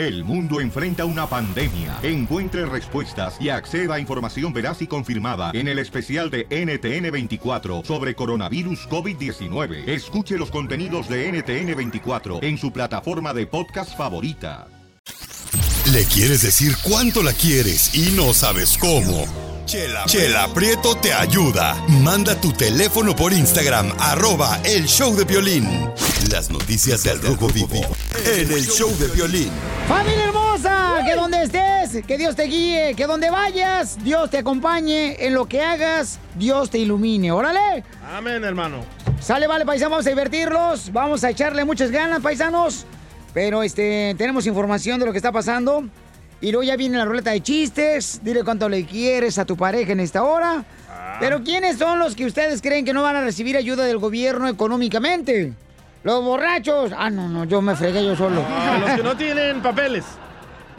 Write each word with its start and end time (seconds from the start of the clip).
El 0.00 0.24
mundo 0.24 0.62
enfrenta 0.62 1.04
una 1.04 1.26
pandemia. 1.26 1.98
Encuentre 2.02 2.64
respuestas 2.64 3.36
y 3.38 3.50
acceda 3.50 3.96
a 3.96 4.00
información 4.00 4.50
veraz 4.50 4.80
y 4.80 4.86
confirmada 4.86 5.50
en 5.52 5.68
el 5.68 5.78
especial 5.78 6.30
de 6.30 6.48
NTN24 6.48 7.84
sobre 7.84 8.14
coronavirus 8.14 8.88
COVID-19. 8.88 9.86
Escuche 9.86 10.38
los 10.38 10.50
contenidos 10.50 11.06
de 11.10 11.30
NTN24 11.30 12.42
en 12.42 12.56
su 12.56 12.72
plataforma 12.72 13.34
de 13.34 13.46
podcast 13.46 13.94
favorita. 13.94 14.68
Le 15.92 16.04
quieres 16.06 16.40
decir 16.40 16.76
cuánto 16.82 17.22
la 17.22 17.34
quieres 17.34 17.94
y 17.94 18.12
no 18.16 18.32
sabes 18.32 18.78
cómo. 18.78 19.49
Chela, 19.70 20.04
Chela 20.06 20.48
Prieto 20.52 20.96
te 20.96 21.12
ayuda. 21.12 21.76
Manda 22.02 22.34
tu 22.34 22.52
teléfono 22.52 23.14
por 23.14 23.32
Instagram, 23.32 23.92
arroba 24.00 24.58
el 24.64 24.86
show 24.88 25.14
de 25.14 25.22
violín. 25.22 25.64
Las 26.28 26.50
noticias 26.50 27.04
del 27.04 27.22
Rojo 27.22 27.46
Vivo 27.46 27.80
en 28.26 28.50
el 28.50 28.66
show 28.66 28.90
de 28.98 29.06
violín. 29.06 29.48
Familia 29.86 30.24
hermosa, 30.24 31.04
que 31.06 31.14
donde 31.14 31.44
estés, 31.44 32.04
que 32.04 32.18
Dios 32.18 32.34
te 32.34 32.46
guíe, 32.46 32.96
que 32.96 33.06
donde 33.06 33.30
vayas, 33.30 34.02
Dios 34.02 34.28
te 34.28 34.38
acompañe, 34.38 35.24
en 35.24 35.34
lo 35.34 35.46
que 35.46 35.62
hagas, 35.62 36.18
Dios 36.34 36.68
te 36.68 36.78
ilumine. 36.78 37.30
Órale. 37.30 37.84
Amén, 38.12 38.42
hermano. 38.42 38.84
Sale, 39.20 39.46
vale, 39.46 39.64
paisanos, 39.64 39.92
vamos 39.92 40.06
a 40.06 40.10
divertirlos, 40.10 40.92
vamos 40.92 41.22
a 41.22 41.30
echarle 41.30 41.64
muchas 41.64 41.92
ganas, 41.92 42.20
paisanos. 42.20 42.86
Pero 43.32 43.62
este, 43.62 44.16
tenemos 44.18 44.48
información 44.48 44.98
de 44.98 45.06
lo 45.06 45.12
que 45.12 45.18
está 45.18 45.30
pasando. 45.30 45.84
Y 46.40 46.52
luego 46.52 46.62
ya 46.62 46.76
viene 46.76 46.96
la 46.96 47.04
ruleta 47.04 47.30
de 47.30 47.42
chistes. 47.42 48.20
Dile 48.22 48.44
cuánto 48.44 48.68
le 48.68 48.84
quieres 48.86 49.38
a 49.38 49.44
tu 49.44 49.56
pareja 49.56 49.92
en 49.92 50.00
esta 50.00 50.22
hora. 50.22 50.64
Pero 51.20 51.42
¿quiénes 51.42 51.76
son 51.76 51.98
los 51.98 52.16
que 52.16 52.24
ustedes 52.24 52.62
creen 52.62 52.84
que 52.84 52.94
no 52.94 53.02
van 53.02 53.16
a 53.16 53.20
recibir 53.22 53.56
ayuda 53.56 53.84
del 53.84 53.98
gobierno 53.98 54.48
económicamente? 54.48 55.52
Los 56.02 56.24
borrachos. 56.24 56.92
Ah, 56.96 57.10
no, 57.10 57.28
no, 57.28 57.44
yo 57.44 57.60
me 57.60 57.76
fregué 57.76 58.02
yo 58.04 58.16
solo. 58.16 58.42
Ah, 58.48 58.78
los 58.80 58.90
que 58.92 59.02
no 59.02 59.16
tienen 59.16 59.60
papeles. 59.60 60.04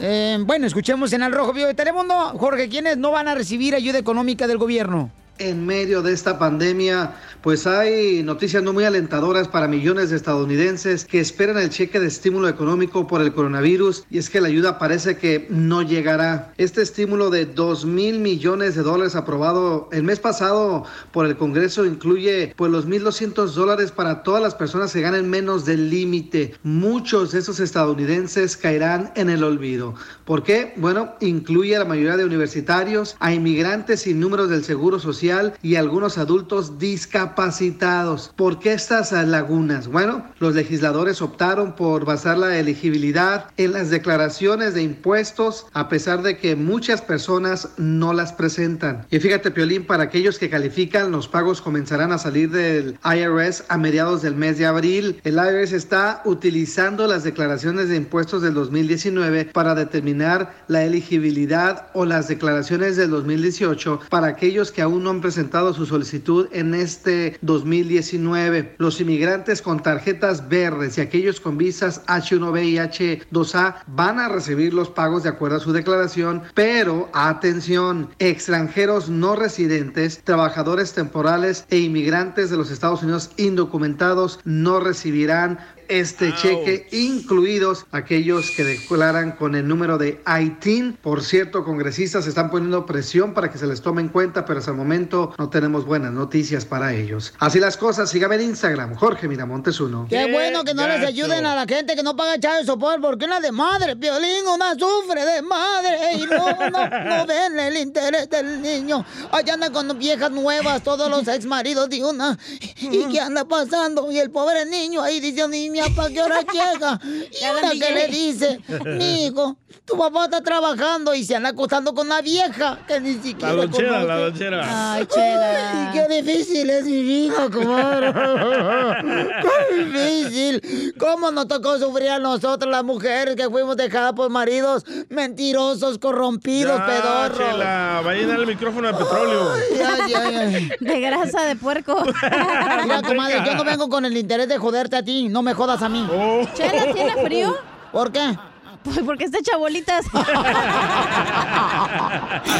Eh, 0.00 0.36
bueno, 0.40 0.66
escuchemos 0.66 1.12
en 1.12 1.22
el 1.22 1.30
Rojo 1.30 1.52
Vivo 1.52 1.68
de 1.68 1.74
Telemundo. 1.74 2.14
Jorge, 2.38 2.68
¿quiénes 2.68 2.96
no 2.96 3.12
van 3.12 3.28
a 3.28 3.36
recibir 3.36 3.76
ayuda 3.76 3.98
económica 3.98 4.48
del 4.48 4.58
gobierno? 4.58 5.10
En 5.38 5.64
medio 5.64 6.02
de 6.02 6.12
esta 6.12 6.38
pandemia, 6.38 7.14
pues 7.40 7.66
hay 7.66 8.22
noticias 8.22 8.62
no 8.62 8.74
muy 8.74 8.84
alentadoras 8.84 9.48
para 9.48 9.66
millones 9.66 10.10
de 10.10 10.16
estadounidenses 10.16 11.06
que 11.06 11.20
esperan 11.20 11.56
el 11.56 11.70
cheque 11.70 11.98
de 11.98 12.06
estímulo 12.06 12.48
económico 12.48 13.06
por 13.06 13.22
el 13.22 13.32
coronavirus 13.32 14.04
y 14.10 14.18
es 14.18 14.28
que 14.28 14.42
la 14.42 14.48
ayuda 14.48 14.78
parece 14.78 15.16
que 15.16 15.46
no 15.48 15.80
llegará. 15.80 16.52
Este 16.58 16.82
estímulo 16.82 17.30
de 17.30 17.46
2 17.46 17.86
mil 17.86 18.18
millones 18.18 18.74
de 18.74 18.82
dólares 18.82 19.16
aprobado 19.16 19.88
el 19.90 20.02
mes 20.02 20.20
pasado 20.20 20.84
por 21.12 21.24
el 21.24 21.36
Congreso 21.36 21.86
incluye 21.86 22.52
pues 22.54 22.70
los 22.70 22.86
1.200 22.86 23.46
dólares 23.54 23.90
para 23.90 24.22
todas 24.22 24.42
las 24.42 24.54
personas 24.54 24.92
que 24.92 25.00
ganen 25.00 25.30
menos 25.30 25.64
del 25.64 25.88
límite. 25.88 26.54
Muchos 26.62 27.32
de 27.32 27.38
esos 27.38 27.58
estadounidenses 27.58 28.56
caerán 28.58 29.12
en 29.16 29.30
el 29.30 29.42
olvido. 29.42 29.94
¿Por 30.26 30.42
qué? 30.42 30.74
Bueno, 30.76 31.14
incluye 31.20 31.74
a 31.74 31.80
la 31.80 31.84
mayoría 31.86 32.18
de 32.18 32.26
universitarios, 32.26 33.16
a 33.18 33.32
inmigrantes 33.32 34.02
sin 34.02 34.20
números 34.20 34.50
del 34.50 34.62
Seguro 34.62 35.00
Social 35.00 35.21
y 35.62 35.76
algunos 35.76 36.18
adultos 36.18 36.80
discapacitados. 36.80 38.32
¿Por 38.34 38.58
qué 38.58 38.72
estas 38.72 39.12
lagunas? 39.12 39.86
Bueno, 39.86 40.26
los 40.40 40.56
legisladores 40.56 41.22
optaron 41.22 41.76
por 41.76 42.04
basar 42.04 42.38
la 42.38 42.58
elegibilidad 42.58 43.46
en 43.56 43.72
las 43.72 43.90
declaraciones 43.90 44.74
de 44.74 44.82
impuestos 44.82 45.66
a 45.72 45.88
pesar 45.88 46.22
de 46.22 46.38
que 46.38 46.56
muchas 46.56 47.02
personas 47.02 47.68
no 47.76 48.12
las 48.12 48.32
presentan. 48.32 49.06
Y 49.10 49.20
fíjate, 49.20 49.52
Piolín, 49.52 49.86
para 49.86 50.04
aquellos 50.04 50.40
que 50.40 50.50
califican, 50.50 51.12
los 51.12 51.28
pagos 51.28 51.60
comenzarán 51.60 52.10
a 52.10 52.18
salir 52.18 52.50
del 52.50 52.98
IRS 53.04 53.64
a 53.68 53.78
mediados 53.78 54.22
del 54.22 54.34
mes 54.34 54.58
de 54.58 54.66
abril. 54.66 55.20
El 55.22 55.34
IRS 55.34 55.72
está 55.72 56.22
utilizando 56.24 57.06
las 57.06 57.22
declaraciones 57.22 57.88
de 57.88 57.96
impuestos 57.96 58.42
del 58.42 58.54
2019 58.54 59.50
para 59.52 59.76
determinar 59.76 60.52
la 60.66 60.82
elegibilidad 60.82 61.86
o 61.94 62.04
las 62.04 62.26
declaraciones 62.26 62.96
del 62.96 63.10
2018 63.10 64.00
para 64.08 64.26
aquellos 64.26 64.72
que 64.72 64.82
aún 64.82 65.04
no 65.04 65.11
presentado 65.20 65.74
su 65.74 65.86
solicitud 65.86 66.48
en 66.52 66.74
este 66.74 67.38
2019. 67.42 68.76
Los 68.78 69.00
inmigrantes 69.00 69.62
con 69.62 69.82
tarjetas 69.82 70.48
verdes 70.48 70.98
y 70.98 71.00
aquellos 71.00 71.40
con 71.40 71.58
visas 71.58 72.04
H1B 72.06 72.64
y 72.64 72.76
H2A 72.76 73.76
van 73.86 74.18
a 74.18 74.28
recibir 74.28 74.74
los 74.74 74.88
pagos 74.90 75.22
de 75.22 75.28
acuerdo 75.28 75.56
a 75.56 75.60
su 75.60 75.72
declaración, 75.72 76.42
pero 76.54 77.10
atención, 77.12 78.10
extranjeros 78.18 79.08
no 79.08 79.36
residentes, 79.36 80.22
trabajadores 80.24 80.92
temporales 80.92 81.66
e 81.70 81.78
inmigrantes 81.78 82.50
de 82.50 82.56
los 82.56 82.70
Estados 82.70 83.02
Unidos 83.02 83.30
indocumentados 83.36 84.40
no 84.44 84.80
recibirán 84.80 85.58
este 85.88 86.34
cheque, 86.34 86.86
incluidos 86.92 87.86
aquellos 87.90 88.50
que 88.50 88.64
declaran 88.64 89.32
con 89.32 89.54
el 89.54 89.66
número 89.66 89.98
de 89.98 90.20
ITIN. 90.26 90.98
Por 91.02 91.22
cierto, 91.22 91.64
congresistas 91.64 92.26
están 92.26 92.50
poniendo 92.50 92.86
presión 92.86 93.34
para 93.34 93.50
que 93.50 93.58
se 93.58 93.66
les 93.66 93.82
tome 93.82 94.02
en 94.02 94.08
cuenta, 94.08 94.44
pero 94.44 94.58
hasta 94.58 94.70
el 94.70 94.76
momento 94.76 95.34
no 95.38 95.50
tenemos 95.50 95.84
buenas 95.84 96.12
noticias 96.12 96.64
para 96.64 96.94
ellos. 96.94 97.34
Así 97.38 97.58
las 97.58 97.76
cosas, 97.76 98.10
sígame 98.10 98.36
en 98.36 98.42
Instagram, 98.42 98.94
Jorge 98.94 99.28
Miramontes 99.28 99.80
uno. 99.80 100.06
Qué 100.08 100.30
bueno 100.30 100.64
que 100.64 100.74
no 100.74 100.86
les 100.86 101.04
ayuden 101.04 101.46
a 101.46 101.54
la 101.54 101.66
gente 101.66 101.94
que 101.94 102.02
no 102.02 102.16
paga 102.16 102.36
de 102.36 102.64
sopor, 102.64 103.00
porque 103.00 103.24
una 103.24 103.40
de 103.40 103.52
madre, 103.52 103.94
violín, 103.94 104.46
una 104.52 104.74
sufre 104.74 105.24
de 105.24 105.42
madre 105.42 106.14
y 106.14 106.26
no, 106.26 106.70
no, 106.70 106.88
no 106.88 107.26
ven 107.26 107.58
el 107.58 107.76
interés 107.76 108.28
del 108.30 108.60
niño. 108.60 109.04
Allá 109.30 109.54
andan 109.54 109.72
con 109.72 109.98
viejas 109.98 110.30
nuevas, 110.30 110.82
todos 110.82 111.10
los 111.10 111.26
ex 111.34 111.44
maridos 111.44 111.88
de 111.88 112.04
una. 112.04 112.38
¿Y 112.80 113.06
qué 113.12 113.20
anda 113.20 113.44
pasando? 113.44 114.10
Y 114.10 114.18
el 114.18 114.30
pobre 114.30 114.66
niño 114.66 115.02
ahí 115.02 115.20
dice, 115.20 115.42
niña, 115.72 115.86
¿para 115.94 116.08
qué 116.10 116.22
hora 116.22 116.40
llega? 116.42 117.00
Y 117.32 117.44
una 117.44 117.70
que 117.72 117.94
le 117.94 118.08
dice, 118.08 118.60
hijo, 119.00 119.56
tu 119.84 119.96
papá 119.98 120.24
está 120.24 120.40
trabajando 120.42 121.14
y 121.14 121.24
se 121.24 121.36
anda 121.36 121.50
acostando 121.50 121.94
con 121.94 122.06
una 122.06 122.20
vieja 122.20 122.78
que 122.86 123.00
ni 123.00 123.14
siquiera 123.14 123.52
La 123.54 123.62
lonchera, 123.64 123.88
conoce. 123.88 124.06
la 124.06 124.18
lonchera. 124.20 124.92
Ay, 124.94 125.06
chela. 125.06 125.90
Ay, 125.92 125.98
qué 126.08 126.22
difícil 126.22 126.70
es 126.70 126.84
mi 126.84 127.02
vida, 127.02 127.48
comadre. 127.50 128.12
Qué 129.42 129.74
difícil. 129.84 130.94
¿Cómo 130.98 131.30
nos 131.30 131.48
tocó 131.48 131.78
sufrir 131.78 132.10
a 132.10 132.18
nosotros 132.18 132.70
las 132.70 132.84
mujeres 132.84 133.36
que 133.36 133.48
fuimos 133.48 133.76
dejadas 133.76 134.12
por 134.12 134.30
maridos 134.30 134.84
mentirosos, 135.08 135.98
corrompidos, 135.98 136.78
Ya, 136.78 136.86
pedorros? 136.86 137.38
Chela, 137.38 138.02
va 138.04 138.10
a 138.10 138.14
llenar 138.14 138.40
el 138.40 138.46
micrófono 138.46 138.88
de 138.88 138.94
petróleo. 138.94 139.52
Ay, 139.52 140.14
ay, 140.14 140.34
ay. 140.36 140.70
De 140.80 141.00
grasa 141.00 141.42
de 141.44 141.56
puerco. 141.56 142.02
Mira, 142.82 143.02
comadre, 143.02 143.42
yo 143.46 143.54
no 143.54 143.64
vengo 143.64 143.88
con 143.88 144.04
el 144.04 144.16
interés 144.16 144.48
de 144.48 144.58
joderte 144.58 144.96
a 144.96 145.02
ti, 145.02 145.28
no 145.28 145.42
me 145.42 145.54
jodas 145.54 145.82
a 145.82 145.88
mí. 145.88 146.06
Chela, 146.54 146.92
¿tiene 146.92 147.16
frío? 147.24 147.56
¿Por 147.92 148.10
qué? 148.12 148.36
Pues 148.84 148.98
porque 149.04 149.24
está 149.24 149.38
hecha 149.38 149.56
bolitas. 149.56 150.04
A 150.12 150.22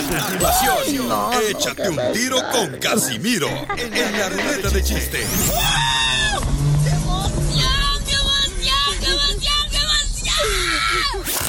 continuación, 0.08 0.76
échate 1.48 1.88
un 1.88 2.12
tiro 2.12 2.42
con 2.50 2.76
Casimiro 2.78 3.48
en 3.76 4.18
la 4.18 4.28
ruleta 4.28 4.70
de 4.70 4.82
chiste. 4.82 5.24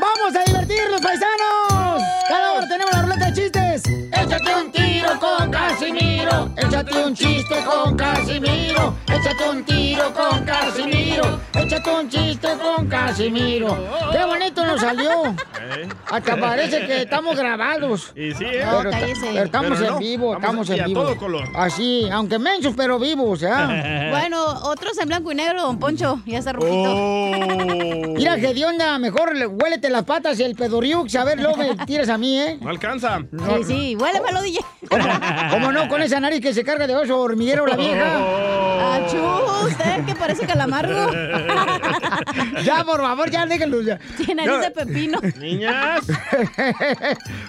¡Vamos 0.00 0.34
a 0.34 0.42
divertirnos, 0.44 1.00
paisanos! 1.00 2.02
Cada 2.28 2.52
hora 2.52 2.68
tenemos 2.68 2.92
la 2.92 3.02
ruleta 3.02 3.26
de 3.26 3.32
chistes. 3.32 3.82
Échate 4.12 4.54
un 4.56 4.72
tiro 4.72 5.08
con 5.20 5.50
Casimiro. 5.50 6.50
Échate 6.56 7.04
un 7.04 7.14
chiste 7.14 7.54
con 7.64 7.96
Casimiro. 7.96 8.94
Échate 9.06 9.48
un 9.50 9.64
tiro 9.64 10.12
con 10.12 10.44
Casimiro. 10.44 11.40
Échate 11.54 11.90
un 11.90 12.08
chiste 12.08 12.48
con 12.60 12.88
Casimiro. 12.88 13.76
¡Qué 14.10 14.24
bonito 14.24 14.64
nos 14.66 14.80
salió! 14.80 15.26
¿Eh? 15.26 15.88
Hasta 16.10 16.36
parece 16.38 16.86
que 16.86 17.02
estamos 17.02 17.36
grabados. 17.36 18.12
Y 18.16 18.32
sí, 18.34 18.44
¿eh? 18.44 18.64
Pero, 18.64 18.90
pero 18.90 19.44
estamos 19.44 19.78
Pero 19.78 19.92
en 19.94 19.98
vivo, 19.98 20.34
estamos 20.34 20.68
y 20.68 20.72
en 20.74 20.80
a 20.80 20.86
vivo. 20.86 21.02
todo 21.02 21.16
color. 21.16 21.48
Así, 21.54 22.08
aunque 22.10 22.38
mensos, 22.38 22.74
pero 22.76 22.98
vivos, 22.98 23.40
¿ya? 23.40 23.68
Bueno, 24.14 24.44
otros 24.64 24.96
en 24.98 25.08
blanco 25.08 25.32
y 25.32 25.34
negro, 25.34 25.62
don 25.62 25.78
Poncho. 25.78 26.20
Ya 26.26 26.38
está 26.38 26.52
rojito. 26.52 26.72
Oh. 26.74 28.14
Mira, 28.16 28.36
que 28.36 28.54
de 28.54 28.64
onda, 28.64 28.98
mejor 28.98 29.34
le- 29.36 29.46
las 29.90 30.04
patas 30.04 30.38
y 30.40 30.42
el 30.42 30.54
pedoriux, 30.54 31.14
a 31.16 31.24
ver, 31.24 31.40
luego 31.40 31.56
me 31.58 31.74
tiras 31.86 32.08
a 32.08 32.18
mí, 32.18 32.38
¿eh? 32.40 32.58
No 32.60 32.70
alcanza. 32.70 33.20
No. 33.30 33.56
Sí, 33.58 33.64
sí, 33.64 33.96
huélemelo, 33.96 34.42
DJ. 34.42 34.60
¿Cómo 35.50 35.72
no? 35.72 35.88
Con 35.88 36.02
esa 36.02 36.20
nariz 36.20 36.40
que 36.40 36.52
se 36.54 36.64
carga 36.64 36.86
de 36.86 36.96
oso 36.96 37.18
hormiguero 37.20 37.66
la 37.66 37.76
vieja. 37.76 38.94
Achú, 38.94 39.22
usted 39.66 40.04
que 40.04 40.14
parece 40.14 40.46
calamargo. 40.46 41.12
Ya, 42.64 42.84
por 42.84 43.00
favor, 43.00 43.30
ya 43.30 43.46
déjenlo. 43.46 43.82
Ya. 43.82 43.98
Tiene 44.16 44.46
nariz 44.46 44.60
de 44.60 44.70
pepino. 44.70 45.20
Niñas. 45.38 46.04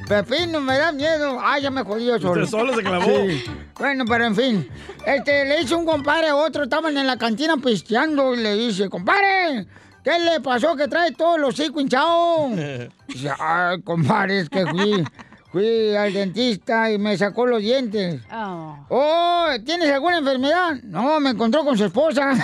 Pepino, 0.07 0.59
me 0.59 0.77
da 0.77 0.91
miedo. 0.91 1.39
Ay, 1.41 1.63
ya 1.63 1.71
me 1.71 1.83
jodí 1.83 2.05
yo 2.05 2.19
solo. 2.19 2.43
Usted 2.43 2.57
solo 2.57 2.75
se 2.75 2.83
clavó. 2.83 3.05
Sí. 3.05 3.43
Bueno, 3.77 4.05
pero 4.05 4.25
en 4.25 4.35
fin. 4.35 4.69
Este, 5.05 5.45
le 5.45 5.61
hizo 5.61 5.77
un 5.77 5.85
compadre 5.85 6.29
a 6.29 6.35
otro, 6.35 6.63
estaban 6.63 6.97
en 6.97 7.07
la 7.07 7.17
cantina 7.17 7.57
pisteando 7.57 8.33
y 8.33 8.37
le 8.37 8.55
dice, 8.55 8.89
compadre, 8.89 9.67
¿qué 10.05 10.19
le 10.19 10.39
pasó 10.39 10.75
que 10.75 10.87
trae 10.87 11.11
todos 11.11 11.39
los 11.39 11.59
hocico 11.59 11.81
hinchados? 11.81 12.51
Dice, 13.07 13.31
ay, 13.37 13.81
compadre, 13.81 14.39
es 14.41 14.49
que 14.49 14.65
fui, 14.67 15.03
fui 15.51 15.95
al 15.95 16.13
dentista 16.13 16.91
y 16.91 16.97
me 16.99 17.17
sacó 17.17 17.47
los 17.47 17.59
dientes. 17.59 18.21
Oh. 18.31 18.77
Oh, 18.89 19.47
¿tienes 19.65 19.91
alguna 19.91 20.19
enfermedad? 20.19 20.75
No, 20.83 21.19
me 21.19 21.31
encontró 21.31 21.65
con 21.65 21.75
su 21.77 21.85
esposa. 21.85 22.31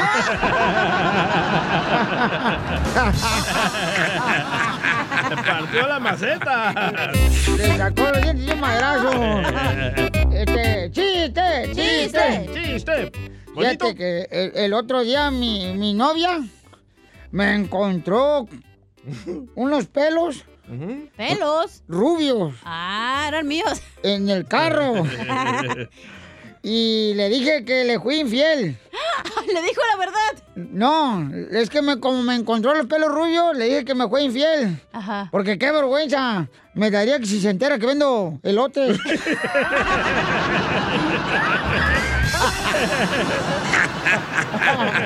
Partió 5.46 5.88
la 5.88 6.00
maceta. 6.00 6.74
Le 7.58 7.78
sacó 7.78 8.04
los 8.10 8.22
dientes 8.22 8.48
y 8.48 8.52
un 8.52 8.60
madrazo. 8.60 9.12
Este, 10.32 10.90
chiste, 10.92 11.72
chiste. 11.76 12.50
Chiste. 12.54 13.12
Bonito. 13.54 13.56
Fíjate 13.86 13.96
que 13.96 14.28
el, 14.32 14.52
el 14.56 14.74
otro 14.74 15.02
día 15.02 15.30
mi, 15.30 15.74
mi 15.76 15.94
novia 15.94 16.40
me 17.32 17.56
encontró 17.56 18.48
unos 19.56 19.88
pelos 19.88 20.46
Pelos. 21.18 21.84
rubios 21.88 22.54
Ah, 22.64 23.26
eran 23.28 23.48
míos. 23.48 23.82
en 24.04 24.30
el 24.30 24.46
carro 24.46 25.04
y 26.64 27.14
le 27.16 27.28
dije 27.30 27.66
que 27.66 27.84
le 27.84 28.00
fui 28.00 28.20
infiel. 28.20 28.78
Le 29.54 29.62
dijo 29.64 29.82
la 29.92 29.98
verdad. 29.98 30.44
No, 30.56 31.30
es 31.52 31.70
que 31.70 31.82
me, 31.82 32.00
como 32.00 32.22
me 32.24 32.36
encontró 32.36 32.74
los 32.74 32.86
pelos 32.86 33.10
rubios, 33.12 33.58
le 33.58 33.66
dije 33.66 33.84
que 33.86 33.96
me 33.96 34.08
fue 34.08 34.24
infiel. 34.24 34.80
Ajá. 34.94 35.28
Porque 35.32 35.58
qué 35.58 35.72
vergüenza. 35.72 36.48
Me 36.74 36.90
daría 36.92 37.20
que 37.20 37.26
si 37.26 37.42
se 37.42 37.50
entera 37.50 37.78
que 37.80 37.86
vendo 37.88 38.40
elotes. 38.44 38.98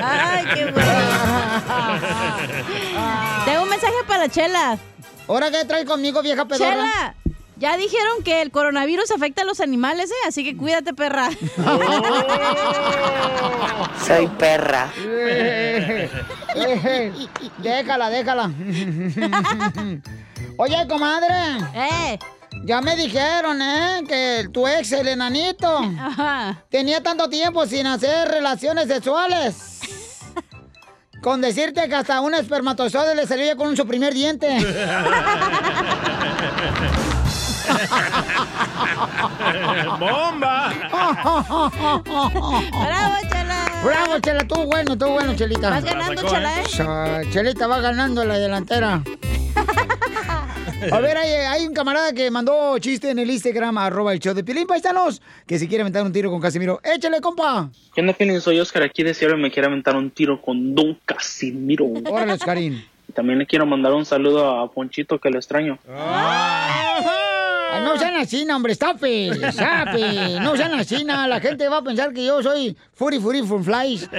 Ay, 0.02 0.44
qué 0.54 0.70
bueno. 0.70 0.90
Tengo 3.44 3.62
un 3.62 3.68
mensaje 3.68 3.94
para 4.06 4.28
Chela. 4.28 4.78
¿Ahora 5.28 5.50
qué 5.50 5.64
traes 5.64 5.86
conmigo, 5.86 6.22
vieja 6.22 6.44
pedorra? 6.44 6.70
Chela, 6.70 7.14
ya 7.56 7.76
dijeron 7.76 8.22
que 8.22 8.42
el 8.42 8.50
coronavirus 8.50 9.10
afecta 9.12 9.42
a 9.42 9.44
los 9.44 9.60
animales, 9.60 10.10
¿eh? 10.10 10.28
Así 10.28 10.44
que 10.44 10.56
cuídate, 10.56 10.92
perra. 10.92 11.30
Soy 14.06 14.26
perra. 14.38 14.88
Eh, 14.98 16.10
eh, 16.54 17.12
déjala, 17.58 18.10
déjala. 18.10 18.50
Oye, 20.58 20.86
comadre. 20.88 21.34
¡Eh! 21.74 22.18
Ya 22.64 22.80
me 22.80 22.96
dijeron, 22.96 23.60
¿eh? 23.62 24.02
Que 24.08 24.48
tu 24.52 24.66
ex, 24.66 24.90
el 24.92 25.08
enanito, 25.08 25.78
Ajá. 26.00 26.64
tenía 26.70 27.02
tanto 27.02 27.28
tiempo 27.28 27.66
sin 27.66 27.86
hacer 27.86 28.28
relaciones 28.28 28.88
sexuales. 28.88 29.80
Con 31.22 31.40
decirte 31.40 31.88
que 31.88 31.94
hasta 31.94 32.20
un 32.20 32.34
espermatozoide 32.34 33.14
le 33.14 33.26
salía 33.26 33.56
con 33.56 33.76
su 33.76 33.86
primer 33.86 34.14
diente. 34.14 34.48
¡Bomba! 39.98 40.72
¡Bravo, 42.02 43.16
Chela! 43.30 43.66
Bravo, 43.82 44.18
Chela, 44.20 44.46
tú 44.46 44.64
bueno, 44.64 44.96
tú 44.96 45.06
bueno, 45.08 45.34
Chelita. 45.34 45.70
Vas 45.70 45.84
ganando, 45.84 46.22
Chela, 46.22 46.60
¿eh? 46.60 47.28
Chelita 47.30 47.66
va 47.66 47.80
ganando 47.80 48.22
en 48.22 48.28
la 48.28 48.38
delantera. 48.38 49.02
A 50.92 51.00
ver, 51.00 51.16
hay, 51.16 51.30
hay 51.30 51.66
un 51.66 51.74
camarada 51.74 52.12
que 52.12 52.30
mandó 52.30 52.78
chiste 52.78 53.10
en 53.10 53.18
el 53.18 53.30
Instagram, 53.30 53.78
arroba 53.78 54.12
el 54.12 54.20
show 54.20 54.34
de 54.34 54.44
Pilín 54.44 54.66
Paisanos, 54.66 55.22
que 55.46 55.58
si 55.58 55.66
quiere 55.68 55.82
aventar 55.82 56.04
un 56.04 56.12
tiro 56.12 56.30
con 56.30 56.40
Casimiro. 56.40 56.80
¡Échale, 56.84 57.20
compa! 57.20 57.70
¿Qué 57.94 58.02
onda, 58.02 58.12
Piolín? 58.12 58.40
Soy 58.40 58.60
Oscar 58.60 58.82
aquí 58.82 59.02
de 59.02 59.14
Sierra 59.14 59.36
y 59.36 59.40
me 59.40 59.50
quiere 59.50 59.68
aventar 59.68 59.96
un 59.96 60.10
tiro 60.10 60.40
con 60.40 60.74
Don 60.74 60.98
Casimiro. 61.04 61.86
Órale, 62.08 62.34
Oscarín. 62.34 62.84
También 63.14 63.38
le 63.38 63.46
quiero 63.46 63.64
mandar 63.64 63.94
un 63.94 64.04
saludo 64.04 64.60
a 64.60 64.70
Ponchito, 64.70 65.18
que 65.18 65.30
lo 65.30 65.38
extraño. 65.38 65.78
Ah, 65.88 67.80
no 67.82 67.96
sean 67.96 68.16
así, 68.16 68.44
no, 68.44 68.56
hombre, 68.56 68.72
estape, 68.72 69.30
sape. 69.52 70.38
No 70.40 70.56
sean 70.56 70.74
así, 70.74 71.04
la 71.04 71.40
gente 71.40 71.68
va 71.68 71.78
a 71.78 71.82
pensar 71.82 72.12
que 72.12 72.26
yo 72.26 72.42
soy 72.42 72.76
Furi 72.94 73.18
Furi 73.18 73.42
Fun 73.42 73.64
Flies. 73.64 74.10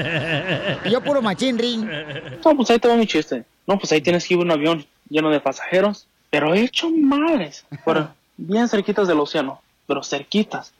Y 0.85 0.89
yo 0.89 1.01
puro 1.01 1.21
machín 1.21 1.59
ring. 1.59 1.87
No, 2.43 2.55
pues 2.55 2.69
ahí 2.71 2.79
te 2.79 2.87
va 2.87 2.95
mi 2.95 3.05
chiste. 3.05 3.43
No, 3.67 3.77
pues 3.77 3.91
ahí 3.91 4.01
tienes 4.01 4.25
que 4.27 4.33
ir 4.33 4.39
un 4.39 4.49
avión 4.49 4.85
lleno 5.09 5.29
de 5.29 5.39
pasajeros, 5.39 6.07
pero 6.29 6.53
hecho 6.53 6.89
madres. 6.89 7.65
Por 7.85 8.09
bien 8.37 8.67
cerquitas 8.67 9.07
del 9.07 9.19
océano, 9.19 9.61
pero 9.85 10.03
cerquitas. 10.03 10.73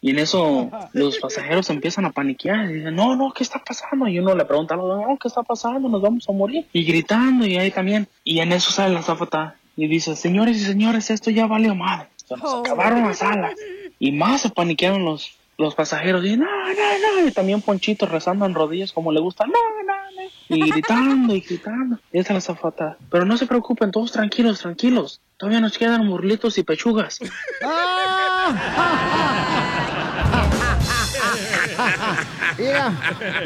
Y 0.00 0.10
en 0.10 0.18
eso 0.18 0.70
los 0.92 1.18
pasajeros 1.18 1.70
empiezan 1.70 2.04
a 2.04 2.10
paniquear 2.10 2.70
y 2.70 2.74
dicen, 2.74 2.94
no, 2.94 3.16
no, 3.16 3.32
¿qué 3.32 3.42
está 3.42 3.58
pasando? 3.58 4.06
Y 4.06 4.18
uno 4.18 4.34
le 4.34 4.44
pregunta 4.44 4.74
al 4.74 4.80
otro, 4.80 5.08
no, 5.08 5.18
¿qué 5.18 5.28
está 5.28 5.42
pasando? 5.42 5.88
Nos 5.88 6.00
vamos 6.00 6.28
a 6.28 6.32
morir. 6.32 6.66
Y 6.72 6.84
gritando 6.84 7.46
y 7.46 7.56
ahí 7.56 7.70
también. 7.70 8.06
Y 8.22 8.38
en 8.38 8.52
eso 8.52 8.70
sale 8.70 8.94
la 8.94 9.02
zafata 9.02 9.56
y 9.76 9.86
dice, 9.88 10.14
señores 10.14 10.56
y 10.56 10.64
señores, 10.64 11.10
esto 11.10 11.30
ya 11.30 11.46
valió 11.46 11.74
madre. 11.74 12.08
Se 12.16 12.36
nos 12.36 12.54
acabaron 12.54 13.06
las 13.06 13.22
alas. 13.22 13.54
Y 13.98 14.12
más 14.12 14.42
se 14.42 14.50
paniquearon 14.50 15.04
los, 15.04 15.32
los 15.58 15.74
pasajeros. 15.74 16.24
Y 16.24 16.36
no, 16.36 16.46
no, 16.46 17.20
no. 17.20 17.26
Y 17.26 17.32
también 17.32 17.60
Ponchito 17.60 18.06
rezando 18.06 18.46
en 18.46 18.54
rodillas 18.54 18.92
como 18.92 19.12
le 19.12 19.20
gusta. 19.20 19.44
No, 19.46 19.52
no, 19.52 19.92
no. 19.92 19.98
Y 20.50 20.70
gritando 20.70 21.34
y 21.34 21.40
gritando. 21.40 21.98
Y 22.12 22.18
esa 22.20 22.28
es 22.32 22.34
la 22.34 22.40
zafata. 22.54 22.96
Pero 23.10 23.24
no 23.26 23.36
se 23.36 23.46
preocupen, 23.46 23.90
todos 23.90 24.12
tranquilos, 24.12 24.60
tranquilos. 24.60 25.20
Todavía 25.36 25.60
nos 25.60 25.76
quedan 25.76 26.08
burlitos 26.08 26.56
y 26.58 26.62
pechugas. 26.62 27.18
Mira, 32.58 32.92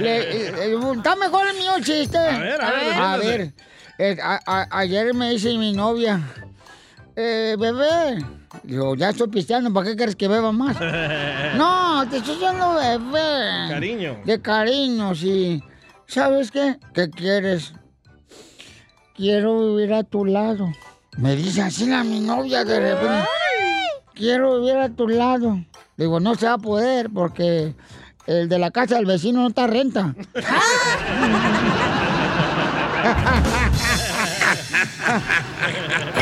le- 0.00 0.47
eh, 0.49 0.76
está 0.97 1.17
mejor 1.17 1.47
el 1.49 1.56
mío 1.56 1.73
chiste. 1.82 2.19
A 2.19 2.38
ver, 2.38 2.61
a 2.61 2.70
ver, 2.70 2.93
A 2.94 3.17
ver, 3.19 3.53
eh, 3.99 4.17
a- 4.23 4.41
a- 4.47 4.69
ayer 4.79 5.12
me 5.15 5.31
dice 5.31 5.56
mi 5.58 5.73
novia, 5.73 6.20
eh, 7.17 7.56
bebé. 7.58 8.25
Digo, 8.65 8.94
ya 8.97 9.11
estoy 9.11 9.29
pisteando, 9.29 9.73
¿para 9.73 9.87
qué 9.88 9.97
quieres 9.97 10.15
que 10.17 10.29
beba 10.29 10.53
más? 10.53 10.76
No, 11.56 11.81
te 12.09 12.17
estoy 12.17 12.35
diciendo 12.35 12.75
bebé. 12.75 13.69
Cariño. 13.69 14.17
De 14.25 14.41
cariño, 14.41 15.15
sí. 15.15 15.62
¿Sabes 16.06 16.50
qué? 16.50 16.79
¿Qué 16.94 17.11
quieres? 17.11 17.75
Quiero 19.15 19.75
vivir 19.75 19.93
a 19.93 20.03
tu 20.03 20.25
lado. 20.25 20.73
Me 21.17 21.37
dice 21.37 21.62
así 21.62 21.87
la 21.87 22.03
mi 22.03 22.21
novia 22.21 22.65
de 22.65 22.81
repente. 22.81 23.29
Quiero 24.15 24.61
vivir 24.61 24.77
a 24.77 24.89
tu 24.89 25.09
lado. 25.09 25.59
Digo, 25.97 26.21
no 26.21 26.35
se 26.35 26.47
va 26.47 26.55
a 26.55 26.59
poder 26.59 27.11
porque 27.11 27.75
el 28.27 28.49
de 28.49 28.59
la 28.59 28.71
casa 28.71 28.97
del 28.97 29.06
vecino 29.06 29.43
no 29.43 29.49
está 29.49 29.67
renta. 29.67 30.15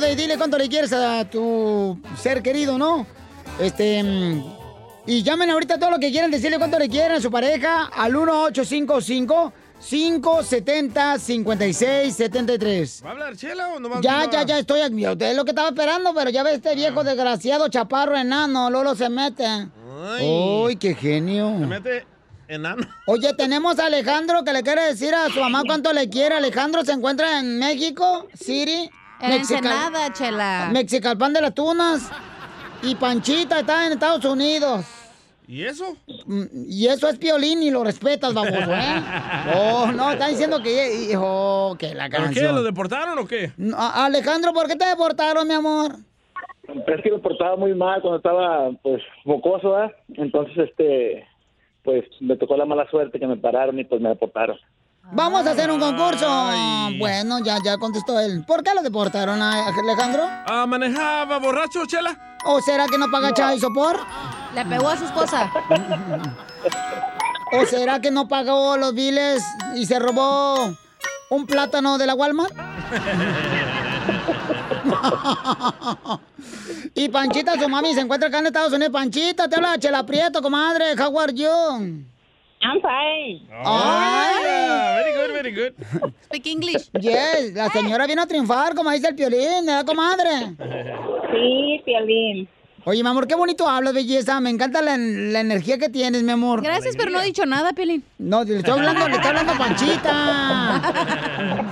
de 0.00 0.16
Dile 0.16 0.36
cuánto 0.36 0.58
le 0.58 0.68
quieres 0.68 0.92
a 0.92 1.24
tu 1.28 1.98
ser 2.20 2.42
querido, 2.42 2.78
¿no? 2.78 3.06
Este. 3.58 4.02
mm, 4.02 4.44
Y 5.06 5.22
llamen 5.22 5.50
ahorita 5.50 5.78
todo 5.78 5.90
lo 5.90 5.98
que 5.98 6.10
quieran, 6.10 6.30
decirle 6.30 6.58
cuánto 6.58 6.78
le 6.78 6.88
quieren 6.88 7.12
a 7.16 7.20
su 7.20 7.30
pareja 7.30 7.84
al 7.86 8.12
1855 8.12 9.52
570 9.88 11.18
5673 11.18 13.02
¿Va 13.04 13.08
a 13.08 13.12
hablar 13.12 13.36
Chela 13.36 13.68
o 13.68 13.78
no 13.78 13.90
va 13.90 13.98
a 13.98 14.00
Ya, 14.00 14.28
ya, 14.30 14.42
ya 14.44 14.58
estoy 14.58 14.80
es 14.80 15.36
lo 15.36 15.44
que 15.44 15.50
estaba 15.50 15.68
esperando, 15.68 16.14
pero 16.14 16.30
ya 16.30 16.42
ve 16.42 16.54
este 16.54 16.74
viejo 16.74 17.04
desgraciado, 17.04 17.68
chaparro, 17.68 18.16
enano, 18.16 18.70
Lolo 18.70 18.94
se 18.94 19.08
mete. 19.08 19.68
¡Uy, 20.22 20.76
qué 20.76 20.94
genio! 20.94 21.56
Se 21.58 21.66
mete 21.66 22.06
enano. 22.48 22.86
Oye, 23.06 23.32
tenemos 23.34 23.78
a 23.78 23.86
Alejandro 23.86 24.44
que 24.44 24.52
le 24.52 24.62
quiere 24.62 24.82
decir 24.82 25.14
a 25.14 25.28
su 25.28 25.40
mamá 25.40 25.62
cuánto 25.66 25.92
le 25.92 26.08
quiere. 26.08 26.36
Alejandro 26.36 26.84
se 26.84 26.92
encuentra 26.92 27.38
en 27.40 27.58
México 27.58 28.28
City. 28.34 28.90
En 29.20 29.30
Mexical- 29.30 29.64
Ensenada, 29.64 30.12
Chela. 30.12 30.70
Mexicalpan 30.72 31.32
de 31.32 31.40
las 31.40 31.54
Tunas. 31.54 32.10
Y 32.82 32.94
Panchita 32.94 33.60
está 33.60 33.86
en 33.86 33.92
Estados 33.94 34.24
Unidos. 34.24 34.84
¿Y 35.48 35.62
eso? 35.62 35.96
Mm, 36.26 36.42
Y 36.68 36.86
eso 36.88 37.08
es 37.08 37.18
piolín 37.18 37.62
y 37.62 37.70
lo 37.70 37.84
respetas, 37.84 38.34
baboso, 38.34 38.74
¿eh? 38.74 39.02
Oh, 39.56 39.90
no, 39.92 40.10
está 40.12 40.26
diciendo 40.28 40.60
que, 40.62 40.92
hijo, 41.10 41.76
que 41.78 41.94
la 41.94 42.08
¿Pero 42.08 42.24
qué? 42.24 42.24
canción. 42.34 42.54
¿Lo 42.56 42.62
deportaron 42.62 43.18
o 43.18 43.26
qué? 43.26 43.52
No, 43.56 43.76
Alejandro, 43.78 44.52
¿por 44.52 44.66
qué 44.66 44.74
te 44.76 44.86
deportaron, 44.86 45.46
mi 45.46 45.54
amor? 45.54 45.92
Es 46.68 47.02
que 47.02 47.12
me 47.12 47.18
portaba 47.18 47.56
muy 47.56 47.74
mal 47.74 48.00
cuando 48.02 48.16
estaba, 48.18 48.70
pues, 48.82 49.00
mocoso, 49.24 49.70
¿verdad? 49.70 49.92
Entonces, 50.14 50.58
este, 50.68 51.24
pues, 51.84 52.04
me 52.20 52.36
tocó 52.36 52.56
la 52.56 52.64
mala 52.66 52.90
suerte 52.90 53.20
que 53.20 53.26
me 53.28 53.36
pararon 53.36 53.78
y 53.78 53.84
pues 53.84 54.00
me 54.00 54.08
deportaron. 54.08 54.58
Vamos 55.12 55.46
a 55.46 55.52
hacer 55.52 55.70
un 55.70 55.78
concurso. 55.78 56.26
Bueno, 56.98 57.38
ya, 57.44 57.58
ya 57.64 57.78
contestó 57.78 58.18
él. 58.18 58.44
¿Por 58.44 58.62
qué 58.62 58.74
lo 58.74 58.82
deportaron 58.82 59.40
a 59.40 59.68
Alejandro? 59.68 60.24
Ah, 60.46 60.66
¿Manejaba 60.66 61.38
borracho, 61.38 61.86
Chela? 61.86 62.38
¿O 62.44 62.60
será 62.60 62.86
que 62.86 62.98
no 62.98 63.10
paga 63.10 63.32
chai 63.32 63.58
sopor? 63.58 63.98
Le 64.54 64.64
pegó 64.64 64.88
a 64.88 64.96
su 64.96 65.04
esposa. 65.04 65.50
¿O 67.52 67.64
será 67.66 68.00
que 68.00 68.10
no 68.10 68.28
pagó 68.28 68.76
los 68.76 68.94
biles 68.94 69.44
y 69.74 69.86
se 69.86 69.98
robó 69.98 70.74
un 71.30 71.46
plátano 71.46 71.98
de 71.98 72.06
la 72.06 72.14
Walmart? 72.14 72.54
y 76.94 77.08
Panchita, 77.08 77.58
su 77.60 77.68
mami, 77.68 77.94
se 77.94 78.00
encuentra 78.00 78.28
acá 78.28 78.38
en 78.40 78.46
Estados 78.46 78.72
Unidos. 78.72 78.92
Panchita, 78.92 79.48
te 79.48 79.56
habla 79.56 79.78
Chela 79.78 80.04
Prieto, 80.04 80.42
comadre. 80.42 80.94
How 80.98 81.18
are 81.20 81.32
you? 81.32 82.04
I'm 82.66 82.80
fine. 82.80 83.46
Ay. 83.64 85.02
Very 85.04 85.12
good, 85.14 85.32
very 85.32 85.52
good. 85.52 85.72
Speak 86.24 86.46
English. 86.46 86.90
Yes, 87.00 87.52
la 87.54 87.70
señora 87.70 88.06
vino 88.08 88.22
a 88.22 88.26
triunfar, 88.26 88.74
como 88.74 88.90
dice 88.90 89.06
el 89.08 89.14
piolín, 89.14 89.66
¿verdad, 89.66 89.86
comadre? 89.86 90.56
Sí, 91.32 91.80
Piolín. 91.84 92.48
Oye, 92.84 93.02
mi 93.02 93.08
amor, 93.08 93.26
qué 93.28 93.34
bonito 93.36 93.68
hablas, 93.68 93.94
belleza. 93.94 94.40
Me 94.40 94.50
encanta 94.50 94.82
la, 94.82 94.96
la 94.96 95.40
energía 95.40 95.78
que 95.78 95.88
tienes, 95.88 96.22
mi 96.24 96.32
amor. 96.32 96.62
Gracias, 96.62 96.96
pero 96.96 97.10
no 97.10 97.20
he 97.20 97.24
dicho 97.24 97.46
nada, 97.46 97.72
Piolín. 97.72 98.02
No, 98.18 98.42
le 98.42 98.56
estoy 98.58 98.72
hablando, 98.72 99.06
le 99.08 99.14
estoy 99.14 99.28
hablando 99.28 99.52
a 99.52 99.58
Panchita. 99.58 100.82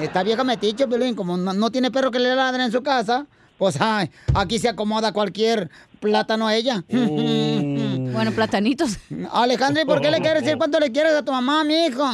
Esta 0.00 0.22
vieja 0.22 0.44
metiche, 0.44 0.86
Piolín, 0.86 1.14
como 1.16 1.36
no, 1.36 1.52
no 1.52 1.70
tiene 1.70 1.90
perro 1.90 2.10
que 2.12 2.20
le 2.20 2.34
ladre 2.36 2.62
en 2.64 2.70
su 2.72 2.82
casa, 2.82 3.26
pues 3.58 3.80
ay, 3.80 4.10
aquí 4.34 4.58
se 4.58 4.68
acomoda 4.68 5.12
cualquier 5.12 5.70
plátano 6.04 6.46
a 6.46 6.54
ella. 6.54 6.84
Bueno, 6.88 8.30
platanitos. 8.32 8.98
Alejandro, 9.32 9.82
¿y 9.82 9.86
por 9.86 10.00
qué 10.00 10.10
le 10.10 10.20
quieres 10.20 10.42
decir 10.42 10.56
cuánto 10.56 10.78
le 10.78 10.92
quieres 10.92 11.14
a 11.14 11.24
tu 11.24 11.32
mamá, 11.32 11.64
mi 11.64 11.86
hijo? 11.86 12.04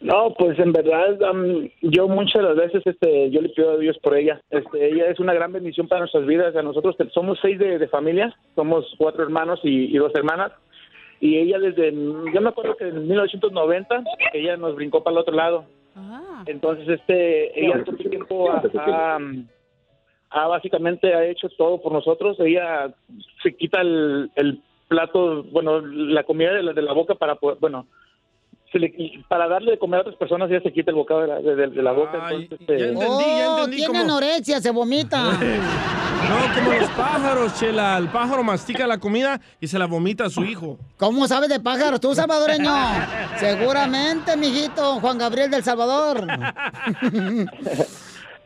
No, 0.00 0.34
pues 0.38 0.58
en 0.58 0.72
verdad, 0.72 1.20
am, 1.24 1.68
yo 1.80 2.06
muchas 2.06 2.42
de 2.42 2.48
las 2.48 2.56
veces 2.56 2.82
este, 2.84 3.30
yo 3.30 3.40
le 3.40 3.48
pido 3.48 3.72
a 3.72 3.78
Dios 3.78 3.98
por 4.02 4.16
ella. 4.16 4.40
Este, 4.50 4.92
ella 4.92 5.06
es 5.08 5.18
una 5.18 5.32
gran 5.32 5.50
bendición 5.52 5.88
para 5.88 6.00
nuestras 6.00 6.26
vidas. 6.26 6.54
A 6.54 6.62
nosotros 6.62 6.94
somos 7.12 7.38
seis 7.40 7.58
de, 7.58 7.78
de 7.78 7.88
familia, 7.88 8.36
somos 8.54 8.84
cuatro 8.98 9.22
hermanos 9.22 9.60
y, 9.64 9.86
y 9.86 9.96
dos 9.96 10.12
hermanas. 10.14 10.52
Y 11.20 11.38
ella 11.38 11.58
desde, 11.58 11.90
yo 11.90 12.40
me 12.40 12.50
acuerdo 12.50 12.76
que 12.76 12.88
en 12.88 13.08
1990, 13.08 14.04
ella 14.34 14.56
nos 14.58 14.76
brincó 14.76 15.02
para 15.02 15.14
el 15.14 15.20
otro 15.22 15.34
lado. 15.34 15.64
Entonces, 16.46 16.86
este, 16.88 17.58
ella 17.58 17.82
todo 17.84 17.96
el 17.98 18.10
tiempo 18.10 18.50
ha, 18.52 19.18
ha, 20.34 20.42
ha 20.44 20.46
básicamente 20.48 21.14
ha 21.14 21.24
hecho 21.24 21.48
todo 21.56 21.80
por 21.80 21.92
nosotros. 21.92 22.36
Ella 22.40 22.92
se 23.42 23.54
quita 23.54 23.80
el, 23.80 24.30
el 24.36 24.60
plato, 24.88 25.42
bueno, 25.44 25.80
la 25.80 26.24
comida 26.24 26.52
de 26.52 26.62
la, 26.62 26.72
de 26.72 26.82
la 26.82 26.92
boca 26.92 27.14
para 27.14 27.36
poder, 27.36 27.58
bueno, 27.60 27.86
se 28.72 28.78
le- 28.80 29.22
para 29.28 29.46
darle 29.48 29.70
de 29.72 29.78
comer 29.78 29.98
a 29.98 30.00
otras 30.02 30.16
personas 30.16 30.50
ella 30.50 30.60
se 30.60 30.72
quita 30.72 30.90
el 30.90 30.96
bocado 30.96 31.20
de 31.22 31.26
la, 31.28 31.40
de- 31.40 31.66
de 31.68 31.82
la 31.82 31.92
boca. 31.92 32.28
entonces, 32.32 32.60
este, 32.60 32.92
oh, 32.96 33.66
tiene 33.70 33.98
anorexia, 33.98 34.60
se 34.60 34.70
vomita. 34.70 35.38
No, 36.24 36.36
como 36.54 36.72
los 36.80 36.88
pájaros, 36.90 37.54
Chela. 37.60 37.98
El 37.98 38.08
pájaro 38.08 38.42
mastica 38.42 38.86
la 38.86 38.98
comida 38.98 39.38
y 39.60 39.66
se 39.66 39.78
la 39.78 39.84
vomita 39.86 40.24
a 40.24 40.30
su 40.30 40.42
hijo. 40.42 40.78
¿Cómo 40.96 41.28
sabes 41.28 41.50
de 41.50 41.60
pájaros 41.60 42.00
tú, 42.00 42.14
salvadoreño? 42.14 42.72
Seguramente, 43.36 44.34
mijito, 44.34 45.00
Juan 45.00 45.18
Gabriel 45.18 45.50
del 45.50 45.62
Salvador. 45.62 46.26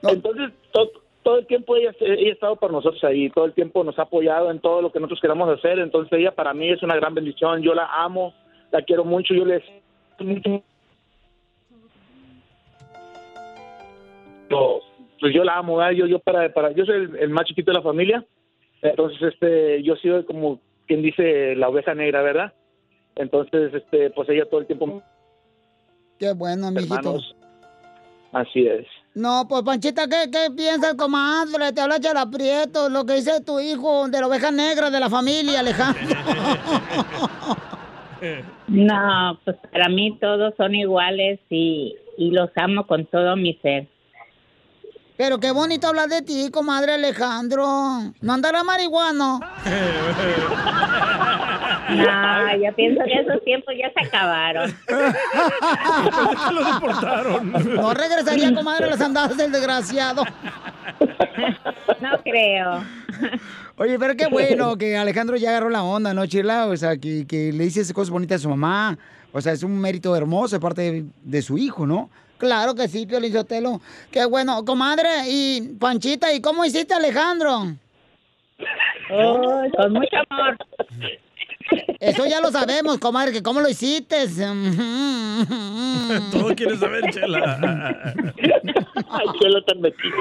Entonces, 0.02 0.50
to- 0.72 0.90
todo 1.28 1.40
el 1.40 1.46
tiempo 1.46 1.76
ella, 1.76 1.94
ella 2.00 2.30
ha 2.30 2.32
estado 2.32 2.56
para 2.56 2.72
nosotros 2.72 3.04
ahí, 3.04 3.28
todo 3.28 3.44
el 3.44 3.52
tiempo 3.52 3.84
nos 3.84 3.98
ha 3.98 4.02
apoyado 4.04 4.50
en 4.50 4.60
todo 4.60 4.80
lo 4.80 4.90
que 4.90 4.98
nosotros 4.98 5.20
queramos 5.20 5.46
hacer, 5.50 5.78
entonces 5.78 6.10
ella 6.18 6.34
para 6.34 6.54
mí 6.54 6.70
es 6.70 6.82
una 6.82 6.96
gran 6.96 7.14
bendición, 7.14 7.60
yo 7.60 7.74
la 7.74 7.84
amo, 8.02 8.32
la 8.70 8.80
quiero 8.80 9.04
mucho, 9.04 9.34
yo 9.34 9.44
les. 9.44 9.62
Yo- 14.48 14.80
pues 15.20 15.34
yo 15.34 15.44
la 15.44 15.58
amo, 15.58 15.78
yo 15.92 16.06
yo 16.06 16.18
para 16.18 16.50
para 16.54 16.72
yo 16.72 16.86
soy 16.86 16.94
el, 16.96 17.16
el 17.16 17.28
más 17.28 17.44
chiquito 17.44 17.72
de 17.72 17.76
la 17.76 17.82
familia, 17.82 18.24
entonces 18.80 19.20
este 19.20 19.82
yo 19.82 19.96
soy 19.96 20.24
como 20.24 20.60
quien 20.86 21.02
dice 21.02 21.54
la 21.56 21.68
oveja 21.68 21.92
negra, 21.94 22.22
¿verdad? 22.22 22.54
Entonces 23.16 23.74
este 23.74 24.08
pues 24.12 24.30
ella 24.30 24.46
todo 24.48 24.60
el 24.60 24.66
tiempo 24.66 25.02
Qué 26.18 26.32
bueno, 26.32 26.70
mijito. 26.70 26.94
hermanos, 26.94 27.36
así 28.32 28.66
es. 28.66 28.86
No, 29.18 29.48
pues 29.48 29.64
Panchita, 29.64 30.06
¿qué, 30.06 30.30
qué 30.30 30.48
piensas, 30.56 30.94
comadre? 30.94 31.72
Te 31.72 31.80
habla 31.80 31.98
Chela 31.98 32.30
Prieto, 32.30 32.88
lo 32.88 33.04
que 33.04 33.14
dice 33.14 33.40
tu 33.40 33.58
hijo 33.58 34.08
de 34.08 34.20
la 34.20 34.28
oveja 34.28 34.52
negra 34.52 34.90
de 34.90 35.00
la 35.00 35.10
familia, 35.10 35.60
Alejandro. 35.60 36.16
No, 38.66 39.38
pues 39.44 39.56
para 39.70 39.88
mí 39.88 40.18
todos 40.20 40.52
son 40.56 40.74
iguales 40.74 41.38
y, 41.50 41.94
y 42.16 42.32
los 42.32 42.50
amo 42.56 42.84
con 42.84 43.06
todo 43.06 43.36
mi 43.36 43.54
ser. 43.62 43.86
Pero 45.16 45.38
qué 45.38 45.52
bonito 45.52 45.86
hablar 45.86 46.08
de 46.08 46.22
ti, 46.22 46.50
comadre 46.50 46.94
Alejandro. 46.94 47.64
¿No 48.20 48.32
andará 48.32 48.64
marihuano? 48.64 49.38
No, 51.88 52.56
yo 52.56 52.74
pienso 52.74 53.02
que 53.04 53.20
esos 53.20 53.42
tiempos 53.44 53.74
ya 53.78 53.90
se 53.92 54.06
acabaron. 54.06 54.74
lo 56.54 56.64
deportaron. 56.74 57.52
No 57.74 57.94
regresaría, 57.94 58.54
comadre, 58.54 58.86
a 58.86 58.90
las 58.90 59.00
andadas 59.00 59.36
del 59.36 59.52
desgraciado. 59.52 60.24
No 62.00 62.16
creo. 62.22 62.84
Oye, 63.76 63.98
pero 63.98 64.14
qué 64.14 64.26
bueno 64.26 64.76
que 64.76 64.96
Alejandro 64.96 65.36
ya 65.36 65.50
agarró 65.50 65.68
la 65.68 65.82
onda, 65.82 66.14
¿no, 66.14 66.26
Chila? 66.26 66.66
O 66.66 66.76
sea, 66.76 66.96
que, 66.96 67.26
que 67.26 67.52
le 67.52 67.64
dices 67.64 67.92
cosas 67.92 68.10
bonitas 68.10 68.40
a 68.40 68.42
su 68.42 68.48
mamá. 68.48 68.96
O 69.32 69.40
sea, 69.40 69.52
es 69.52 69.64
un 69.64 69.80
mérito 69.80 70.14
hermoso 70.14 70.56
de 70.56 70.60
parte 70.60 70.82
de, 70.82 71.04
de 71.22 71.42
su 71.42 71.58
hijo, 71.58 71.86
¿no? 71.86 72.08
Claro 72.38 72.74
que 72.76 72.86
sí, 72.86 73.04
Pio 73.06 73.18
Lizotelo. 73.18 73.80
Qué 74.12 74.24
bueno. 74.26 74.64
Comadre 74.64 75.08
y 75.26 75.76
Panchita, 75.78 76.32
¿y 76.32 76.40
cómo 76.40 76.64
hiciste, 76.64 76.94
Alejandro? 76.94 77.74
Oh, 79.10 79.62
con 79.76 79.92
mucho 79.92 80.16
amor. 80.30 80.56
Eso 82.00 82.26
ya 82.26 82.40
lo 82.40 82.50
sabemos, 82.50 82.98
comadre, 82.98 83.32
que 83.32 83.42
cómo 83.42 83.60
lo 83.60 83.68
hiciste. 83.68 84.26
Todo 86.30 86.54
quiere 86.54 86.76
saber, 86.78 87.02
Chela. 87.10 88.14
Ay, 89.10 89.26
Chela 89.40 89.60
tan 89.66 89.80
metido. 89.80 90.16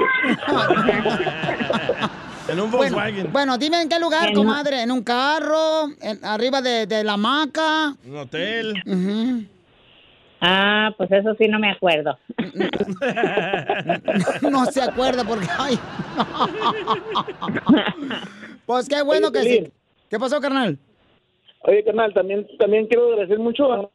En 2.48 2.60
un 2.60 2.70
Volkswagen. 2.70 3.30
bueno, 3.32 3.58
dime 3.58 3.82
en 3.82 3.88
qué 3.88 3.98
lugar, 4.00 4.32
comadre. 4.32 4.82
¿En 4.82 4.90
un 4.90 5.02
carro? 5.02 5.88
en- 6.00 6.24
¿Arriba 6.24 6.60
de, 6.62 6.86
de 6.86 7.04
la 7.04 7.12
hamaca? 7.14 7.94
Un 8.06 8.16
hotel. 8.16 8.74
Ah, 10.40 10.90
pues 10.96 11.10
eso 11.12 11.34
sí 11.38 11.46
no 11.48 11.58
me 11.58 11.70
acuerdo. 11.70 12.18
No 14.50 14.64
se 14.66 14.82
acuerda 14.82 15.24
porque... 15.24 15.46
Ay. 15.58 15.78
Pues 18.66 18.88
qué 18.88 19.02
bueno 19.02 19.32
que 19.32 19.42
sí. 19.42 19.72
¿Qué 20.10 20.18
pasó, 20.18 20.40
carnal? 20.40 20.78
Oye, 21.60 21.84
carnal, 21.84 22.14
también, 22.14 22.46
también 22.58 22.86
quiero 22.86 23.08
agradecer 23.08 23.38
mucho 23.38 23.72
a, 23.72 23.90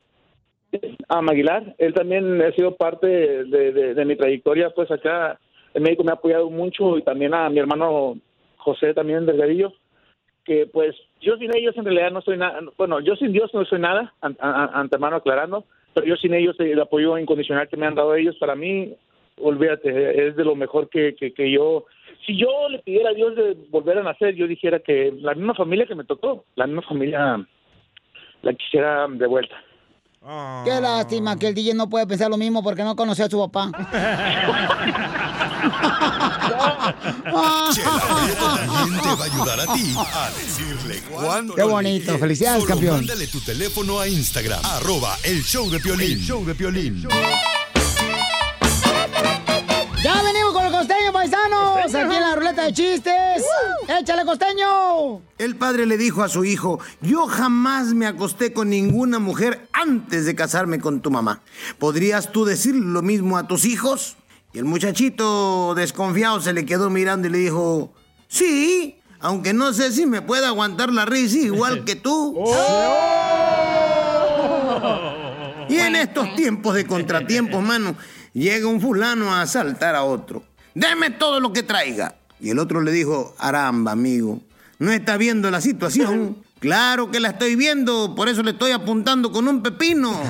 a 1.07 1.21
Maguilar. 1.21 1.75
Él 1.77 1.93
también 1.93 2.41
ha 2.41 2.51
sido 2.51 2.75
parte 2.75 3.07
de, 3.07 3.71
de- 3.71 4.05
mi 4.05 4.15
trayectoria, 4.15 4.69
pues 4.71 4.91
acá 4.91 5.39
el 5.73 5.81
médico 5.81 6.03
me 6.03 6.11
ha 6.11 6.15
apoyado 6.15 6.49
mucho 6.49 6.97
y 6.97 7.03
también 7.03 7.33
a 7.33 7.49
mi 7.49 7.59
hermano 7.59 8.17
José 8.57 8.93
también 8.93 9.25
Delgadillo, 9.25 9.73
que 10.45 10.67
pues 10.67 10.95
yo 11.21 11.37
sin 11.37 11.55
ellos 11.55 11.75
en 11.77 11.85
realidad 11.85 12.11
no 12.11 12.21
soy 12.21 12.37
nada, 12.37 12.59
bueno, 12.77 12.99
yo 12.99 13.15
sin 13.15 13.31
Dios 13.31 13.51
no 13.53 13.65
soy 13.65 13.79
nada, 13.79 14.13
an- 14.21 14.37
antemano 14.39 15.15
aclarando, 15.17 15.65
pero 15.93 16.05
yo 16.05 16.15
sin 16.17 16.33
ellos 16.33 16.55
el 16.59 16.79
apoyo 16.79 17.17
incondicional 17.17 17.67
que 17.67 17.77
me 17.77 17.85
han 17.85 17.95
dado 17.95 18.13
ellos, 18.15 18.35
para 18.37 18.55
mí, 18.55 18.93
olvídate, 19.37 20.27
es 20.27 20.35
de 20.35 20.43
lo 20.43 20.55
mejor 20.55 20.89
que, 20.89 21.15
que, 21.15 21.33
que 21.33 21.51
yo 21.51 21.85
si 22.25 22.37
yo 22.37 22.47
le 22.69 22.79
pidiera 22.79 23.09
a 23.09 23.13
Dios 23.13 23.35
de 23.35 23.57
volver 23.69 23.97
a 23.97 24.03
nacer, 24.03 24.35
yo 24.35 24.47
dijera 24.47 24.79
que 24.79 25.13
la 25.19 25.33
misma 25.33 25.53
familia 25.53 25.85
que 25.85 25.95
me 25.95 26.05
tocó, 26.05 26.45
la 26.55 26.67
misma 26.67 26.81
familia 26.83 27.45
la 28.41 28.53
quisiera 28.53 29.07
de 29.07 29.27
vuelta. 29.27 29.55
Qué 30.63 30.79
lástima 30.79 31.37
que 31.37 31.49
el 31.49 31.53
DJ 31.53 31.73
no 31.73 31.89
puede 31.89 32.07
pensar 32.07 32.29
lo 32.29 32.37
mismo 32.37 32.63
porque 32.63 32.83
no 32.83 32.95
conoció 32.95 33.25
a 33.25 33.29
su 33.29 33.37
papá. 33.37 33.69
También 38.33 39.01
te 39.01 39.07
va 39.09 39.21
a 39.21 39.25
ayudar 39.25 39.59
a 39.59 39.73
ti 39.73 39.93
a 39.97 40.29
decirle 40.29 41.01
cuánto 41.11 41.55
Qué 41.55 41.63
bonito. 41.63 42.17
Felicidades, 42.17 42.63
Solo 42.63 42.73
campeón. 42.73 42.97
Mándale 42.97 43.27
tu 43.27 43.41
teléfono 43.41 43.99
a 43.99 44.07
Instagram, 44.07 44.61
arroba 44.63 45.17
el 45.25 45.43
show 45.43 45.69
de 45.69 45.81
Piolín. 45.81 46.11
El 46.11 46.19
show 46.19 46.45
de 46.45 46.55
Piolín. 46.55 47.05
Ya 50.03 50.21
venimos 50.21 50.51
con 50.51 50.65
el 50.65 50.71
costeño, 50.73 51.13
paisanos. 51.13 51.77
Aquí 51.77 51.95
en 51.95 52.09
la 52.09 52.35
ruleta 52.35 52.65
de 52.65 52.73
chistes. 52.73 53.45
¡Échale, 53.87 54.25
costeño! 54.25 55.21
El 55.37 55.55
padre 55.55 55.85
le 55.85 55.97
dijo 55.97 56.23
a 56.23 56.27
su 56.27 56.43
hijo, 56.43 56.81
yo 56.99 57.25
jamás 57.25 57.93
me 57.93 58.05
acosté 58.05 58.51
con 58.51 58.69
ninguna 58.69 59.19
mujer 59.19 59.65
antes 59.71 60.25
de 60.25 60.35
casarme 60.35 60.81
con 60.81 60.99
tu 60.99 61.09
mamá. 61.09 61.41
¿Podrías 61.79 62.33
tú 62.33 62.43
decir 62.43 62.75
lo 62.75 63.01
mismo 63.01 63.37
a 63.37 63.47
tus 63.47 63.63
hijos? 63.63 64.17
Y 64.51 64.59
el 64.59 64.65
muchachito 64.65 65.73
desconfiado 65.73 66.41
se 66.41 66.51
le 66.51 66.65
quedó 66.65 66.89
mirando 66.89 67.29
y 67.29 67.31
le 67.31 67.37
dijo, 67.37 67.93
sí, 68.27 68.99
aunque 69.21 69.53
no 69.53 69.71
sé 69.71 69.93
si 69.93 70.05
me 70.05 70.21
puede 70.21 70.45
aguantar 70.45 70.91
la 70.91 71.05
risa 71.05 71.37
igual 71.37 71.85
que 71.85 71.95
tú. 71.95 72.43
Y 75.69 75.77
en 75.77 75.95
estos 75.95 76.35
tiempos 76.35 76.75
de 76.75 76.85
contratiempos, 76.85 77.63
mano, 77.63 77.95
llega 78.33 78.67
un 78.67 78.81
fulano 78.81 79.33
a 79.33 79.41
asaltar 79.41 79.95
a 79.95 80.03
otro. 80.03 80.43
Deme 80.73 81.11
todo 81.11 81.39
lo 81.39 81.53
que 81.53 81.63
traiga. 81.63 82.15
Y 82.39 82.49
el 82.49 82.59
otro 82.59 82.81
le 82.81 82.91
dijo, 82.91 83.35
aramba, 83.37 83.91
amigo, 83.91 84.41
¿no 84.79 84.91
está 84.91 85.17
viendo 85.17 85.49
la 85.51 85.61
situación? 85.61 86.37
Claro 86.63 87.11
que 87.11 87.19
la 87.19 87.31
estoy 87.31 87.57
viendo, 87.57 88.15
por 88.15 88.29
eso 88.29 88.41
le 88.41 88.51
estoy 88.51 88.71
apuntando 88.71 89.33
con 89.33 89.49
un 89.49 89.61
pepino. 89.61 90.17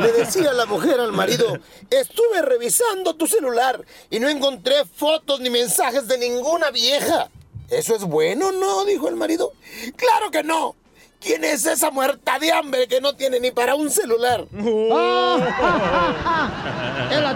Le 0.00 0.12
decía 0.12 0.54
la 0.54 0.64
mujer 0.64 0.98
al 0.98 1.12
marido, 1.12 1.58
estuve 1.90 2.40
revisando 2.40 3.16
tu 3.16 3.26
celular 3.26 3.84
y 4.08 4.18
no 4.18 4.30
encontré 4.30 4.76
fotos 4.86 5.40
ni 5.40 5.50
mensajes 5.50 6.08
de 6.08 6.16
ninguna 6.16 6.70
vieja. 6.70 7.28
¿Eso 7.68 7.96
es 7.96 8.04
bueno, 8.04 8.50
no? 8.50 8.86
dijo 8.86 9.10
el 9.10 9.16
marido. 9.16 9.52
Claro 9.96 10.30
que 10.30 10.42
no. 10.42 10.74
¿Quién 11.20 11.44
es 11.44 11.66
esa 11.66 11.90
muerta 11.90 12.38
de 12.38 12.52
hambre 12.52 12.86
que 12.86 13.00
no 13.00 13.14
tiene 13.14 13.40
ni 13.40 13.50
para 13.50 13.74
un 13.74 13.90
celular? 13.90 14.46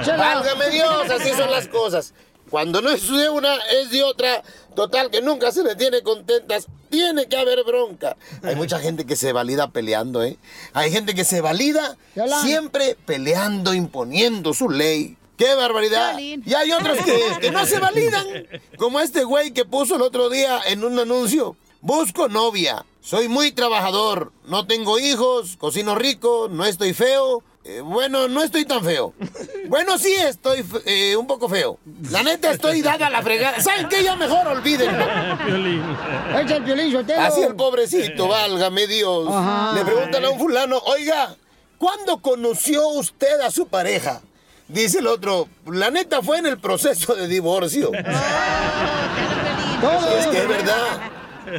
Válgame 0.07 0.71
Dios, 0.71 1.11
así 1.11 1.31
son 1.31 1.51
las 1.51 1.69
cosas. 1.69 2.15
Cuando 2.53 2.83
no 2.83 2.91
es 2.91 3.09
de 3.09 3.31
una, 3.31 3.57
es 3.81 3.91
de 3.91 4.03
otra. 4.03 4.43
Total, 4.77 5.11
que 5.11 5.23
nunca 5.23 5.51
se 5.53 5.65
le 5.65 5.75
tiene 5.75 6.03
contentas. 6.03 6.67
Tiene 6.91 7.27
que 7.27 7.37
haber 7.39 7.65
bronca. 7.65 8.19
Hay 8.43 8.57
mucha 8.57 8.79
gente 8.79 9.07
que 9.07 9.17
se 9.17 9.33
valida 9.33 9.71
peleando, 9.71 10.23
¿eh? 10.23 10.37
Hay 10.75 10.93
gente 10.93 11.15
que 11.15 11.25
se 11.25 11.41
valida 11.41 11.97
siempre 12.43 12.97
peleando, 13.07 13.73
imponiendo 13.73 14.53
su 14.53 14.69
ley. 14.69 15.17
¡Qué 15.39 15.55
barbaridad! 15.55 16.19
Y 16.19 16.53
hay 16.53 16.73
otros 16.73 16.99
que, 16.99 17.19
que 17.41 17.51
no 17.51 17.65
se 17.65 17.79
validan. 17.79 18.27
Como 18.77 19.01
este 19.01 19.25
güey 19.25 19.53
que 19.53 19.65
puso 19.65 19.97
el 19.97 20.03
otro 20.03 20.29
día 20.29 20.61
en 20.67 20.85
un 20.85 20.99
anuncio. 20.99 21.57
Busco 21.83 22.29
novia. 22.29 22.85
Soy 23.01 23.27
muy 23.29 23.51
trabajador. 23.51 24.31
No 24.47 24.67
tengo 24.69 25.01
hijos. 25.01 25.57
Cocino 25.59 25.97
rico. 25.97 26.47
No 26.49 26.65
estoy 26.65 26.95
feo. 26.95 27.43
eh, 27.65 27.81
bueno, 27.81 28.29
no 28.29 28.41
estoy 28.43 28.65
tan 28.65 28.85
feo. 28.85 29.13
Bueno, 29.67 29.99
sí 29.99 30.13
estoy 30.15 30.65
eh, 30.87 31.17
un 31.17 31.27
poco 31.27 31.49
feo. 31.49 31.79
La 32.11 32.23
neta 32.23 32.53
estoy 32.53 32.83
dada 32.83 33.09
a 33.09 33.11
la 33.11 33.21
fregada. 33.23 33.61
¿Saben 33.61 33.89
qué? 33.89 34.05
Ya 34.05 34.15
mejor 34.15 34.47
olvídenlo. 34.47 35.05
Echa 36.41 36.57
el 36.57 36.63
violín. 36.63 36.97
Así 37.19 37.43
el 37.43 37.57
pobrecito, 37.57 38.29
válgame 38.29 38.87
Dios. 38.87 39.27
Ajá. 39.29 39.73
Le 39.75 39.85
preguntan 39.85 40.25
a 40.25 40.31
un 40.31 40.39
fulano, 40.39 40.79
oiga, 40.87 41.35
¿cuándo 41.79 42.19
conoció 42.19 42.87
usted 42.89 43.41
a 43.41 43.51
su 43.51 43.67
pareja? 43.67 44.23
Dice 44.69 45.01
el 45.01 45.09
otro, 45.09 45.49
la 45.67 45.91
neta 45.91 46.23
fue 46.23 46.39
en 46.39 46.47
el 46.47 46.59
proceso 46.59 47.15
de 47.17 47.27
divorcio. 47.29 47.91
es 47.93 48.05
que 50.29 50.39
es 50.39 50.49
verdad. 50.49 51.11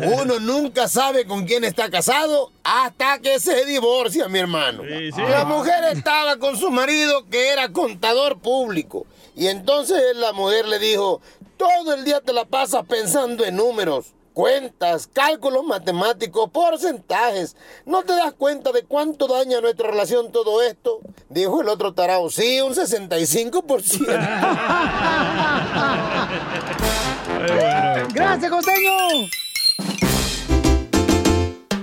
Uno 0.02 0.40
nunca 0.40 0.88
sabe 0.88 1.26
con 1.26 1.46
quién 1.46 1.64
está 1.64 1.90
casado 1.90 2.52
hasta 2.64 3.20
que 3.20 3.40
se 3.40 3.66
divorcia, 3.66 4.28
mi 4.28 4.40
hermano. 4.40 4.84
La 4.84 5.46
mujer 5.46 5.84
estaba 5.92 6.38
con 6.38 6.58
su 6.58 6.72
marido 6.72 7.28
que 7.30 7.50
era 7.50 7.72
contador 7.72 8.40
público. 8.40 9.06
Y 9.36 9.48
entonces 9.48 10.00
la 10.16 10.34
mujer 10.34 10.68
le 10.68 10.80
dijo, 10.80 11.22
todo 11.58 11.94
el 11.94 12.04
día 12.04 12.22
te 12.22 12.34
la 12.34 12.46
pasas 12.46 12.86
pensando 12.86 13.46
en 13.46 13.56
números, 13.56 14.14
cuentas, 14.34 15.08
cálculos 15.12 15.64
matemáticos, 15.64 16.50
porcentajes. 16.52 17.56
¿No 17.86 18.04
te 18.04 18.14
das 18.14 18.34
cuenta 18.34 18.72
de 18.72 18.84
cuánto 18.84 19.28
daña 19.28 19.62
nuestra 19.62 19.90
relación 19.90 20.32
todo 20.32 20.62
esto? 20.62 21.00
Dijo 21.30 21.62
el 21.62 21.70
otro 21.70 21.94
tarao, 21.94 22.30
sí, 22.30 22.62
un 22.62 22.74
65%. 22.74 24.06
¡Gracias, 28.14 28.52
costeño! 28.52 28.98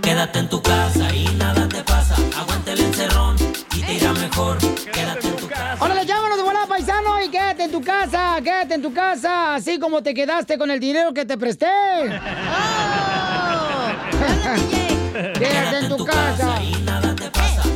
Quédate 0.02 0.38
en 0.38 0.49
tu 0.49 0.62
casa 0.62 1.14
y 1.14 1.25
nada 1.37 1.68
te 1.68 1.82
pasa. 1.82 2.14
Aguanta 2.38 2.73
el 2.73 2.80
encerrón 2.80 3.37
y 3.75 3.80
te 3.80 3.94
irá 3.94 4.12
mejor. 4.12 4.59
Quédate 4.92 5.28
en 5.28 5.37
tu 5.37 5.49
casa. 5.49 5.85
Órale, 5.85 6.06
llámanos 6.06 6.37
de 6.37 6.44
volada, 6.44 6.66
paisano, 6.66 7.23
y 7.23 7.28
quédate 7.28 7.64
en 7.64 7.71
tu 7.71 7.80
casa, 7.80 8.38
quédate 8.43 8.75
en 8.75 8.82
tu 8.82 8.93
casa, 8.93 9.54
así 9.54 9.78
como 9.78 10.02
te 10.02 10.14
quedaste 10.14 10.58
con 10.58 10.71
el 10.71 10.80
dinero 10.80 11.14
que 11.14 11.25
te 11.25 11.38
presté. 11.38 11.67
quédate 15.38 15.78
en 15.78 15.97
tu 15.97 16.04
casa. 16.04 16.60
Yo, 16.62 17.70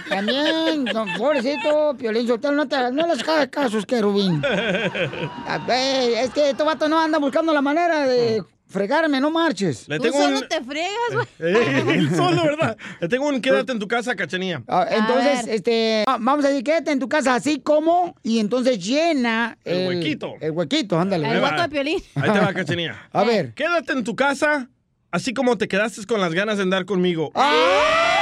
También, 0.09 0.85
no, 0.85 1.07
pobrecito, 1.19 1.95
Piolín 1.99 2.27
Sotelo, 2.27 2.55
no, 2.55 2.67
te, 2.69 2.77
no 2.93 3.07
les 3.07 3.23
hagas 3.29 3.49
casos, 3.49 3.87
querubín. 3.87 4.43
A 5.47 5.59
ver, 5.67 6.25
es 6.25 6.31
que 6.31 6.51
estos 6.51 6.67
vatos 6.67 6.89
no 6.89 7.01
andan 7.01 7.21
buscando 7.21 7.53
la 7.53 7.63
manera 7.63 8.07
de 8.07 8.43
fregarme, 8.75 9.21
no 9.21 9.31
marches. 9.31 9.89
Le 9.89 9.99
tengo 9.99 10.19
un- 10.19 10.47
te 10.47 10.63
fregas, 10.63 11.11
güey. 11.13 11.27
Eh, 11.39 11.85
él 11.95 12.15
solo, 12.15 12.43
¿verdad? 12.43 12.77
Le 13.01 13.09
tengo 13.09 13.29
un 13.29 13.41
quédate 13.41 13.73
en 13.73 13.79
tu 13.79 13.89
casa, 13.89 14.15
cachanía. 14.15 14.63
Ah, 14.69 14.87
Entonces, 14.91 15.47
este, 15.49 16.05
ah, 16.07 16.19
vamos 16.21 16.45
a 16.45 16.49
decir, 16.49 16.63
quédate 16.65 16.91
en 16.91 16.99
tu 16.99 17.09
casa 17.09 17.35
así 17.35 17.61
como, 17.61 18.15
y 18.23 18.39
entonces 18.41 18.79
llena 18.85 19.57
El 19.65 19.89
huequito. 19.89 20.35
El 20.41 20.51
huequito, 20.51 20.99
ándale. 21.01 21.27
Ahí 21.27 21.41
va. 21.41 21.63
Ahí 21.65 22.31
te 22.33 22.41
va, 22.41 22.53
cachanía. 22.53 23.09
A 23.13 23.25
ver. 23.25 23.55
Quédate 23.55 23.93
en 23.93 24.05
tu 24.05 24.15
casa, 24.15 24.69
así 25.11 25.33
como 25.33 25.57
te 25.57 25.69
quedaste 25.69 26.05
con 26.07 26.21
las 26.21 26.35
ganas 26.35 26.57
de 26.59 26.65
andar 26.65 26.85
conmigo. 26.85 27.31
Quédate 27.33 28.14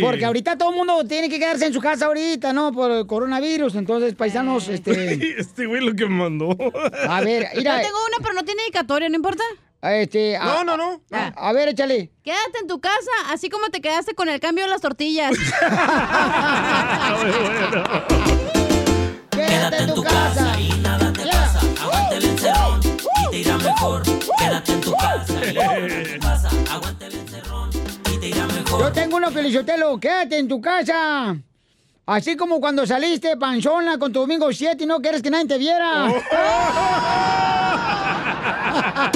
Porque 0.00 0.24
ahorita 0.24 0.56
todo 0.58 0.70
el 0.70 0.76
mundo 0.76 1.04
tiene 1.06 1.28
que 1.28 1.38
quedarse 1.38 1.66
en 1.66 1.72
su 1.72 1.80
casa 1.80 2.06
ahorita, 2.06 2.52
¿no? 2.52 2.72
Por 2.72 2.90
el 2.90 3.06
coronavirus. 3.06 3.74
Entonces, 3.76 4.14
paisanos, 4.14 4.68
este. 4.68 5.38
Este 5.40 5.66
güey 5.66 5.80
lo 5.84 5.94
que 5.94 6.06
me 6.06 6.14
mandó. 6.16 6.50
A 7.08 7.20
ver, 7.20 7.48
mira. 7.56 7.76
Yo 7.76 7.82
tengo 7.86 7.98
una, 8.08 8.18
pero 8.22 8.34
no 8.34 8.44
tiene 8.44 8.62
dedicatoria, 8.62 9.08
¿no 9.08 9.16
importa? 9.16 9.42
Este. 9.82 10.36
a- 10.36 10.44
No, 10.44 10.64
no, 10.64 10.76
no. 10.76 11.02
A, 11.12 11.26
a 11.48 11.52
ver, 11.52 11.68
échale. 11.68 12.10
Quédate 12.22 12.58
en 12.62 12.66
tu 12.66 12.80
casa, 12.80 13.10
así 13.30 13.50
como 13.50 13.68
te 13.68 13.80
quedaste 13.80 14.14
con 14.14 14.28
el 14.28 14.40
cambio 14.40 14.64
de 14.64 14.70
las 14.70 14.80
tortillas. 14.80 15.34
Quédate 19.30 19.82
en 19.82 19.94
tu 19.94 20.02
casa. 20.02 20.58
Y 20.60 20.68
nada 20.80 21.12
te 21.12 21.24
pasa. 21.26 21.60
Aguanta 21.82 22.16
el 22.16 22.24
encerrón 22.24 22.80
y 23.26 23.30
te 23.30 23.38
irá 23.38 23.58
mejor. 23.58 24.02
Quédate 24.38 24.72
en 24.72 24.80
tu 24.80 24.92
casa 24.96 25.34
y 25.50 25.54
nada 25.54 25.86
te 25.86 26.18
pasa. 26.20 26.48
Aguanta 26.70 27.06
el 27.06 27.14
encerrón 27.14 27.63
te 28.24 28.30
irá 28.30 28.46
mejor. 28.46 28.80
Yo 28.80 28.92
tengo 28.92 29.16
uno, 29.16 29.30
Felicitelo. 29.30 30.00
Quédate 30.00 30.38
en 30.38 30.48
tu 30.48 30.58
casa. 30.60 31.36
Así 32.06 32.36
como 32.36 32.60
cuando 32.60 32.86
saliste 32.86 33.36
panzona 33.36 33.98
con 33.98 34.12
tu 34.12 34.20
domingo 34.20 34.52
7 34.52 34.84
y 34.84 34.86
no 34.86 35.00
quieres 35.00 35.22
que 35.22 35.30
nadie 35.30 35.46
te 35.46 35.58
viera. 35.58 36.06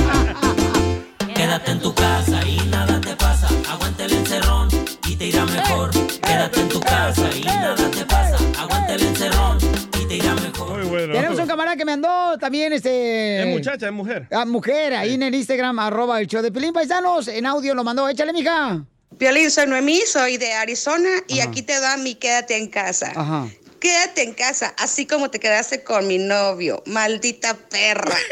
Quédate 1.35 1.71
en 1.71 1.81
tu 1.81 1.95
casa 1.95 2.47
y 2.47 2.59
nada 2.69 3.01
te 3.01 3.17
pasa. 3.17 3.49
Aguanta 3.71 4.05
el 4.05 4.13
encerrón 4.13 4.69
y 5.07 5.17
te 5.17 5.27
irá 5.27 5.47
mejor. 5.47 5.91
Quédate 6.23 6.61
en 6.61 6.69
tu 6.69 6.81
casa 6.81 7.31
y 7.37 7.41
nada 7.43 7.91
te 7.91 8.05
pasa. 8.05 8.37
Aguanta 8.59 8.95
el 8.95 9.03
encerrón 9.03 9.59
y 10.01 10.07
te 10.07 10.17
irá 10.17 10.35
mejor. 10.35 10.79
Muy 10.79 10.89
bueno. 10.89 11.13
Tenemos 11.13 11.39
un 11.39 11.47
camarada 11.47 11.77
que 11.77 11.85
me 11.85 11.93
andó 11.93 12.39
también, 12.39 12.73
este... 12.73 13.43
Es 13.43 13.49
muchacha, 13.49 13.87
es 13.87 13.93
mujer. 13.93 14.27
Ah, 14.31 14.47
mujer, 14.47 14.95
ahí 14.95 15.15
en 15.15 15.23
el 15.23 15.35
Instagram, 15.35 15.79
arroba 15.79 16.21
el 16.21 16.27
show 16.27 16.43
de 16.43 16.51
Pelín 16.51 16.73
Paisanos, 16.73 17.29
en 17.29 17.47
audio 17.47 17.75
lo 17.75 17.85
mandó. 17.85 18.09
Échale, 18.09 18.33
mija. 18.33 18.83
Piolín, 19.19 19.51
soy 19.51 19.67
Noemí, 19.67 20.01
soy 20.07 20.37
de 20.37 20.53
Arizona 20.53 21.09
y 21.27 21.41
aquí 21.41 21.63
te 21.63 21.81
da 21.81 21.97
mi 21.97 22.15
quédate 22.15 22.57
en 22.57 22.69
casa. 22.69 23.13
Ajá. 23.17 23.49
Quédate 23.81 24.23
en 24.23 24.33
casa, 24.33 24.75
así 24.79 25.07
como 25.07 25.29
te 25.29 25.41
quedaste 25.41 25.83
con 25.83 26.07
mi 26.07 26.19
novio, 26.19 26.83
maldita 26.87 27.55
perra. 27.55 28.17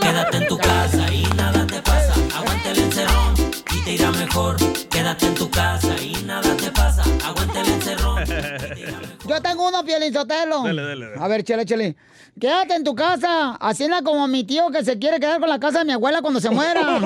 Quédate 0.00 0.36
en 0.36 0.48
tu 0.48 0.58
casa 0.58 1.12
y 1.12 1.22
nada 1.36 1.64
te 1.66 1.80
pasa. 1.80 2.12
Aguanta 2.36 2.70
el 2.70 2.78
encerrón 2.80 3.34
y 3.72 3.84
te 3.84 3.92
irá 3.92 4.10
mejor. 4.10 4.56
Quédate 4.88 5.26
en 5.26 5.34
tu 5.34 5.48
casa 5.48 5.94
y 6.02 6.12
nada 6.24 6.56
te 6.56 6.70
pasa. 6.72 7.04
Aguanta 7.24 7.60
el 7.60 7.68
encerrón. 7.68 8.24
Yo 9.26 9.40
tengo 9.40 9.68
uno, 9.68 9.84
Piolín 9.84 10.12
Sotelo. 10.12 10.64
Dale, 10.64 10.82
dale, 10.82 11.06
dale. 11.06 11.22
A 11.24 11.28
ver, 11.28 11.44
chale, 11.44 11.64
chale. 11.64 11.96
Quédate 12.38 12.74
en 12.74 12.84
tu 12.84 12.94
casa, 12.94 13.56
así 13.60 13.88
na 13.88 14.02
como 14.02 14.26
mi 14.28 14.44
tío 14.44 14.70
que 14.70 14.84
se 14.84 14.98
quiere 14.98 15.18
quedar 15.20 15.40
con 15.40 15.48
la 15.48 15.58
casa 15.58 15.80
de 15.80 15.84
mi 15.84 15.92
abuela 15.92 16.22
cuando 16.22 16.40
se 16.40 16.50
muera. 16.50 16.98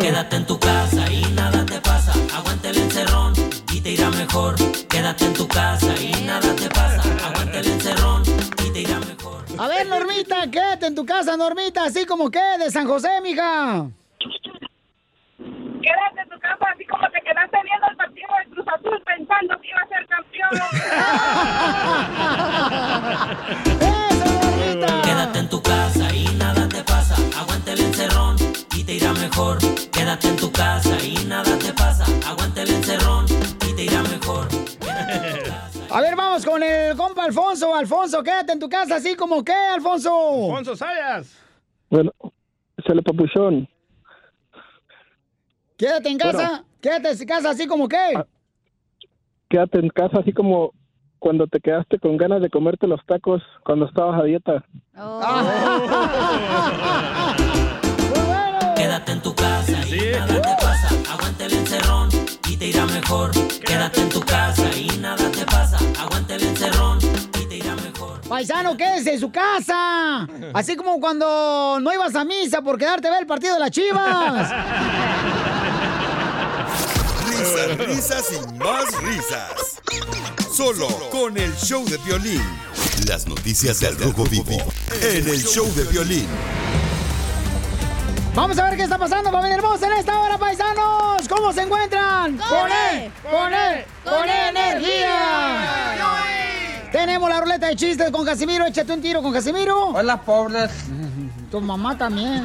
Quédate 0.00 0.36
en 0.36 0.46
tu 0.46 0.58
casa 0.58 1.10
y 1.10 1.22
nada 1.32 1.64
te 1.64 1.80
pasa. 1.80 2.12
Aguanta 2.34 2.70
el 2.70 2.78
encerrón 2.78 3.32
y 3.72 3.80
te 3.80 3.92
irá 3.92 4.10
mejor. 4.10 4.56
Quédate 4.88 5.24
en 5.26 5.32
tu 5.34 5.46
casa 5.48 5.94
y 6.00 6.10
nada 6.24 6.54
te 6.54 6.68
pasa. 6.68 7.02
Aguanta 7.26 7.60
el 7.60 7.66
encerrón 7.68 8.22
y 8.66 8.70
te 8.72 8.80
irá 8.80 8.98
mejor. 9.00 9.44
A 9.56 9.68
ver, 9.68 9.86
Normita, 9.86 10.50
quédate 10.50 10.86
en 10.86 10.94
tu 10.94 11.06
casa, 11.06 11.36
Normita, 11.36 11.84
así 11.84 12.04
como 12.06 12.30
que 12.30 12.40
de 12.58 12.70
San 12.70 12.86
José, 12.86 13.20
mija. 13.22 13.86
Quédate 15.38 16.20
en 16.20 16.28
tu 16.28 16.38
casa 16.40 16.66
así 16.74 16.84
como 16.86 17.08
te 17.10 17.20
quedaste 17.20 17.58
viendo 17.62 17.86
el 17.88 17.96
partido 17.96 18.28
de 18.38 18.50
Cruz 18.50 18.66
Azul 18.66 19.02
pensando 19.06 19.60
que 19.60 19.68
iba 19.68 19.80
a 19.80 19.88
ser 19.88 20.04
campeón. 20.08 20.50
Quédate 25.04 25.38
en 25.38 25.48
tu 25.48 25.62
casa 25.62 26.12
y 26.12 26.24
nada 26.36 26.68
te 26.68 26.82
pasa. 26.82 27.14
Aguanta 27.38 27.72
el 27.72 27.80
encerrón 27.80 28.34
y 28.74 28.82
te 28.82 28.94
irá 28.94 29.12
mejor. 29.12 29.58
Quédate 29.92 30.28
en 30.28 30.36
tu 30.36 30.50
casa 30.50 30.98
y 31.04 31.14
nada 31.26 31.56
te 31.56 31.72
pasa. 31.72 32.04
Aguanta 32.28 32.62
el 32.62 32.70
encerrón 32.70 33.26
y 33.68 33.76
te 33.76 33.84
irá 33.84 34.02
mejor. 34.02 34.48
A 35.90 36.00
ver, 36.00 36.16
vamos 36.16 36.44
con 36.44 36.62
el 36.64 36.96
compa 36.96 37.24
Alfonso. 37.24 37.72
Alfonso, 37.74 38.24
quédate 38.24 38.52
en 38.52 38.58
tu 38.58 38.68
casa, 38.68 38.96
así 38.96 39.14
como 39.14 39.44
que, 39.44 39.52
Alfonso. 39.52 40.48
Alfonso 40.48 40.74
Sayas. 40.74 41.38
Bueno, 41.88 42.12
sale 42.84 43.02
papuchón. 43.02 43.68
Quédate 45.78 46.08
en 46.10 46.18
casa, 46.18 46.36
Bueno. 46.48 46.64
quédate 46.82 47.10
en 47.12 47.26
casa, 47.26 47.50
así 47.50 47.66
como 47.66 47.88
que. 47.88 47.96
Quédate 49.48 49.78
en 49.78 49.88
casa 49.88 50.18
así 50.20 50.32
como 50.32 50.72
cuando 51.20 51.46
te 51.46 51.60
quedaste 51.60 51.98
con 51.98 52.16
ganas 52.18 52.42
de 52.42 52.50
comerte 52.50 52.86
los 52.86 53.00
tacos 53.06 53.42
cuando 53.64 53.86
estabas 53.86 54.20
a 54.20 54.24
dieta. 54.24 54.64
Quédate 58.76 59.12
en 59.12 59.22
tu 59.22 59.34
casa 59.34 59.72
y 59.88 60.12
nada 60.18 60.42
te 60.42 60.54
pasa. 60.64 60.88
Aguanta 61.12 61.44
el 61.46 61.52
encerrón 61.54 62.08
y 62.48 62.56
te 62.56 62.66
irá 62.66 62.86
mejor. 62.86 63.30
Quédate 63.64 64.00
en 64.00 64.08
tu 64.08 64.20
casa 64.20 64.64
y 64.76 64.86
nada 65.00 65.30
te 65.30 65.44
pasa. 65.44 65.78
Aguanta 66.00 66.34
el 66.34 66.42
encerrón 66.42 66.98
y 67.40 67.46
te 67.48 67.56
irá 67.56 67.74
mejor. 67.76 68.20
Paisano, 68.28 68.76
quédese 68.76 69.14
en 69.14 69.20
su 69.20 69.30
casa. 69.32 70.26
Así 70.54 70.76
como 70.76 71.00
cuando 71.00 71.78
no 71.80 71.92
ibas 71.92 72.14
a 72.14 72.24
misa 72.24 72.62
por 72.62 72.78
quedarte 72.78 73.08
a 73.08 73.12
ver 73.12 73.20
el 73.20 73.26
partido 73.26 73.54
de 73.54 73.60
las 73.60 73.70
chivas. 73.70 74.52
Risas, 77.38 77.78
risas 77.78 78.26
y 78.32 78.40
más 78.58 78.84
risas. 79.00 79.80
Solo 80.52 80.88
con 81.10 81.38
el 81.38 81.54
show 81.56 81.84
de 81.84 81.96
violín. 81.98 82.42
Las 83.06 83.28
noticias 83.28 83.78
del 83.78 83.96
Rojo 83.96 84.24
Vivo 84.24 84.56
en 85.00 85.28
el 85.28 85.44
show 85.44 85.72
de 85.76 85.84
violín. 85.84 86.26
Vamos 88.34 88.58
a 88.58 88.64
ver 88.64 88.76
qué 88.76 88.82
está 88.82 88.98
pasando, 88.98 89.30
familia 89.30 89.54
hermosa, 89.56 89.86
en 89.86 89.92
esta 89.92 90.20
hora, 90.20 90.36
paisanos. 90.36 91.28
¿Cómo 91.28 91.52
se 91.52 91.62
encuentran? 91.62 92.38
Con 92.38 92.72
él, 92.72 93.04
él, 93.04 93.12
con 93.30 93.54
él, 93.54 93.84
con 94.02 94.28
energía. 94.28 95.94
Tenemos 96.92 97.28
la 97.28 97.40
ruleta 97.40 97.68
de 97.68 97.76
chistes 97.76 98.10
con 98.10 98.24
Casimiro. 98.24 98.66
Échate 98.66 98.92
un 98.92 99.02
tiro 99.02 99.22
con 99.22 99.32
Casimiro. 99.32 99.88
Hola, 99.88 100.20
pobres. 100.22 100.70
Tu 101.50 101.60
mamá 101.60 101.96
también. 101.96 102.44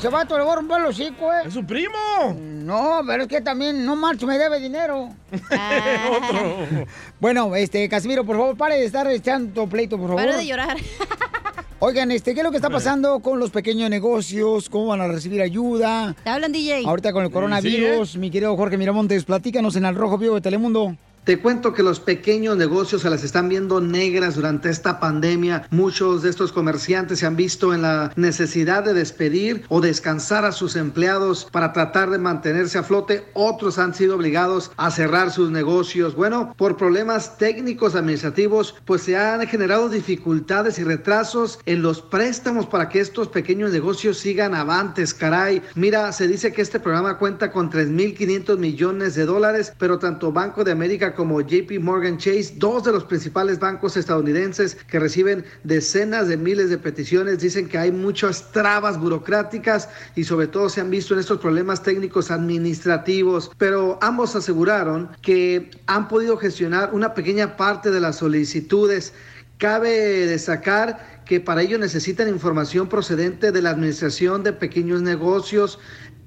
Se 0.00 0.08
va 0.08 0.20
a 0.20 0.22
a 0.22 0.54
romper 0.54 0.80
los 0.80 0.90
hocico, 0.90 1.32
¿eh? 1.32 1.42
¿Es 1.46 1.54
su 1.54 1.64
primo? 1.64 1.94
No, 2.38 3.00
pero 3.06 3.24
es 3.24 3.28
que 3.28 3.40
también 3.40 3.84
no 3.84 3.94
marcho, 3.96 4.26
me 4.26 4.38
debe 4.38 4.60
dinero. 4.60 5.10
Otro. 6.10 6.86
Bueno, 7.20 7.56
este, 7.56 7.88
Casimiro, 7.88 8.24
por 8.24 8.36
favor, 8.36 8.56
pare 8.56 8.76
de 8.76 8.84
estar 8.84 9.10
echando 9.10 9.66
pleito, 9.66 9.96
por 9.96 10.08
favor. 10.08 10.24
Para 10.24 10.36
de 10.36 10.46
llorar. 10.46 10.76
Oigan, 11.78 12.10
este, 12.10 12.34
¿qué 12.34 12.40
es 12.40 12.44
lo 12.44 12.50
que 12.50 12.56
está 12.56 12.70
pasando 12.70 13.20
con 13.20 13.38
los 13.38 13.50
pequeños 13.50 13.90
negocios? 13.90 14.68
¿Cómo 14.70 14.86
van 14.88 15.00
a 15.02 15.08
recibir 15.08 15.42
ayuda? 15.42 16.14
Te 16.24 16.30
hablan, 16.30 16.52
DJ. 16.52 16.84
Ahorita 16.86 17.12
con 17.12 17.24
el 17.24 17.30
coronavirus, 17.30 18.16
mi 18.16 18.30
querido 18.30 18.56
Jorge 18.56 18.76
Miramontes, 18.78 19.24
platícanos 19.24 19.76
en 19.76 19.84
Al 19.84 19.94
Rojo 19.94 20.18
Vivo 20.18 20.36
de 20.36 20.40
Telemundo. 20.40 20.96
Te 21.26 21.40
cuento 21.40 21.72
que 21.72 21.82
los 21.82 21.98
pequeños 21.98 22.56
negocios 22.56 23.02
se 23.02 23.10
las 23.10 23.24
están 23.24 23.48
viendo 23.48 23.80
negras 23.80 24.36
durante 24.36 24.70
esta 24.70 25.00
pandemia. 25.00 25.66
Muchos 25.72 26.22
de 26.22 26.30
estos 26.30 26.52
comerciantes 26.52 27.18
se 27.18 27.26
han 27.26 27.34
visto 27.34 27.74
en 27.74 27.82
la 27.82 28.12
necesidad 28.14 28.84
de 28.84 28.94
despedir 28.94 29.64
o 29.68 29.80
descansar 29.80 30.44
a 30.44 30.52
sus 30.52 30.76
empleados 30.76 31.48
para 31.50 31.72
tratar 31.72 32.10
de 32.10 32.18
mantenerse 32.18 32.78
a 32.78 32.84
flote. 32.84 33.24
Otros 33.34 33.80
han 33.80 33.92
sido 33.92 34.14
obligados 34.14 34.70
a 34.76 34.92
cerrar 34.92 35.32
sus 35.32 35.50
negocios. 35.50 36.14
Bueno, 36.14 36.54
por 36.56 36.76
problemas 36.76 37.36
técnicos 37.38 37.96
administrativos, 37.96 38.76
pues 38.84 39.02
se 39.02 39.16
han 39.16 39.44
generado 39.48 39.88
dificultades 39.88 40.78
y 40.78 40.84
retrasos 40.84 41.58
en 41.66 41.82
los 41.82 42.02
préstamos 42.02 42.66
para 42.66 42.88
que 42.88 43.00
estos 43.00 43.26
pequeños 43.26 43.72
negocios 43.72 44.18
sigan 44.18 44.54
avantes. 44.54 45.12
Caray, 45.12 45.60
mira, 45.74 46.12
se 46.12 46.28
dice 46.28 46.52
que 46.52 46.62
este 46.62 46.78
programa 46.78 47.18
cuenta 47.18 47.50
con 47.50 47.68
3.500 47.68 48.58
millones 48.58 49.16
de 49.16 49.26
dólares, 49.26 49.72
pero 49.76 49.98
tanto 49.98 50.30
Banco 50.30 50.62
de 50.62 50.70
América 50.70 51.15
como 51.16 51.40
JP 51.40 51.80
Morgan 51.80 52.18
Chase, 52.18 52.54
dos 52.56 52.84
de 52.84 52.92
los 52.92 53.04
principales 53.04 53.58
bancos 53.58 53.96
estadounidenses 53.96 54.74
que 54.74 55.00
reciben 55.00 55.44
decenas 55.64 56.28
de 56.28 56.36
miles 56.36 56.70
de 56.70 56.78
peticiones, 56.78 57.40
dicen 57.40 57.68
que 57.68 57.78
hay 57.78 57.90
muchas 57.90 58.52
trabas 58.52 59.00
burocráticas 59.00 59.88
y 60.14 60.24
sobre 60.24 60.46
todo 60.46 60.68
se 60.68 60.80
han 60.80 60.90
visto 60.90 61.14
en 61.14 61.20
estos 61.20 61.40
problemas 61.40 61.82
técnicos 61.82 62.30
administrativos, 62.30 63.50
pero 63.58 63.98
ambos 64.02 64.36
aseguraron 64.36 65.08
que 65.22 65.70
han 65.86 66.06
podido 66.06 66.36
gestionar 66.36 66.90
una 66.92 67.14
pequeña 67.14 67.56
parte 67.56 67.90
de 67.90 68.00
las 68.00 68.16
solicitudes. 68.16 69.12
Cabe 69.58 70.26
destacar 70.26 71.16
que 71.26 71.40
para 71.40 71.62
ello 71.62 71.78
necesitan 71.78 72.28
información 72.28 72.88
procedente 72.88 73.50
de 73.50 73.60
la 73.60 73.70
Administración 73.70 74.42
de 74.42 74.52
Pequeños 74.52 75.02
Negocios, 75.02 75.78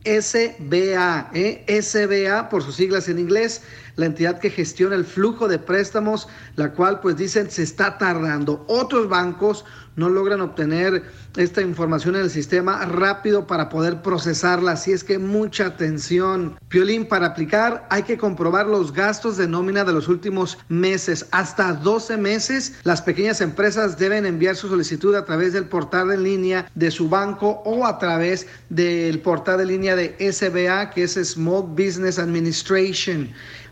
SBA, 0.05 1.29
¿eh? 1.33 1.81
SBA 1.81 2.49
por 2.49 2.63
sus 2.63 2.75
siglas 2.75 3.09
en 3.09 3.19
inglés, 3.19 3.61
la 3.95 4.05
entidad 4.05 4.39
que 4.39 4.49
gestiona 4.49 4.95
el 4.95 5.05
flujo 5.05 5.47
de 5.47 5.59
préstamos, 5.59 6.27
la 6.55 6.71
cual 6.71 7.01
pues 7.01 7.17
dicen 7.17 7.51
se 7.51 7.63
está 7.63 7.97
tardando. 7.97 8.63
Otros 8.67 9.09
bancos 9.09 9.65
no 9.99 10.09
logran 10.09 10.41
obtener 10.41 11.03
esta 11.35 11.61
información 11.61 12.15
en 12.15 12.21
el 12.21 12.29
sistema 12.29 12.85
rápido 12.85 13.45
para 13.45 13.69
poder 13.69 14.01
procesarla, 14.01 14.71
así 14.71 14.91
es 14.93 15.03
que 15.03 15.19
mucha 15.19 15.67
atención. 15.67 16.57
Piolín, 16.69 17.05
para 17.05 17.27
aplicar 17.27 17.85
hay 17.89 18.03
que 18.03 18.17
comprobar 18.17 18.65
los 18.65 18.93
gastos 18.93 19.37
de 19.37 19.47
nómina 19.47 19.83
de 19.83 19.93
los 19.93 20.07
últimos 20.07 20.57
meses, 20.69 21.27
hasta 21.31 21.73
12 21.73 22.17
meses. 22.17 22.75
Las 22.83 23.01
pequeñas 23.01 23.41
empresas 23.41 23.99
deben 23.99 24.25
enviar 24.25 24.55
su 24.55 24.69
solicitud 24.69 25.13
a 25.15 25.25
través 25.25 25.53
del 25.53 25.65
portal 25.65 26.11
en 26.11 26.23
línea 26.23 26.71
de 26.73 26.89
su 26.89 27.09
banco 27.09 27.61
o 27.65 27.85
a 27.85 27.99
través 27.99 28.47
del 28.69 29.19
portal 29.19 29.61
en 29.61 29.67
línea 29.67 29.95
de 29.95 30.15
SBA, 30.31 30.91
que 30.91 31.03
es 31.03 31.13
Small 31.13 31.63
Business 31.63 32.17
Administration. 32.17 33.29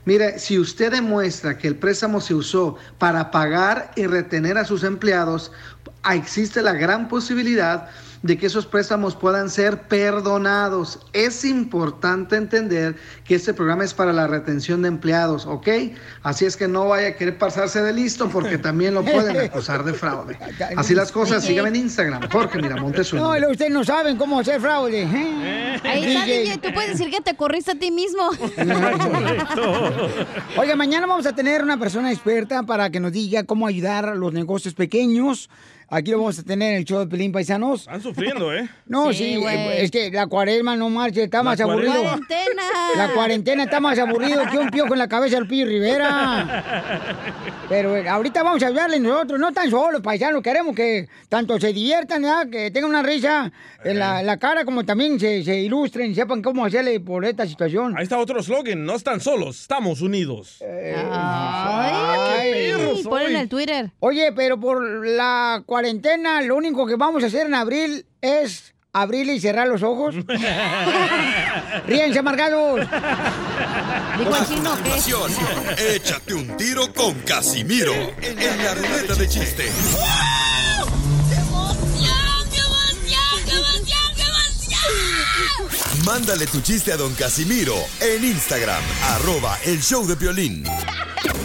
Mire, 0.08 0.40
si 0.40 0.58
usted 0.58 0.94
demuestra 0.94 1.58
que 1.58 1.68
el 1.68 1.76
préstamo 1.76 2.22
se 2.22 2.34
usó 2.34 2.78
para 2.98 3.30
pagar 3.30 3.92
y 3.98 4.08
retener 4.08 4.58
a 4.58 4.64
sus 4.64 4.86
empleados, 4.86 5.52
existe 6.16 6.62
la 6.62 6.74
gran 6.74 7.08
posibilidad 7.08 7.90
de 8.22 8.38
que 8.38 8.48
esos 8.48 8.66
préstamos 8.66 9.16
puedan 9.16 9.50
ser 9.50 9.84
perdonados. 9.84 11.00
Es 11.14 11.46
importante 11.46 12.36
entender 12.36 12.96
que 13.24 13.36
este 13.36 13.54
programa 13.54 13.84
es 13.84 13.94
para 13.94 14.14
la 14.14 14.28
retención 14.28 14.82
de 14.82 14.88
empleados, 14.88 15.46
¿ok? 15.46 15.68
Así 16.24 16.46
es 16.46 16.58
que 16.58 16.68
no 16.68 16.88
vaya 16.88 17.10
a 17.10 17.16
querer 17.16 17.38
pasarse 17.38 17.82
de 17.82 17.94
listo 17.94 18.30
porque 18.30 18.58
también 18.58 18.94
lo 18.94 19.04
pueden 19.04 19.38
acusar 19.38 19.84
de 19.84 19.94
fraude. 19.94 20.38
Así 20.78 20.96
las 20.96 21.12
cosas, 21.12 21.44
síganme 21.44 21.70
en 21.70 21.78
Instagram, 21.78 22.30
Jorge 22.32 22.62
Miramontes. 22.62 23.14
No, 23.14 23.32
ustedes 23.50 23.72
no 23.72 23.84
saben 23.84 24.18
cómo 24.18 24.40
hacer 24.40 24.60
fraude. 24.60 25.04
¿eh? 25.04 25.80
Ahí 25.84 26.06
está, 26.06 26.26
DJ. 26.26 26.58
Tú 26.58 26.74
puedes 26.74 26.98
decir 26.98 27.12
que 27.12 27.22
te 27.22 27.36
corriste 27.36 27.72
a 27.72 27.76
ti 27.76 27.92
mismo. 27.92 28.28
Oiga, 30.58 30.76
mañana 30.76 31.08
vamos 31.08 31.26
a 31.26 31.34
tener 31.34 31.64
una 31.64 31.78
persona 31.78 32.12
experta 32.12 32.64
para 32.64 32.90
que 32.90 33.00
nos 33.00 33.12
diga 33.12 33.44
cómo 33.44 33.68
ayudar 33.68 34.10
a 34.10 34.16
los 34.16 34.34
negocios 34.34 34.74
pequeños. 34.74 35.50
Aquí 35.90 36.12
lo 36.12 36.18
vamos 36.18 36.38
a 36.38 36.44
tener 36.44 36.72
en 36.74 36.78
el 36.80 36.84
show 36.86 37.00
de 37.00 37.08
Pelín 37.08 37.32
Paisanos. 37.32 37.82
Están 37.82 38.02
sufriendo, 38.02 38.54
¿eh? 38.54 38.68
No, 38.88 39.14
Sí, 39.14 39.20
sí, 39.20 39.36
güey. 39.38 39.56
eh, 39.56 39.84
es 39.84 39.92
que 39.92 40.12
la 40.12 40.28
cuaresma 40.28 40.76
no 40.76 40.90
marche, 40.90 41.24
está 41.24 41.44
más 41.44 41.60
aburrido. 41.62 42.02
Cuarentena. 42.02 42.64
La 42.98 43.14
cuarentena 43.14 43.64
está 43.64 43.80
más 43.80 43.98
aburrido 43.98 44.42
que 44.52 44.58
un 44.58 44.70
piojo 44.70 44.94
en 44.94 45.00
la 45.00 45.08
cabeza 45.08 45.38
del 45.38 45.48
Pillo 45.48 45.66
Rivera. 45.66 47.06
Pero 47.70 47.96
eh, 47.96 48.08
ahorita 48.08 48.44
vamos 48.44 48.62
a 48.64 48.68
ayudarle 48.68 49.00
nosotros, 49.00 49.40
no 49.40 49.52
tan 49.54 49.70
solos, 49.70 50.02
paisanos, 50.02 50.42
queremos 50.42 50.76
que 50.76 51.08
tanto 51.30 51.58
se 51.60 51.72
diviertan, 51.74 52.22
¿verdad? 52.22 52.50
que 52.50 52.72
tengan 52.72 52.90
una 52.90 53.04
risa 53.04 53.52
en 53.84 54.00
la, 54.00 54.24
la 54.24 54.38
cara, 54.38 54.66
como 54.66 54.86
también 54.86 55.20
se, 55.20 55.44
se 55.44 55.60
ilustren, 55.60 56.14
sepan 56.16 56.42
cómo 56.42 56.66
hacerle 56.66 57.00
por 57.00 57.24
esta 57.26 57.46
situación. 57.46 57.96
Ahí 57.98 58.04
está 58.04 58.18
otro 58.18 58.42
slogan, 58.44 58.86
no 58.86 58.96
están 58.96 59.20
solos, 59.22 59.62
estamos 59.62 60.02
unidos. 60.02 60.62
Ay, 60.62 61.92
qué 62.44 62.74
perros 62.78 63.22
en 63.30 63.36
el 63.36 63.50
Twitter. 63.50 63.92
Oye, 64.00 64.32
pero 64.34 64.60
por 64.60 65.06
la 65.06 65.64
cuarentena, 65.66 65.77
lo 65.82 66.56
único 66.56 66.86
que 66.86 66.96
vamos 66.96 67.24
a 67.24 67.28
hacer 67.28 67.48
en 67.48 67.56
abril 67.56 68.06
es 68.22 68.74
abrir 68.94 69.28
y 69.30 69.40
cerrar 69.40 69.68
los 69.68 69.84
ojos? 69.84 70.16
Ríense, 71.88 72.20
amargados. 72.20 72.82
Échate 75.78 76.34
un 76.34 76.58
tiro 76.58 76.92
con 76.94 77.14
Casimiro 77.22 77.94
en 78.22 78.64
la 78.64 78.74
ruleta 78.74 79.16
de 79.16 79.28
chiste. 79.28 79.72
Mándale 86.08 86.48
tu 86.48 86.62
chiste 86.62 86.94
a 86.94 86.96
don 86.96 87.14
Casimiro 87.16 87.76
en 88.00 88.24
Instagram, 88.24 88.82
arroba 89.10 89.58
el 89.66 89.82
show 89.82 90.08
de 90.08 90.16
violín. 90.16 90.64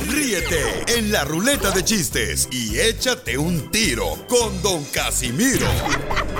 Ríete 0.09 0.85
en 0.87 1.11
la 1.11 1.25
ruleta 1.25 1.73
de 1.73 1.83
chistes 1.85 2.47
y 2.53 2.79
échate 2.79 3.37
un 3.37 3.73
tiro 3.73 4.25
con 4.29 4.63
don 4.63 4.85
Casimiro. 4.85 5.67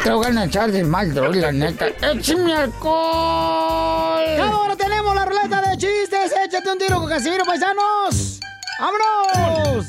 Te 0.05 0.13
voy 0.13 0.27
a 0.37 0.45
echar 0.45 0.71
de 0.71 0.85
mal, 0.85 1.13
droga, 1.13 1.41
la 1.41 1.53
neta. 1.53 1.89
¡Échame 1.89 2.55
alcohol! 2.55 4.41
Ahora 4.41 4.77
tenemos 4.77 5.17
la 5.17 5.25
ruleta 5.25 5.61
de 5.61 5.77
chistes. 5.77 6.33
Échate 6.47 6.71
un 6.71 6.79
tiro 6.79 7.01
con 7.01 7.09
Casimiro, 7.09 7.45
paisanos. 7.45 8.39
¡Vámonos! 8.79 9.87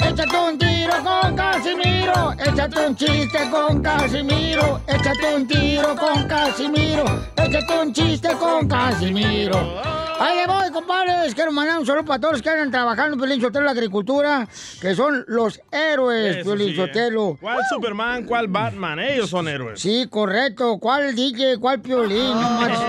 Échate 0.00 0.36
un 0.36 0.58
tiro 0.58 0.73
con 0.90 1.36
Casimiro. 1.36 2.32
Échate 2.38 2.86
un 2.86 2.96
chiste 2.96 3.38
con 3.50 3.82
Casimiro. 3.82 4.80
Échate 4.86 5.34
un 5.34 5.46
tiro 5.46 5.96
con 5.96 6.24
Casimiro. 6.28 7.04
Échate 7.36 7.78
un 7.80 7.92
chiste 7.92 8.28
con 8.38 8.68
Casimiro. 8.68 9.82
Ahí 10.20 10.36
le 10.38 10.46
voy, 10.46 10.70
compadres. 10.70 11.34
Quiero 11.34 11.50
mandar 11.52 11.78
un 11.78 11.86
saludo 11.86 12.04
para 12.04 12.20
todos 12.20 12.34
los 12.34 12.42
que 12.42 12.50
andan 12.50 12.70
trabajando 12.70 13.14
en 13.14 13.20
Piolín 13.20 13.40
Sotelo, 13.40 13.64
la 13.64 13.72
agricultura, 13.72 14.46
que 14.80 14.94
son 14.94 15.24
los 15.26 15.60
héroes, 15.72 16.36
Eso 16.36 16.44
Piolín 16.44 16.68
sí, 16.68 16.74
¿eh? 16.74 16.86
Sotelo. 16.86 17.36
¿Cuál 17.40 17.58
Superman? 17.68 18.24
¿Cuál 18.24 18.46
Batman? 18.48 19.00
Ellos 19.00 19.30
son 19.30 19.48
héroes. 19.48 19.80
Sí, 19.80 20.06
correcto. 20.08 20.78
¿Cuál 20.78 21.14
DJ? 21.14 21.58
¿Cuál 21.58 21.80
piolín? 21.80 22.30
No 22.40 22.50
marches. 22.50 22.80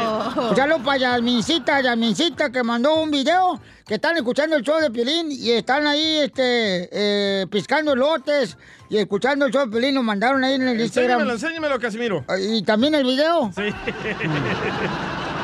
Un 0.49 0.55
saludo 0.55 0.79
para 0.83 0.97
Yasmincita, 0.97 1.81
Yasmincita, 1.81 2.51
que 2.51 2.61
mandó 2.61 2.95
un 3.01 3.09
video 3.09 3.59
que 3.85 3.95
están 3.95 4.15
escuchando 4.17 4.55
el 4.55 4.63
show 4.63 4.79
de 4.79 4.89
Piolín 4.89 5.31
y 5.31 5.51
están 5.51 5.85
ahí, 5.85 6.17
este, 6.17 6.89
eh, 6.91 7.45
piscando 7.51 7.84
lotes 7.93 8.57
y 8.89 8.97
escuchando 8.97 9.45
el 9.45 9.51
show 9.51 9.67
de. 9.69 9.91
Nos 9.91 10.03
mandaron 10.03 10.43
ahí 10.43 10.53
en 10.55 10.67
el 10.69 10.79
Instagram. 10.81 11.19
Enséñamelo, 11.21 11.33
enséñamelo, 11.33 11.79
Casimiro. 11.79 12.25
¿Y 12.39 12.63
también 12.63 12.95
el 12.95 13.03
video? 13.03 13.51
Sí. 13.55 13.63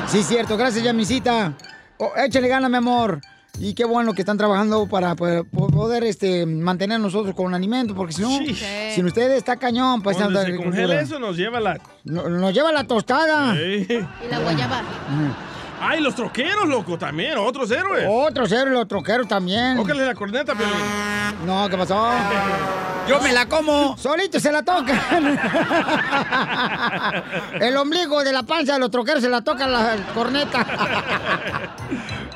Sí, 0.08 0.22
cierto. 0.22 0.56
Gracias, 0.56 0.82
Yasmincita. 0.84 1.54
Oh, 1.98 2.10
échale 2.16 2.48
gana, 2.48 2.68
mi 2.68 2.76
amor. 2.76 3.20
Y 3.58 3.74
qué 3.74 3.84
bueno 3.84 4.14
que 4.14 4.22
están 4.22 4.38
trabajando 4.38 4.86
para 4.88 5.14
poder, 5.14 5.44
poder, 5.44 6.04
este, 6.04 6.46
mantener 6.46 6.96
a 6.96 6.98
nosotros 6.98 7.34
con 7.34 7.54
alimento, 7.54 7.94
porque 7.94 8.14
si 8.14 8.22
no, 8.22 8.28
Sí. 8.38 8.58
sin 8.94 9.04
ustedes 9.04 9.36
está 9.36 9.56
cañón. 9.56 10.00
Pues, 10.02 10.16
Cuando 10.16 10.42
se 10.42 10.56
congela 10.56 11.00
eso, 11.00 11.18
nos 11.18 11.36
lleva 11.36 11.60
la... 11.60 11.78
No- 12.04 12.28
Nos 12.28 12.52
lleva 12.54 12.72
la 12.72 12.84
tostada. 12.84 13.54
Sí. 13.54 13.86
Y 13.88 14.30
la 14.30 14.38
guayaba. 14.40 14.82
Ay, 15.84 16.00
los 16.00 16.14
troqueros, 16.14 16.68
loco, 16.68 16.96
también, 16.96 17.36
otros 17.36 17.68
héroes. 17.72 18.06
Otros 18.08 18.52
héroes, 18.52 18.72
los 18.72 18.86
troqueros 18.86 19.26
también. 19.26 19.76
Tócale 19.76 20.06
la 20.06 20.14
corneta, 20.14 20.54
Piolín. 20.54 20.76
No, 21.44 21.68
¿qué 21.68 21.76
pasó? 21.76 22.08
Yo 23.08 23.20
me 23.20 23.32
la 23.32 23.46
como. 23.46 23.96
Solito 23.98 24.38
se 24.38 24.52
la 24.52 24.62
tocan. 24.62 25.40
El 27.60 27.76
ombligo 27.76 28.22
de 28.22 28.32
la 28.32 28.44
panza 28.44 28.74
de 28.74 28.78
los 28.78 28.92
troqueros 28.92 29.22
se 29.22 29.28
la 29.28 29.40
toca 29.40 29.66
la 29.66 29.96
corneta. 30.14 30.64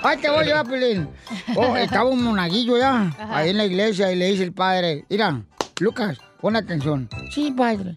Ay, 0.03 0.19
te 0.19 0.29
voy 0.29 0.41
a 0.41 0.43
llevar, 0.43 0.67
Pelín. 0.67 1.09
Oh, 1.55 1.77
estaba 1.77 2.11
un 2.11 2.25
monaguillo 2.25 2.77
ya, 2.79 3.13
ahí 3.31 3.51
en 3.51 3.59
la 3.59 3.65
iglesia, 3.65 4.11
y 4.11 4.17
le 4.17 4.27
dice 4.27 4.43
el 4.43 4.55
padre, 4.55 5.05
mira, 5.09 5.41
Lucas, 5.79 6.19
pon 6.41 6.57
atención. 6.57 7.09
Sí, 7.33 7.53
padre. 7.57 7.97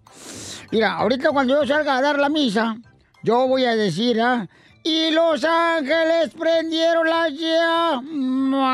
Mira, 0.71 0.93
ahorita 0.93 1.31
cuando 1.31 1.59
yo 1.59 1.67
salga 1.67 1.97
a 1.97 2.01
dar 2.03 2.19
la 2.19 2.29
misa, 2.29 2.77
yo 3.23 3.47
voy 3.47 3.65
a 3.65 3.75
decir, 3.75 4.21
¿ah? 4.21 4.47
Y 4.83 5.11
los 5.11 5.43
ángeles 5.43 6.31
prendieron 6.37 7.07
las 7.07 7.31
llamas. 7.33 8.69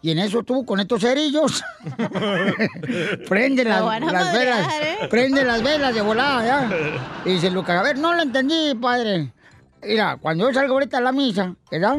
Y 0.00 0.10
en 0.10 0.18
eso 0.18 0.42
tú, 0.42 0.66
con 0.66 0.80
estos 0.80 1.00
cerillos, 1.00 1.64
prende 3.28 3.64
las, 3.64 3.82
madrear, 3.82 4.36
velas. 4.36 4.68
¿eh? 4.82 4.98
Prende 5.08 5.44
las 5.44 5.62
velas 5.62 5.94
de 5.94 6.02
volada, 6.02 6.44
¿ya? 6.44 6.68
Y 7.24 7.30
dice 7.34 7.50
Lucas, 7.50 7.80
a 7.80 7.82
ver, 7.82 7.96
no 7.96 8.12
lo 8.12 8.22
entendí, 8.22 8.74
padre. 8.74 9.32
Mira, 9.82 10.18
cuando 10.20 10.46
yo 10.46 10.54
salga 10.54 10.72
ahorita 10.72 10.98
a 10.98 11.00
la 11.00 11.12
misa, 11.12 11.54
¿verdad? 11.70 11.98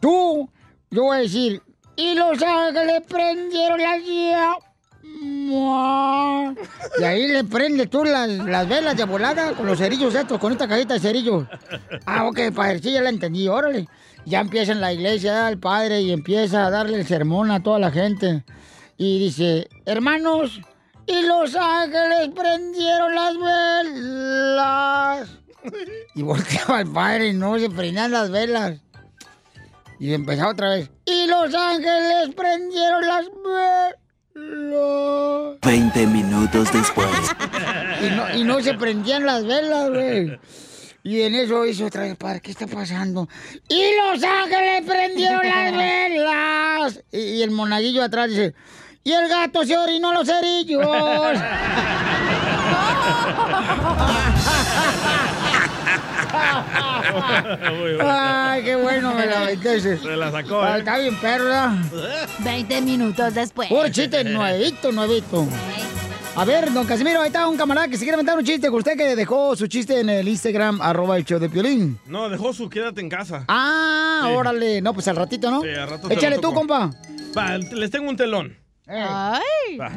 Tú, 0.00 0.50
yo 0.90 1.02
voy 1.02 1.18
a 1.18 1.20
decir, 1.20 1.62
y 1.96 2.14
los 2.14 2.42
ángeles 2.42 3.02
prendieron 3.08 3.78
las 3.78 4.00
llamas. 4.02 4.73
Y 6.98 7.04
ahí 7.04 7.28
le 7.28 7.44
prende 7.44 7.86
tú 7.86 8.04
las, 8.04 8.28
las 8.28 8.68
velas 8.68 8.96
de 8.96 9.04
volada 9.04 9.52
con 9.52 9.66
los 9.66 9.78
cerillos 9.78 10.14
estos, 10.14 10.38
con 10.38 10.52
esta 10.52 10.68
cajita 10.68 10.94
de 10.94 11.00
cerillos. 11.00 11.46
Ah, 12.06 12.26
ok, 12.26 12.52
padre, 12.54 12.80
sí, 12.80 12.92
ya 12.92 13.02
la 13.02 13.10
entendí, 13.10 13.48
órale. 13.48 13.88
Ya 14.26 14.40
empieza 14.40 14.72
en 14.72 14.80
la 14.80 14.92
iglesia 14.92 15.48
el 15.48 15.58
padre 15.58 16.00
y 16.00 16.12
empieza 16.12 16.66
a 16.66 16.70
darle 16.70 16.98
el 16.98 17.06
sermón 17.06 17.50
a 17.50 17.62
toda 17.62 17.78
la 17.78 17.90
gente. 17.90 18.44
Y 18.96 19.18
dice, 19.18 19.68
hermanos, 19.84 20.60
y 21.06 21.22
los 21.22 21.54
ángeles 21.54 22.30
prendieron 22.34 23.14
las 23.14 23.34
velas. 23.38 25.28
Y 26.14 26.22
volteaba 26.22 26.80
el 26.80 26.90
padre 26.90 27.28
y 27.28 27.32
no 27.34 27.58
se 27.58 27.68
prendían 27.70 28.12
las 28.12 28.30
velas. 28.30 28.80
Y 29.98 30.12
empezaba 30.14 30.52
otra 30.52 30.70
vez. 30.70 30.90
Y 31.04 31.26
los 31.26 31.54
ángeles 31.54 32.34
prendieron 32.34 33.06
las 33.06 33.26
velas. 33.26 34.03
20 34.34 36.06
minutos 36.08 36.72
después. 36.72 37.08
Y 38.02 38.10
no, 38.10 38.36
y 38.36 38.44
no 38.44 38.60
se 38.60 38.74
prendían 38.74 39.24
las 39.24 39.46
velas, 39.46 39.90
güey. 39.90 40.38
Y 41.04 41.22
en 41.22 41.34
eso 41.34 41.64
hizo 41.66 41.86
otra 41.86 42.02
vez, 42.02 42.16
padre, 42.16 42.40
¿qué 42.40 42.50
está 42.50 42.66
pasando? 42.66 43.28
Y 43.68 43.82
los 43.96 44.22
ángeles 44.24 44.82
prendieron 44.86 45.46
las 45.46 45.72
velas. 45.76 47.00
Y, 47.12 47.18
y 47.18 47.42
el 47.42 47.50
monaguillo 47.50 48.02
atrás 48.02 48.30
dice, 48.30 48.54
y 49.04 49.12
el 49.12 49.28
gato 49.28 49.64
se 49.64 49.76
orinó 49.76 50.12
los 50.12 50.26
cerillos. 50.26 50.84
Ay, 58.00 58.62
qué 58.64 58.76
bueno 58.76 59.14
me 59.14 59.26
la 59.26 59.40
metiste. 59.40 59.98
Se 59.98 60.16
la 60.16 60.30
sacó, 60.30 60.62
Ay, 60.62 60.74
¿eh? 60.74 60.78
Está 60.78 60.98
bien, 60.98 61.16
perro, 61.20 61.44
¿verdad? 61.44 61.72
20 62.40 62.80
minutos 62.82 63.34
después. 63.34 63.68
Puro 63.68 63.88
chiste 63.88 64.24
nuevito, 64.24 64.92
nuevito. 64.92 65.46
A 66.36 66.44
ver, 66.44 66.72
don 66.72 66.84
Casimiro, 66.84 67.20
ahí 67.20 67.28
está 67.28 67.46
un 67.46 67.56
camarada 67.56 67.86
que 67.86 67.96
se 67.96 68.00
quiere 68.04 68.14
inventar 68.18 68.36
un 68.36 68.44
chiste 68.44 68.66
con 68.68 68.78
usted 68.78 68.96
que 68.96 69.14
dejó 69.14 69.54
su 69.54 69.68
chiste 69.68 70.00
en 70.00 70.08
el 70.08 70.26
Instagram, 70.26 70.80
arroba 70.82 71.16
el 71.16 71.24
show 71.24 71.38
de 71.38 71.48
Piolín. 71.48 71.98
No, 72.06 72.28
dejó 72.28 72.52
su 72.52 72.68
quédate 72.68 73.00
en 73.00 73.08
casa. 73.08 73.44
Ah, 73.46 74.22
Sí. 74.26 74.32
órale. 74.34 74.80
No, 74.82 74.92
pues 74.94 75.06
al 75.06 75.14
ratito, 75.16 75.48
¿no? 75.50 75.62
Sí, 75.62 75.68
al 75.68 75.88
rato 75.88 76.10
Échale 76.10 76.38
tú, 76.38 76.52
compa. 76.52 76.90
Va, 77.38 77.58
les 77.58 77.90
tengo 77.90 78.08
un 78.08 78.16
telón. 78.16 78.56
Ay. 78.88 79.76
Va. 79.78 79.90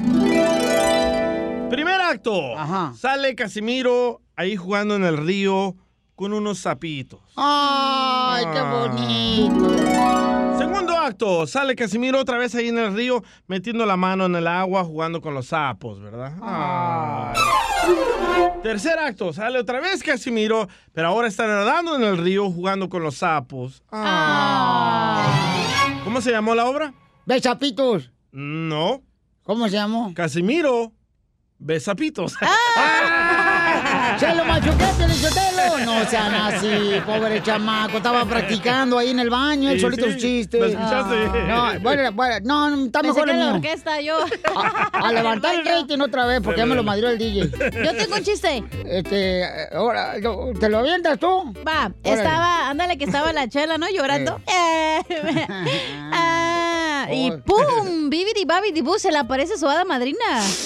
Primer 1.69 1.99
acto. 2.01 2.53
Sale 2.95 3.33
Casimiro 3.35 4.21
ahí 4.35 4.55
jugando 4.55 4.95
en 4.95 5.03
el 5.05 5.17
río 5.17 5.75
con 6.17 6.33
unos 6.33 6.57
sapitos. 6.57 7.19
Ay, 7.35 8.43
qué 8.51 8.59
bonito. 8.59 10.57
Segundo 10.57 10.97
acto. 10.97 11.45
Sale 11.45 11.75
Casimiro 11.75 12.19
otra 12.19 12.39
vez 12.39 12.55
ahí 12.55 12.69
en 12.69 12.79
el 12.79 12.95
río 12.95 13.23
metiendo 13.45 13.85
la 13.85 13.97
mano 13.97 14.25
en 14.25 14.35
el 14.35 14.47
agua 14.47 14.83
jugando 14.83 15.21
con 15.21 15.35
los 15.35 15.49
sapos, 15.49 16.01
¿verdad? 16.01 16.33
Ay. 16.41 17.39
Tercer 18.63 18.97
acto. 18.97 19.31
Sale 19.31 19.59
otra 19.59 19.79
vez 19.79 20.01
Casimiro, 20.01 20.67
pero 20.91 21.09
ahora 21.09 21.27
está 21.27 21.45
nadando 21.45 21.95
en 21.95 22.03
el 22.03 22.17
río 22.17 22.49
jugando 22.49 22.89
con 22.89 23.03
los 23.03 23.17
sapos. 23.17 23.83
¿Cómo 26.03 26.19
se 26.21 26.31
llamó 26.31 26.55
la 26.55 26.65
obra? 26.65 26.95
Besapitos. 27.27 28.11
No. 28.31 29.03
¿Cómo 29.43 29.69
se 29.69 29.75
llamó? 29.75 30.11
Casimiro. 30.15 30.91
Besapitos. 31.59 32.33
¡Se 34.19 34.33
lo 34.33 34.45
machuqué, 34.45 34.85
Piolichotelo! 34.97 35.85
No 35.85 36.05
sean 36.05 36.33
así, 36.33 37.01
pobre 37.05 37.41
chamaco. 37.43 37.97
Estaba 37.97 38.25
practicando 38.25 38.97
ahí 38.97 39.09
en 39.11 39.19
el 39.19 39.29
baño, 39.29 39.69
él 39.69 39.75
Sí, 39.77 39.81
solito 39.81 40.05
sí. 40.05 40.11
los 40.11 40.21
chistes. 40.21 40.59
¿Lo 40.59 40.65
escuchaste? 40.67 41.15
No, 41.47 41.79
bueno, 41.81 42.11
bueno, 42.13 42.35
no, 42.43 42.69
no, 42.69 42.85
está 42.85 43.01
Pensé 43.01 43.13
mejor 43.13 43.25
que 43.29 43.31
el 43.33 43.39
la 43.45 43.53
orquesta, 43.55 44.01
yo. 44.01 44.17
A 44.93 45.11
levantar 45.11 45.55
el 45.55 45.65
rating 45.65 45.99
otra 45.99 46.25
vez, 46.25 46.41
porque 46.43 46.59
ya 46.59 46.65
me 46.65 46.75
lo 46.75 46.83
madrió 46.83 47.09
el 47.09 47.17
DJ. 47.17 47.49
Yo 47.83 47.95
tengo 47.95 48.15
un 48.15 48.23
chiste. 48.23 48.63
Este, 48.85 49.43
ahora, 49.73 50.13
¿te 50.59 50.69
lo 50.69 50.79
avientas 50.79 51.19
tú? 51.19 51.53
Va, 51.67 51.91
Órale. 52.03 52.21
estaba, 52.21 52.69
ándale 52.69 52.97
que 52.97 53.05
estaba 53.05 53.31
la 53.33 53.47
chela, 53.47 53.77
¿no? 53.77 53.87
Llorando. 53.89 54.39
Eh, 54.47 54.99
ah, 56.11 56.56
y. 57.11 57.31
¡pum! 57.31 58.09
Bibidi 58.09 58.45
babidi 58.45 58.81
bu, 58.81 58.97
se 58.97 59.11
le 59.11 59.17
aparece 59.17 59.57
su 59.57 59.67
hada 59.67 59.85
madrina. 59.85 60.17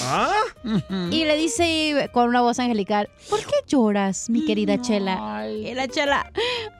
¿Ah? 0.03 0.31
Y 1.11 1.25
le 1.25 1.35
dice 1.35 2.09
con 2.13 2.29
una 2.29 2.41
voz 2.41 2.59
angelical, 2.59 3.09
¿por 3.29 3.39
qué 3.39 3.55
lloras, 3.67 4.29
mi 4.29 4.45
querida 4.45 4.79
Chela? 4.81 5.47
Y 5.47 5.73
la 5.73 5.87
Chela, 5.87 6.31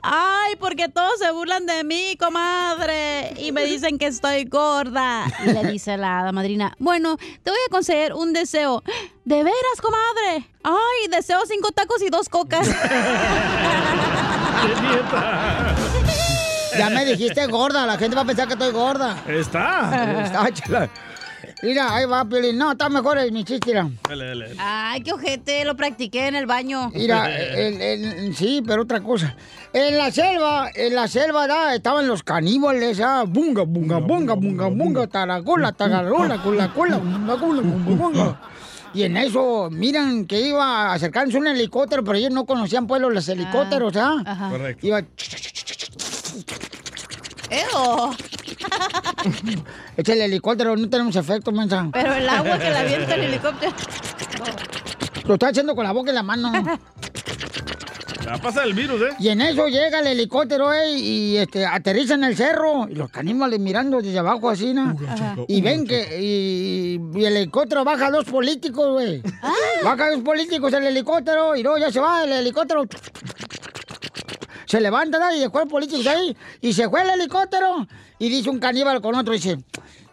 ¡ay, 0.02 0.56
porque 0.56 0.88
todos 0.88 1.18
se 1.18 1.30
burlan 1.32 1.66
de 1.66 1.84
mí, 1.84 2.16
comadre! 2.18 3.34
Y 3.38 3.52
me 3.52 3.64
dicen 3.64 3.98
que 3.98 4.06
estoy 4.06 4.44
gorda. 4.44 5.26
Y 5.44 5.52
le 5.52 5.64
dice 5.64 5.96
la 5.96 6.20
hada 6.20 6.32
madrina, 6.32 6.74
bueno, 6.78 7.16
te 7.16 7.50
voy 7.50 7.60
a 7.66 7.70
conceder 7.70 8.14
un 8.14 8.32
deseo. 8.32 8.82
¿De 9.24 9.44
veras, 9.44 9.80
comadre? 9.80 10.48
¡Ay, 10.64 11.08
deseo 11.10 11.40
cinco 11.46 11.70
tacos 11.72 12.02
y 12.02 12.08
dos 12.08 12.28
cocas! 12.28 12.68
Ya 16.78 16.90
me 16.90 17.04
dijiste 17.04 17.46
gorda, 17.46 17.86
la 17.86 17.98
gente 17.98 18.16
va 18.16 18.22
a 18.22 18.24
pensar 18.24 18.46
que 18.46 18.54
estoy 18.54 18.72
gorda. 18.72 19.16
Está. 19.28 20.22
Está, 20.24 20.50
chela. 20.52 20.88
Mira, 21.62 21.94
ahí 21.94 22.06
va, 22.06 22.24
Piolín. 22.24 22.56
No, 22.58 22.72
está 22.72 22.88
mejor 22.88 23.18
el 23.18 23.30
mi 23.32 23.44
chiste, 23.44 23.66
mira. 23.68 23.88
Dale, 24.08 24.26
dale. 24.26 24.56
¡Ay, 24.58 25.00
qué 25.02 25.12
ojete! 25.12 25.64
Lo 25.64 25.76
practiqué 25.76 26.26
en 26.28 26.34
el 26.34 26.46
baño. 26.46 26.90
Mira, 26.94 27.30
el- 27.36 27.80
el- 27.80 28.36
sí, 28.36 28.62
pero 28.66 28.82
otra 28.82 29.00
cosa. 29.00 29.36
En 29.72 29.96
la 29.96 30.10
selva, 30.10 30.70
en 30.74 30.94
la 30.94 31.06
selva, 31.08 31.46
da, 31.46 31.74
estaban 31.74 32.06
los 32.08 32.22
caníbales, 32.22 33.00
ah, 33.00 33.24
bunga, 33.26 33.62
bunga, 33.62 33.98
bunga, 33.98 34.34
bunga, 34.34 34.66
bunga, 34.68 35.06
taragola, 35.06 35.72
tagarola, 35.72 36.42
cula, 36.42 36.72
cula, 36.72 36.96
bunga, 36.98 37.36
cula, 37.36 37.62
bunga, 37.62 37.94
bunga. 37.96 38.40
Y 38.94 39.04
en 39.04 39.16
eso, 39.16 39.68
miran 39.70 40.26
que 40.26 40.40
iba 40.40 40.92
acercándose 40.92 41.38
un 41.38 41.46
helicóptero, 41.46 42.04
pero 42.04 42.18
ellos 42.18 42.30
no 42.32 42.44
conocían 42.44 42.86
pues 42.86 43.00
los 43.00 43.26
helicópteros, 43.28 43.96
¿ah? 43.96 44.16
Ajá. 44.26 44.50
Correcto. 44.50 44.86
Iba, 44.86 45.00
¡Eo! 47.50 48.12
es 49.96 50.08
el 50.08 50.22
helicóptero, 50.22 50.76
no 50.76 50.88
tenemos 50.88 51.16
efecto, 51.16 51.52
mensa. 51.52 51.88
Pero 51.92 52.14
el 52.14 52.28
agua 52.28 52.58
que 52.58 52.70
la 52.70 52.80
avienta 52.80 53.14
el 53.14 53.24
helicóptero. 53.24 53.72
Lo 55.26 55.34
está 55.34 55.48
haciendo 55.48 55.74
con 55.74 55.84
la 55.84 55.92
boca 55.92 56.10
y 56.10 56.14
la 56.14 56.22
mano. 56.22 56.52
A 58.28 58.38
pasar 58.38 58.66
el 58.66 58.72
virus, 58.72 59.02
¿eh? 59.02 59.14
Y 59.18 59.28
en 59.28 59.42
eso 59.42 59.66
llega 59.66 60.00
el 60.00 60.06
helicóptero, 60.06 60.72
eh, 60.72 60.96
y 60.96 61.36
este, 61.36 61.66
aterriza 61.66 62.14
en 62.14 62.24
el 62.24 62.36
cerro. 62.36 62.88
Y 62.88 62.94
los 62.94 63.10
caníbales 63.10 63.60
mirando 63.60 64.00
desde 64.00 64.18
abajo 64.18 64.48
así, 64.48 64.72
¿no? 64.72 64.96
Y 65.48 65.60
ven 65.60 65.86
que 65.86 66.18
y, 66.20 67.00
y 67.18 67.24
el 67.24 67.36
helicóptero 67.36 67.84
baja 67.84 68.10
dos 68.10 68.24
políticos, 68.24 68.92
güey. 68.92 69.22
Baja 69.84 70.10
dos 70.10 70.22
políticos 70.22 70.72
el 70.72 70.84
helicóptero 70.84 71.56
y 71.56 71.62
luego 71.62 71.78
ya 71.78 71.90
se 71.90 72.00
va 72.00 72.24
el 72.24 72.32
helicóptero. 72.32 72.86
Se 74.72 74.80
levanta 74.80 75.28
dejó 75.28 75.60
el 75.60 75.68
político 75.68 76.08
ahí 76.08 76.34
y 76.62 76.72
se 76.72 76.88
fue 76.88 77.02
el 77.02 77.10
helicóptero. 77.10 77.86
Y 78.18 78.30
dice 78.30 78.48
un 78.48 78.58
caníbal 78.58 79.02
con 79.02 79.14
otro, 79.14 79.34
dice, 79.34 79.58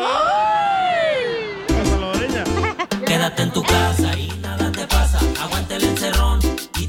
Quédate 3.06 3.42
en 3.44 3.52
tu 3.52 3.64
casa 3.64 4.18
y 4.18 4.28
nada 4.42 4.72
te 4.72 4.86
pasa. 4.86 5.20
Aguanta 5.42 5.76
el 5.76 5.84
encerrón 5.84 6.40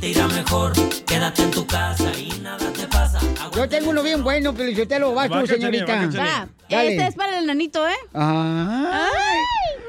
te 0.05 0.11
irá 0.11 0.29
mejor. 0.29 0.73
Quédate 1.07 1.45
en 1.45 1.51
tu 1.51 1.67
casa 1.67 2.13
y 2.19 2.29
nada 2.43 2.71
te 2.73 2.87
pasa. 2.89 3.19
Yo 3.57 3.67
tengo 3.67 3.89
uno 3.89 4.03
bien 4.03 4.23
bueno, 4.23 4.53
Felicitelo. 4.53 5.15
Vas 5.15 5.31
Va, 5.31 5.41
tú, 5.41 5.47
Cachanilla, 5.47 5.87
señorita. 5.87 6.23
va, 6.23 6.47
este 6.83 7.07
es 7.07 7.15
para 7.15 7.39
el 7.39 7.45
enanito, 7.45 7.89
¿eh? 7.89 7.97
Ay. 8.13 9.09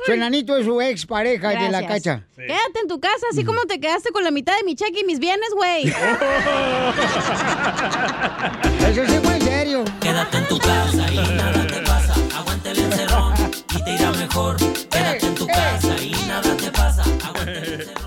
Su 0.05 0.13
enanito 0.13 0.55
es 0.55 0.65
su 0.65 0.79
ex 0.79 1.05
pareja 1.05 1.49
de 1.49 1.69
la 1.69 1.85
cacha. 1.85 2.23
Quédate 2.37 2.79
en 2.81 2.87
tu 2.87 3.01
casa, 3.01 3.25
así 3.29 3.43
como 3.43 3.65
te 3.65 3.81
quedaste 3.81 4.11
con 4.11 4.23
la 4.23 4.31
mitad 4.31 4.55
de 4.55 4.63
mi 4.63 4.75
cheque 4.75 5.01
y 5.01 5.03
mis 5.03 5.19
bienes, 5.19 5.49
güey. 5.53 5.83
Eso 8.89 9.05
sí 9.05 9.19
fue 9.21 9.35
en 9.35 9.41
serio. 9.41 9.83
Quédate 9.99 10.37
en 10.37 10.47
tu 10.47 10.57
casa 10.59 11.11
y 11.11 11.17
nada 11.17 11.67
te 11.67 11.81
pasa. 11.81 12.13
Aguanta 12.37 12.71
el 12.71 12.79
encerrón 12.79 13.33
y 13.77 13.83
te 13.83 13.95
irá 13.95 14.11
mejor. 14.11 14.55
Quédate 14.89 15.25
en 15.25 15.35
tu 15.35 15.45
casa 15.45 15.93
y 16.01 16.11
nada 16.25 16.55
te 16.55 16.71
pasa. 16.71 17.03
Aguanta 17.03 17.51
el 17.51 17.81
encerrón. 17.81 18.04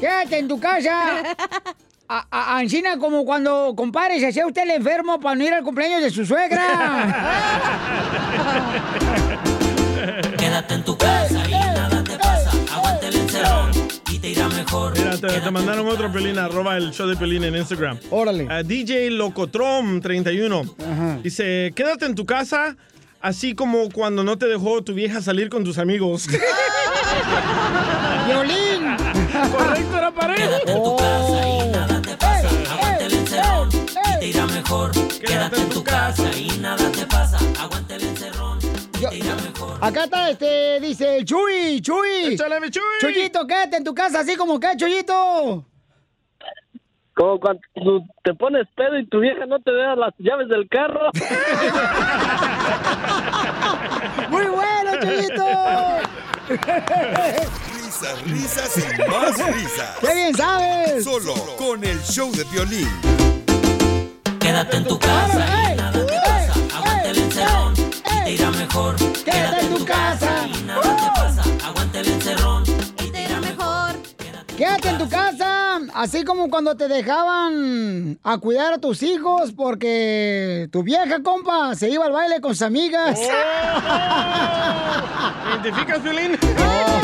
Quédate 0.00 0.38
en 0.38 0.48
tu 0.48 0.58
casa. 0.58 1.22
A, 2.12 2.26
a- 2.28 2.58
Ancina 2.58 2.98
como 2.98 3.24
cuando, 3.24 3.72
compadre, 3.76 4.18
se 4.18 4.26
hacía 4.26 4.44
usted 4.44 4.62
el 4.62 4.70
enfermo 4.70 5.20
para 5.20 5.36
no 5.36 5.44
ir 5.44 5.54
al 5.54 5.62
cumpleaños 5.62 6.02
de 6.02 6.10
su 6.10 6.26
suegra. 6.26 6.60
Quédate 10.36 10.74
en 10.74 10.82
tu 10.82 10.98
casa 10.98 11.48
y 11.48 11.52
nada 11.52 12.02
te 12.02 12.18
pasa. 12.18 12.50
Aguanta 12.74 13.06
el 13.06 13.14
encerrón 13.14 13.70
y 14.10 14.18
te 14.18 14.30
irá 14.30 14.48
mejor. 14.48 14.98
Mira, 14.98 15.16
te, 15.18 15.28
te 15.40 15.50
mandaron 15.52 15.86
otro 15.86 16.10
pelín, 16.10 16.36
arroba 16.36 16.76
el 16.76 16.90
show 16.90 17.06
de 17.06 17.14
pelín 17.16 17.44
en 17.44 17.54
Instagram. 17.54 17.96
Órale. 18.10 18.48
DJ 18.64 19.10
Locotrom 19.10 20.00
31. 20.00 20.64
Dice, 21.22 21.72
quédate 21.76 22.06
en 22.06 22.16
tu 22.16 22.26
casa, 22.26 22.74
así 23.20 23.54
como 23.54 23.88
cuando 23.88 24.24
no 24.24 24.36
te 24.36 24.46
dejó 24.46 24.82
tu 24.82 24.94
vieja 24.94 25.22
salir 25.22 25.48
con 25.48 25.62
tus 25.62 25.78
amigos. 25.78 26.26
¡Violín! 28.26 28.69
Correcto, 29.50 29.98
era 29.98 30.10
pareja. 30.10 30.58
Aguante 32.70 33.06
el 33.06 33.14
encerrón 33.14 33.68
y 33.72 34.18
te 34.18 34.26
irá 34.26 34.46
mejor. 34.46 34.90
Quédate 35.20 35.60
en 35.60 35.68
tu 35.70 35.82
casa 35.84 36.30
y 36.36 36.48
nada 36.58 36.90
te 36.92 37.06
pasa. 37.06 37.38
Aguante 37.60 37.94
el 37.96 38.02
encerrón. 38.02 38.58
Acá 39.80 40.04
está, 40.04 40.28
este, 40.28 40.78
dice 40.80 41.16
el 41.18 41.24
Chuy, 41.24 41.80
Chuy. 41.80 42.34
Échale, 42.34 42.60
mi 42.60 42.68
Chuy. 42.70 42.82
Chuyito, 43.00 43.46
quédate 43.46 43.78
en 43.78 43.84
tu 43.84 43.94
casa, 43.94 44.20
así 44.20 44.36
como 44.36 44.60
que, 44.60 44.76
Chuyito. 44.76 45.64
Como 47.14 47.40
cuando 47.40 47.62
te 48.22 48.34
pones 48.34 48.66
pedo 48.76 48.98
y 48.98 49.06
tu 49.06 49.20
vieja 49.20 49.46
no 49.46 49.58
te 49.60 49.72
da 49.72 49.96
las 49.96 50.12
llaves 50.18 50.48
del 50.48 50.68
carro. 50.68 51.10
Muy 54.30 54.44
bueno, 54.46 55.00
Chuyito. 55.00 55.46
Risas, 58.00 58.22
risas 58.24 58.78
y 58.78 59.10
más 59.10 59.36
risas. 59.54 59.98
¡Qué 60.00 60.14
bien 60.14 60.34
sabes! 60.34 61.04
Solo 61.04 61.34
con 61.58 61.84
el 61.84 62.00
show 62.02 62.32
de 62.32 62.44
violín. 62.44 62.88
Quédate 64.38 64.78
en 64.78 64.84
tu 64.86 64.98
casa 64.98 65.72
y 65.72 65.76
nada 65.76 66.06
te 66.06 66.14
pasa. 66.14 66.54
Aguante 66.78 67.10
el 67.10 67.18
encerrón 67.18 67.74
y 67.76 68.24
te 68.24 68.32
irá 68.32 68.50
mejor. 68.52 68.96
Quédate 69.22 69.60
en 69.66 69.74
tu 69.74 69.84
casa. 69.84 70.46
y 70.46 70.62
nada 70.62 70.80
te 70.80 71.20
pasa. 71.20 71.42
Aguante 71.66 72.00
el 72.00 72.08
encerrón 72.08 72.64
y 73.04 73.10
te 73.10 73.22
irá 73.22 73.38
mejor. 73.38 73.90
Quédate 74.56 74.88
en 74.88 74.98
tu 74.98 75.08
casa, 75.10 75.80
así 75.92 76.24
como 76.24 76.48
cuando 76.48 76.76
te 76.78 76.88
dejaban 76.88 78.18
a 78.22 78.38
cuidar 78.38 78.72
a 78.72 78.78
tus 78.78 79.02
hijos 79.02 79.52
porque 79.52 80.70
tu 80.72 80.82
vieja, 80.82 81.22
compa, 81.22 81.74
se 81.74 81.90
iba 81.90 82.06
al 82.06 82.12
baile 82.12 82.40
con 82.40 82.52
sus 82.54 82.62
amigas. 82.62 83.20
¿Identificas, 85.50 86.02
Violín? 86.02 86.38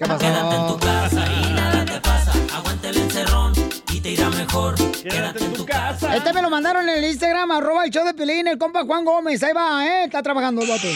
¿Qué 0.00 0.06
pasó? 0.06 0.18
Quédate 0.18 0.56
en 0.56 0.66
tu 0.66 0.78
casa 0.78 1.26
y 1.30 1.52
nada 1.52 1.84
te 1.84 2.00
pasa. 2.00 2.32
Aguante 2.54 2.88
el 2.88 2.96
encerrón 2.96 3.52
y 3.92 4.00
te 4.00 4.12
irá 4.12 4.30
mejor. 4.30 4.74
Quédate 4.92 5.44
en 5.44 5.52
tu 5.52 5.66
casa. 5.66 6.16
Este 6.16 6.32
me 6.32 6.40
lo 6.40 6.48
mandaron 6.48 6.88
en 6.88 6.96
el 6.96 7.04
Instagram, 7.04 7.50
arroba 7.50 7.84
el 7.84 7.90
show 7.90 8.06
de 8.06 8.14
Pelín, 8.14 8.48
el 8.48 8.56
compa 8.56 8.82
Juan 8.86 9.04
Gómez. 9.04 9.42
Ahí 9.42 9.52
va, 9.52 9.84
¿eh? 9.84 10.04
Está 10.04 10.22
trabajando 10.22 10.62
el 10.62 10.68
vato. 10.68 10.88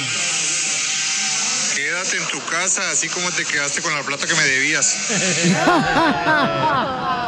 Quédate 1.76 2.16
en 2.16 2.26
tu 2.28 2.40
casa, 2.50 2.80
así 2.90 3.10
como 3.10 3.30
te 3.30 3.44
quedaste 3.44 3.82
con 3.82 3.94
la 3.94 4.00
plata 4.00 4.26
que 4.26 4.34
me 4.36 4.44
debías. 4.44 4.96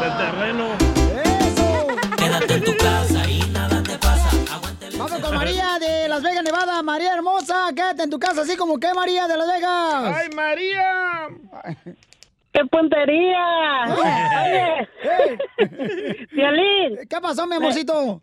De 0.01 0.11
terreno. 0.17 0.79
Quédate 2.17 2.55
en 2.55 2.65
tu 2.65 2.75
casa 2.79 3.06
María 5.47 5.79
de 5.79 6.09
Las 6.09 6.25
Vegas, 6.25 6.43
Nevada. 6.43 6.83
María 6.83 7.15
hermosa, 7.15 7.69
quédate 7.73 8.03
en 8.03 8.11
tu 8.11 8.19
casa, 8.19 8.43
así 8.43 8.57
como 8.57 8.81
que 8.81 8.93
María 8.93 9.29
de 9.29 9.37
Las 9.37 9.47
Vegas. 9.47 10.17
¡Ay, 10.17 10.29
María! 10.35 11.29
¡Qué 12.53 12.65
puntería! 12.65 13.85
Oye, 13.97 14.89
Piolín. 16.31 16.99
¿Qué 17.09 17.21
pasó, 17.23 17.47
mi 17.47 17.55
amorcito? 17.55 18.21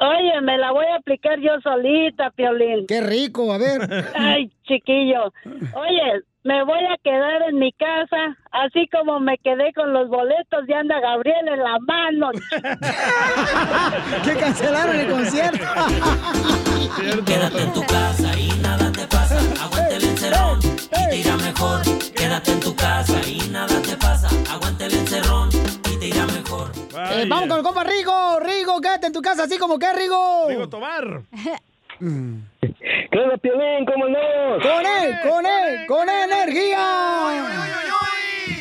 Oye, 0.00 0.40
me 0.40 0.56
la 0.56 0.72
voy 0.72 0.86
a 0.86 0.96
aplicar 0.96 1.38
yo 1.38 1.60
solita, 1.62 2.30
Piolín. 2.30 2.86
Qué 2.86 3.02
rico, 3.02 3.52
a 3.52 3.58
ver. 3.58 3.82
Ay, 4.14 4.50
chiquillo. 4.66 5.34
Oye, 5.74 6.22
me 6.44 6.62
voy 6.62 6.84
a 6.92 6.98
quedar 7.02 7.42
en 7.48 7.58
mi 7.58 7.72
casa, 7.72 8.36
así 8.52 8.86
como 8.92 9.18
me 9.18 9.38
quedé 9.38 9.72
con 9.72 9.94
los 9.94 10.08
boletos 10.10 10.66
de 10.66 10.74
Anda 10.74 11.00
Gabriel 11.00 11.48
en 11.48 11.58
la 11.58 11.78
mano. 11.80 12.30
que 14.24 14.36
cancelaron 14.36 15.00
el 15.00 15.10
concierto. 15.10 15.64
Quédate 17.26 17.62
en 17.62 17.72
tu 17.72 17.82
casa 17.86 18.38
y 18.38 18.48
nada 18.60 18.92
te 18.92 19.06
pasa. 19.06 19.38
Aguante 19.62 19.96
el 19.96 20.04
encerrón 20.04 20.58
y 20.62 21.08
te 21.08 21.16
irá 21.16 21.36
mejor. 21.38 21.80
Quédate 22.14 22.52
en 22.52 22.60
tu 22.60 22.76
casa 22.76 23.20
y 23.26 23.38
nada 23.50 23.80
te 23.80 23.96
pasa. 23.96 24.28
Aguante 24.52 24.84
el 24.84 24.94
encerrón 24.94 25.48
y 25.92 25.98
te 25.98 26.08
irá 26.08 26.26
mejor. 26.26 26.70
Eh, 27.10 27.24
vamos 27.26 27.48
con 27.48 27.56
el 27.56 27.64
compa 27.64 27.84
Rigo. 27.84 28.38
Rigo, 28.40 28.80
quédate 28.82 29.06
en 29.06 29.12
tu 29.14 29.22
casa, 29.22 29.44
así 29.44 29.56
como 29.58 29.78
que 29.78 29.90
Rigo. 29.94 30.46
Rigo 30.48 30.68
Tobar. 30.68 31.22
¿Qué 32.60 33.18
onda, 33.18 33.36
Piolín? 33.38 33.84
¿Cómo 33.86 34.06
andamos? 34.06 34.62
Con 34.62 34.86
él, 34.86 35.14
con 35.22 35.46
él, 35.46 35.86
con 35.86 36.08
energía. 36.08 37.84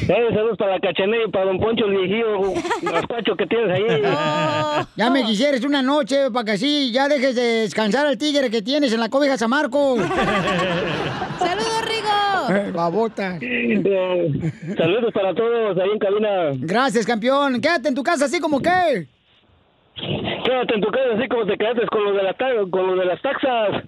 Eh, 0.03 0.33
saludos 0.33 0.57
para 0.57 0.73
la 0.73 0.79
cachanilla 0.81 1.23
y 1.27 1.31
para 1.31 1.45
don 1.45 1.59
Poncho, 1.59 1.85
el 1.85 1.97
viejillo 1.97 2.53
raspacho 2.91 3.35
que 3.37 3.45
tienes 3.47 3.71
ahí. 3.71 4.01
Ya 4.97 5.09
me 5.09 5.23
quisieras 5.23 5.63
una 5.63 5.81
noche 5.81 6.29
para 6.29 6.45
que 6.45 6.51
así 6.51 6.91
ya 6.91 7.07
dejes 7.07 7.35
de 7.35 7.41
descansar 7.61 8.05
al 8.05 8.17
tigre 8.17 8.49
que 8.49 8.61
tienes 8.61 8.91
en 8.91 8.99
la 8.99 9.09
cobija 9.09 9.37
San 9.37 9.49
Marcos. 9.49 9.99
¡Saludos, 11.39 11.85
Rigo! 11.85 12.73
Babota. 12.73 13.37
Eh, 13.39 14.51
saludos 14.77 15.13
para 15.13 15.33
todos 15.33 15.77
ahí 15.77 15.89
en 15.93 15.99
cabina. 15.99 16.51
Gracias, 16.55 17.05
campeón. 17.05 17.61
Quédate 17.61 17.87
en 17.87 17.95
tu 17.95 18.03
casa 18.03 18.25
así 18.25 18.41
como 18.41 18.59
que. 18.59 19.07
Quédate 19.95 20.75
en 20.75 20.81
tu 20.81 20.91
casa 20.91 21.05
así 21.17 21.27
como 21.27 21.45
te 21.45 21.57
quedaste 21.57 21.85
con 21.87 22.03
lo 22.03 22.13
de, 22.13 22.23
la 22.23 22.33
ta- 22.33 22.47
con 22.71 22.87
lo 22.87 22.95
de 22.95 23.05
las 23.05 23.21
taxas. 23.21 23.83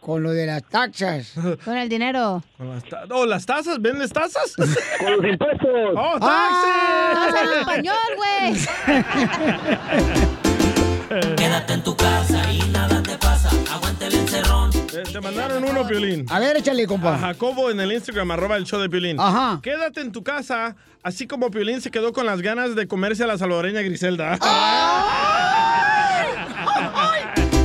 Con 0.00 0.22
lo 0.22 0.30
de 0.32 0.46
las 0.46 0.62
taxas. 0.68 1.34
Con 1.64 1.76
el 1.78 1.88
dinero. 1.88 2.42
Con 2.58 2.68
las 2.70 2.84
ta- 2.84 3.04
oh, 3.10 3.24
¿las 3.24 3.46
tazas? 3.46 3.80
¿Vendes 3.80 4.12
tazas? 4.12 4.54
Con 5.00 5.12
los 5.16 5.24
impuestos. 5.24 5.68
¡Oh, 5.96 6.18
¡Ah! 6.20 7.14
taxes! 7.14 7.40
¡Habla 7.40 7.60
español, 7.60 7.96
güey! 8.16 8.54
Quédate 11.36 11.74
en 11.74 11.82
tu 11.82 11.96
casa 11.96 12.52
y 12.52 12.58
nada 12.70 13.02
te 13.02 13.16
pasa. 13.18 13.50
Aguante 13.72 14.06
el 14.06 14.14
encerrón. 14.14 14.70
Te, 14.70 15.02
te 15.02 15.20
mandaron 15.20 15.64
uno, 15.64 15.86
Piolín. 15.86 16.26
A 16.28 16.38
ver, 16.40 16.56
échale, 16.56 16.86
compa. 16.86 17.14
A 17.14 17.18
Jacobo 17.18 17.70
en 17.70 17.80
el 17.80 17.92
Instagram, 17.92 18.30
arroba 18.32 18.56
el 18.56 18.64
show 18.64 18.80
de 18.80 18.88
Piolín. 18.88 19.18
Ajá. 19.20 19.60
Quédate 19.62 20.00
en 20.00 20.12
tu 20.12 20.22
casa, 20.24 20.76
así 21.02 21.26
como 21.26 21.50
Piolín 21.50 21.80
se 21.80 21.90
quedó 21.90 22.12
con 22.12 22.26
las 22.26 22.40
ganas 22.42 22.74
de 22.74 22.88
comerse 22.88 23.24
a 23.24 23.26
la 23.26 23.38
salvadoreña 23.38 23.80
Griselda. 23.82 24.38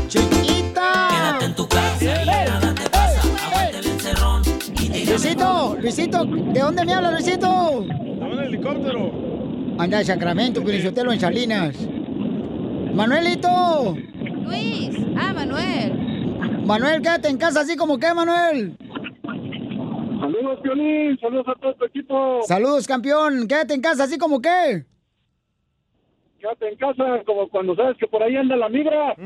¡Chiquita! 0.08 1.08
Quédate 1.10 1.46
en 1.46 1.56
tu 1.56 1.68
casa 1.68 2.24
y 2.24 2.26
nada 2.26 2.74
te 2.76 2.90
pasa. 2.90 3.22
Aguante 3.48 3.80
el 3.80 3.88
encerrón 3.88 4.42
Luisito, 5.08 5.78
Luisito, 5.82 6.26
¿de 6.26 6.60
dónde 6.60 6.86
me 6.86 6.94
habla, 6.94 7.12
Luisito? 7.12 7.84
En 7.84 8.22
el 8.32 8.40
helicóptero. 8.40 9.12
Anda 9.80 10.00
de 10.00 10.06
Sacramento, 10.06 10.62
Piolichotelo 10.64 11.12
en 11.14 11.20
Salinas. 11.20 11.76
Manuelito. 12.94 13.96
Luis. 14.44 14.96
Ah, 15.18 15.34
Manuel. 15.34 15.94
Manuel, 16.66 17.02
quédate 17.02 17.30
en 17.30 17.38
casa 17.38 17.62
así 17.62 17.76
como 17.76 17.98
que, 17.98 18.14
Manuel. 18.14 18.78
Saludos, 20.20 20.60
Piolín. 20.62 21.18
Saludos 21.20 21.48
a 21.48 21.56
todo 21.60 21.74
tu 21.76 21.86
equipo. 21.86 22.42
Saludos, 22.44 22.88
campeón. 22.88 23.48
Quédate 23.48 23.74
en 23.74 23.82
casa 23.82 24.04
así 24.04 24.18
como 24.18 24.42
que. 24.42 24.86
Quédate 26.40 26.70
en 26.70 26.78
casa 26.78 27.04
como 27.26 27.50
cuando 27.50 27.76
sabes 27.76 27.98
que 27.98 28.08
por 28.08 28.22
ahí 28.24 28.36
anda 28.36 28.56
la 28.56 28.70
migra. 28.70 29.16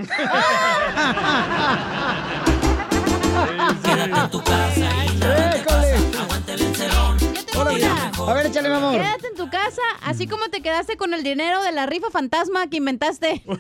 Quédate 3.84 4.20
en 4.20 4.30
tu 4.30 4.40
casa 4.40 4.90
mejor. 7.56 8.30
A 8.30 8.34
ver, 8.34 8.46
échale, 8.48 8.70
mi 8.70 8.76
amor. 8.76 8.94
Quédate 8.94 9.28
en 9.28 9.36
tu 9.36 9.50
casa, 9.50 9.82
así 10.04 10.28
como 10.28 10.50
te 10.50 10.62
quedaste 10.62 10.98
con 10.98 11.14
el 11.14 11.24
dinero 11.24 11.62
de 11.64 11.72
la 11.72 11.86
rifa 11.86 12.10
fantasma 12.10 12.68
que 12.68 12.78
inventaste. 12.78 13.44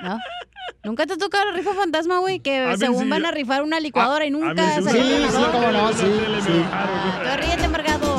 ¿No? 0.00 0.18
¿Nunca 0.84 1.06
te 1.06 1.14
ha 1.14 1.18
tocado 1.18 1.44
la 1.46 1.52
rifa 1.52 1.74
fantasma, 1.74 2.18
güey? 2.18 2.40
Que 2.40 2.66
mí 2.66 2.76
según 2.78 3.04
sí. 3.04 3.08
van 3.10 3.26
a 3.26 3.30
rifar 3.30 3.62
una 3.62 3.80
licuadora 3.80 4.24
y 4.24 4.30
nunca 4.30 4.54
mí 4.54 4.62
sí, 4.76 4.82
salió 4.84 5.02
sí, 5.02 5.10
ganador. 5.10 5.30
sí, 5.32 5.46
cómo 5.52 5.72
no, 5.72 5.92
sí, 5.92 6.06
sí. 6.46 6.64
Tú 7.22 7.36
ríete, 7.36 7.64
embargado. 7.64 8.16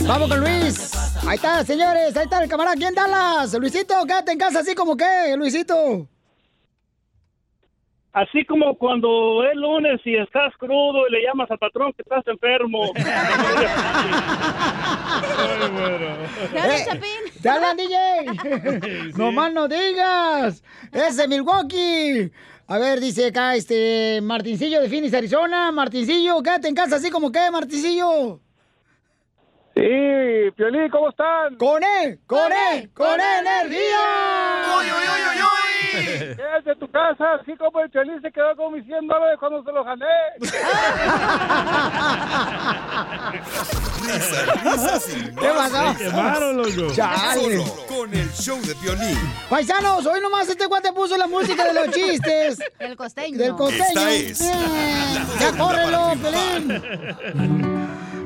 Vamos 0.06 0.28
con 0.28 0.40
Luis. 0.40 0.90
Ahí 1.26 1.36
está, 1.36 1.64
señores. 1.64 2.16
Ahí 2.16 2.24
está 2.24 2.42
el 2.42 2.48
camarada. 2.50 2.76
¿Quién 2.76 2.94
Dallas? 2.94 3.54
Luisito, 3.54 3.94
quédate 4.04 4.32
en 4.32 4.38
casa 4.38 4.60
así 4.60 4.74
como 4.74 4.96
que, 4.96 5.36
Luisito. 5.36 6.08
Así 8.16 8.46
como 8.46 8.78
cuando 8.78 9.44
es 9.44 9.54
lunes 9.56 10.00
y 10.06 10.16
estás 10.16 10.50
crudo 10.56 11.06
y 11.06 11.12
le 11.12 11.22
llamas 11.22 11.50
al 11.50 11.58
patrón 11.58 11.92
que 11.92 12.00
estás 12.00 12.26
enfermo. 12.26 12.90
Eh, 16.54 16.84
¿Te 17.42 17.48
hablan, 17.48 17.76
DJ? 17.76 19.12
No 19.16 19.32
más 19.32 19.52
no 19.52 19.68
digas. 19.68 20.62
Es 20.92 21.16
de 21.16 21.28
Milwaukee. 21.28 22.30
A 22.66 22.78
ver, 22.78 23.00
dice 23.00 23.26
acá 23.26 23.54
este 23.54 24.20
Martincillo 24.22 24.80
de 24.80 24.88
Phoenix, 24.88 25.14
Arizona. 25.14 25.72
Martincillo, 25.72 26.42
quédate 26.42 26.68
en 26.68 26.74
casa 26.74 26.96
así 26.96 27.10
como 27.10 27.30
que, 27.32 27.50
Martincillo. 27.50 28.40
Sí, 29.74 30.50
Piolín, 30.56 30.88
¿cómo 30.90 31.10
están? 31.10 31.56
¡Con 31.56 31.82
él! 31.82 32.18
¡Con 32.26 32.50
él! 32.52 32.90
¡Con 32.94 33.20
energía! 33.20 34.04
¡Uy, 34.78 34.86
uy, 34.86 35.06
uy, 35.08 35.22
uy, 35.30 35.42
uy! 35.42 35.65
Quédate 36.36 36.72
en 36.72 36.78
tu 36.78 36.88
casa, 36.90 37.24
así 37.40 37.56
como 37.56 37.80
el 37.80 37.90
Piolín 37.90 38.20
se 38.22 38.30
quedó 38.32 38.54
con 38.56 38.72
mis 38.74 38.84
100 38.86 39.06
dólares 39.06 39.36
cuando 39.38 39.62
se 39.64 39.72
los 39.72 39.84
gané. 39.84 40.06
Risas, 44.02 44.64
risas 44.64 45.08
y 45.16 45.24
¿Qué 45.34 45.48
pasó? 45.48 45.96
Quemaron, 45.98 46.56
loco. 46.56 46.94
Chale. 46.94 47.58
Solo 47.58 47.86
con 47.88 48.14
el 48.14 48.30
show 48.32 48.60
de 48.62 48.74
Piolín. 48.76 49.18
Paisanos, 49.48 50.06
hoy 50.06 50.20
nomás 50.20 50.48
este 50.48 50.66
cuate 50.68 50.92
puso 50.92 51.16
la 51.16 51.26
música 51.26 51.64
de 51.64 51.74
los 51.74 51.90
chistes. 51.94 52.58
Del 52.78 52.96
costeño. 52.96 53.38
Del 53.38 53.52
costeño. 53.54 53.84
Esta 53.86 54.10
es 54.12 54.40
Eh, 54.40 54.54
ya 55.40 55.52
córrelo, 55.56 56.12
Pelín. 56.22 57.76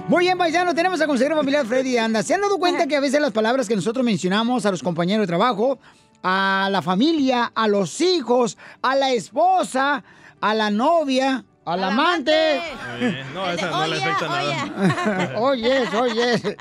Muy 0.09 0.25
bien, 0.25 0.37
paisanos, 0.37 0.75
tenemos 0.75 1.01
a 1.01 1.07
consejero 1.07 1.37
familiar 1.37 1.65
Freddy 1.67 1.97
Anda. 1.97 2.23
¿Se 2.25 2.35
han 2.35 2.41
dado 2.41 2.59
cuenta 2.59 2.87
que 2.89 2.97
a 2.97 3.01
veces 3.01 3.21
las 3.21 3.31
palabras 3.31 3.69
que 3.69 3.77
nosotros 3.77 4.05
mencionamos 4.05 4.67
a 4.67 4.73
los 4.73 4.83
compañeros 4.83 5.23
de 5.23 5.29
trabajo, 5.29 5.79
a 6.23 6.69
la 6.71 6.83
familia, 6.83 7.53
a 7.55 7.69
los 7.69 8.01
hijos, 8.01 8.59
a 8.83 8.95
la 8.97 9.11
esposa, 9.11 10.03
a 10.41 10.55
la 10.55 10.71
novia, 10.71 11.45
al 11.65 11.85
amante? 11.85 12.33
Eh, 12.99 13.25
no, 13.35 13.51
esa 13.51 13.71
no 13.71 13.87
le 13.87 14.03
afecta 14.03 14.29
nada. 14.29 15.35
oye, 15.39 15.85
oye. 15.97 16.57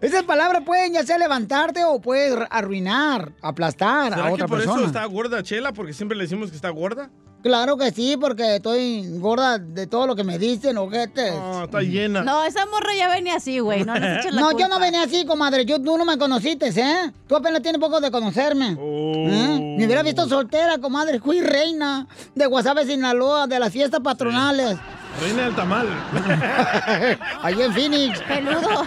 Esas 0.00 0.22
palabras 0.24 0.62
pueden 0.64 0.94
ya 0.94 1.04
sea 1.04 1.18
levantarte 1.18 1.84
o 1.84 2.00
puedes 2.00 2.36
arruinar, 2.50 3.32
aplastar 3.42 4.12
¿Será 4.14 4.24
a 4.24 4.28
que 4.28 4.34
otra 4.34 4.48
por 4.48 4.58
persona. 4.58 4.78
eso 4.80 4.86
está 4.86 5.04
gorda 5.04 5.42
Chela? 5.42 5.72
Porque 5.72 5.92
siempre 5.92 6.16
le 6.16 6.24
decimos 6.24 6.50
que 6.50 6.56
está 6.56 6.70
gorda. 6.70 7.10
Claro 7.42 7.78
que 7.78 7.90
sí, 7.90 8.16
porque 8.20 8.56
estoy 8.56 9.02
gorda 9.18 9.56
de 9.58 9.86
todo 9.86 10.06
lo 10.06 10.14
que 10.14 10.24
me 10.24 10.38
dicen, 10.38 10.76
ojete. 10.76 11.30
No, 11.30 11.64
está 11.64 11.80
llena. 11.80 12.22
No, 12.22 12.44
esa 12.44 12.66
morra 12.66 12.94
ya 12.94 13.08
venía 13.08 13.36
así, 13.36 13.60
güey. 13.60 13.82
No 13.84 13.96
eches 13.96 14.32
la 14.34 14.40
No, 14.42 14.48
culpa. 14.50 14.62
yo 14.62 14.68
no 14.68 14.78
venía 14.78 15.02
así, 15.04 15.24
comadre. 15.24 15.64
Yo, 15.64 15.80
tú 15.80 15.96
no 15.96 16.04
me 16.04 16.18
conociste, 16.18 16.68
¿eh? 16.68 17.10
Tú 17.26 17.36
apenas 17.36 17.62
tienes 17.62 17.80
poco 17.80 17.98
de 18.00 18.10
conocerme. 18.10 18.76
¿Eh? 18.78 19.76
Me 19.78 19.86
hubiera 19.86 20.02
visto 20.02 20.28
soltera, 20.28 20.76
comadre. 20.78 21.18
Fui 21.20 21.40
reina 21.40 22.06
de 22.34 22.44
Guasave, 22.46 22.84
Sinaloa, 22.84 23.46
de 23.46 23.58
las 23.58 23.72
fiestas 23.72 24.00
patronales. 24.00 24.76
Reina 25.22 25.44
del 25.44 25.56
tamal. 25.56 25.88
Allí 27.42 27.62
en 27.62 27.72
Phoenix. 27.72 28.20
Peludo. 28.22 28.60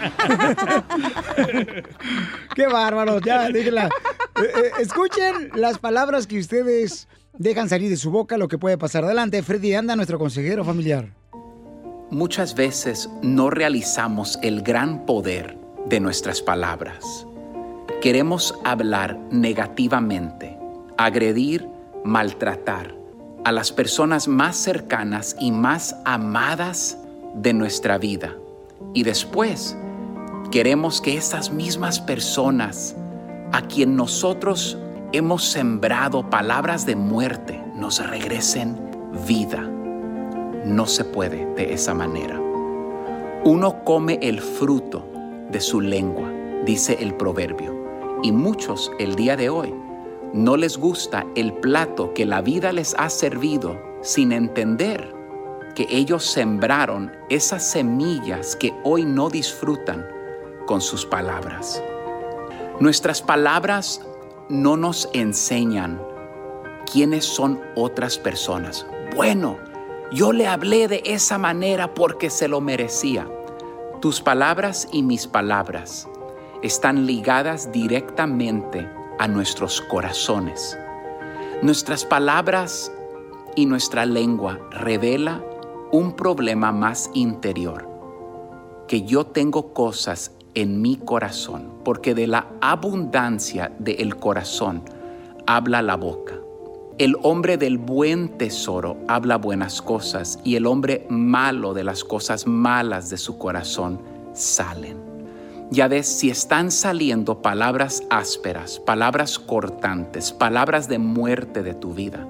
Qué 2.56 2.68
bárbaro, 2.68 3.20
ya, 3.20 3.50
déjenla. 3.50 3.88
Eh, 3.88 4.42
eh, 4.42 4.72
escuchen 4.80 5.52
las 5.56 5.78
palabras 5.80 6.28
que 6.28 6.40
ustedes 6.40 7.08
dejan 7.38 7.70
salir 7.70 7.90
de 7.90 7.98
su 7.98 8.12
boca, 8.12 8.38
lo 8.38 8.48
que 8.48 8.58
puede 8.58 8.78
pasar. 8.78 9.04
Adelante, 9.04 9.42
Freddy 9.44 9.74
Anda, 9.74 9.96
nuestro 9.96 10.20
consejero 10.20 10.64
familiar. 10.64 11.10
Muchas 12.10 12.56
veces 12.56 13.10
no 13.22 13.50
realizamos 13.50 14.38
el 14.44 14.62
gran 14.62 15.06
poder 15.06 15.58
de 15.88 16.00
nuestras 16.00 16.42
palabras. 16.42 17.26
Queremos 18.02 18.54
hablar 18.64 19.18
negativamente, 19.32 20.58
agredir, 20.98 21.68
maltratar 22.04 22.96
a 23.46 23.52
las 23.52 23.72
personas 23.72 24.28
más 24.28 24.56
cercanas 24.58 25.36
y 25.40 25.52
más 25.52 25.96
amadas 26.06 26.98
de 27.36 27.54
nuestra 27.54 27.98
vida. 27.98 28.36
Y 28.94 29.04
después 29.04 29.76
queremos 30.52 31.02
que 31.02 31.18
esas 31.18 31.52
mismas 31.52 32.00
personas 32.00 32.96
a 33.52 33.68
quien 33.68 33.96
nosotros 33.96 34.78
hemos 35.14 35.46
sembrado 35.46 36.28
palabras 36.28 36.88
de 36.88 36.96
muerte 36.96 37.64
nos 37.76 38.06
regresen 38.06 38.76
vida. 39.28 39.62
No 40.66 40.88
se 40.88 41.06
puede 41.06 41.46
de 41.54 41.72
esa 41.72 41.94
manera. 41.94 42.42
Uno 43.46 43.84
come 43.84 44.18
el 44.24 44.42
fruto 44.42 45.08
de 45.52 45.62
su 45.62 45.82
lengua, 45.82 46.32
dice 46.66 46.98
el 47.00 47.14
proverbio. 47.14 47.76
Y 48.24 48.32
muchos 48.32 48.92
el 48.98 49.16
día 49.16 49.38
de 49.38 49.50
hoy 49.50 49.72
no 50.34 50.58
les 50.58 50.78
gusta 50.78 51.28
el 51.36 51.54
plato 51.54 52.12
que 52.16 52.26
la 52.26 52.42
vida 52.42 52.72
les 52.72 52.96
ha 52.98 53.10
servido 53.10 53.80
sin 54.02 54.32
entender 54.32 55.14
que 55.76 55.86
ellos 55.92 56.26
sembraron 56.26 57.12
esas 57.30 57.64
semillas 57.64 58.56
que 58.56 58.74
hoy 58.84 59.06
no 59.06 59.30
disfrutan 59.30 60.08
con 60.66 60.82
sus 60.82 61.06
palabras. 61.06 61.84
Nuestras 62.80 63.22
palabras 63.22 64.02
no 64.50 64.78
nos 64.78 65.10
enseñan 65.14 66.02
quiénes 66.92 67.26
son 67.26 67.62
otras 67.76 68.18
personas. 68.18 68.86
Bueno, 69.16 69.58
yo 70.12 70.32
le 70.32 70.48
hablé 70.48 70.88
de 70.88 71.02
esa 71.06 71.38
manera 71.38 71.94
porque 71.94 72.30
se 72.30 72.48
lo 72.48 72.62
merecía. 72.62 73.28
Tus 74.02 74.22
palabras 74.22 74.88
y 74.92 75.02
mis 75.02 75.28
palabras 75.28 76.08
están 76.62 77.06
ligadas 77.06 77.72
directamente 77.72 78.90
a 79.20 79.28
nuestros 79.28 79.82
corazones. 79.82 80.78
Nuestras 81.62 82.06
palabras 82.06 82.92
y 83.56 83.66
nuestra 83.66 84.06
lengua 84.06 84.60
revela 84.72 85.44
un 85.92 86.14
problema 86.14 86.72
más 86.72 87.10
interior, 87.14 87.88
que 88.88 89.04
yo 89.04 89.26
tengo 89.26 89.74
cosas 89.74 90.32
en 90.56 90.82
mi 90.82 90.98
corazón, 90.98 91.70
porque 91.84 92.14
de 92.14 92.28
la 92.28 92.48
abundancia 92.62 93.72
del 93.80 94.16
corazón 94.18 94.84
habla 95.46 95.82
la 95.82 95.96
boca. 95.96 96.36
El 97.00 97.16
hombre 97.24 97.58
del 97.58 97.80
buen 97.80 98.38
tesoro 98.38 98.98
habla 99.08 99.38
buenas 99.38 99.82
cosas 99.82 100.40
y 100.44 100.56
el 100.56 100.68
hombre 100.68 101.08
malo 101.10 101.74
de 101.74 101.84
las 101.84 102.04
cosas 102.04 102.46
malas 102.46 103.10
de 103.10 103.18
su 103.18 103.38
corazón 103.40 104.00
salen. 104.34 104.98
Ya 105.72 105.88
ves, 105.88 106.06
si 106.06 106.30
están 106.30 106.70
saliendo 106.70 107.42
palabras 107.42 108.04
ásperas, 108.12 108.80
palabras 108.80 109.40
cortantes, 109.40 110.32
palabras 110.32 110.88
de 110.88 111.00
muerte 111.00 111.64
de 111.64 111.74
tu 111.74 111.96
vida, 111.96 112.28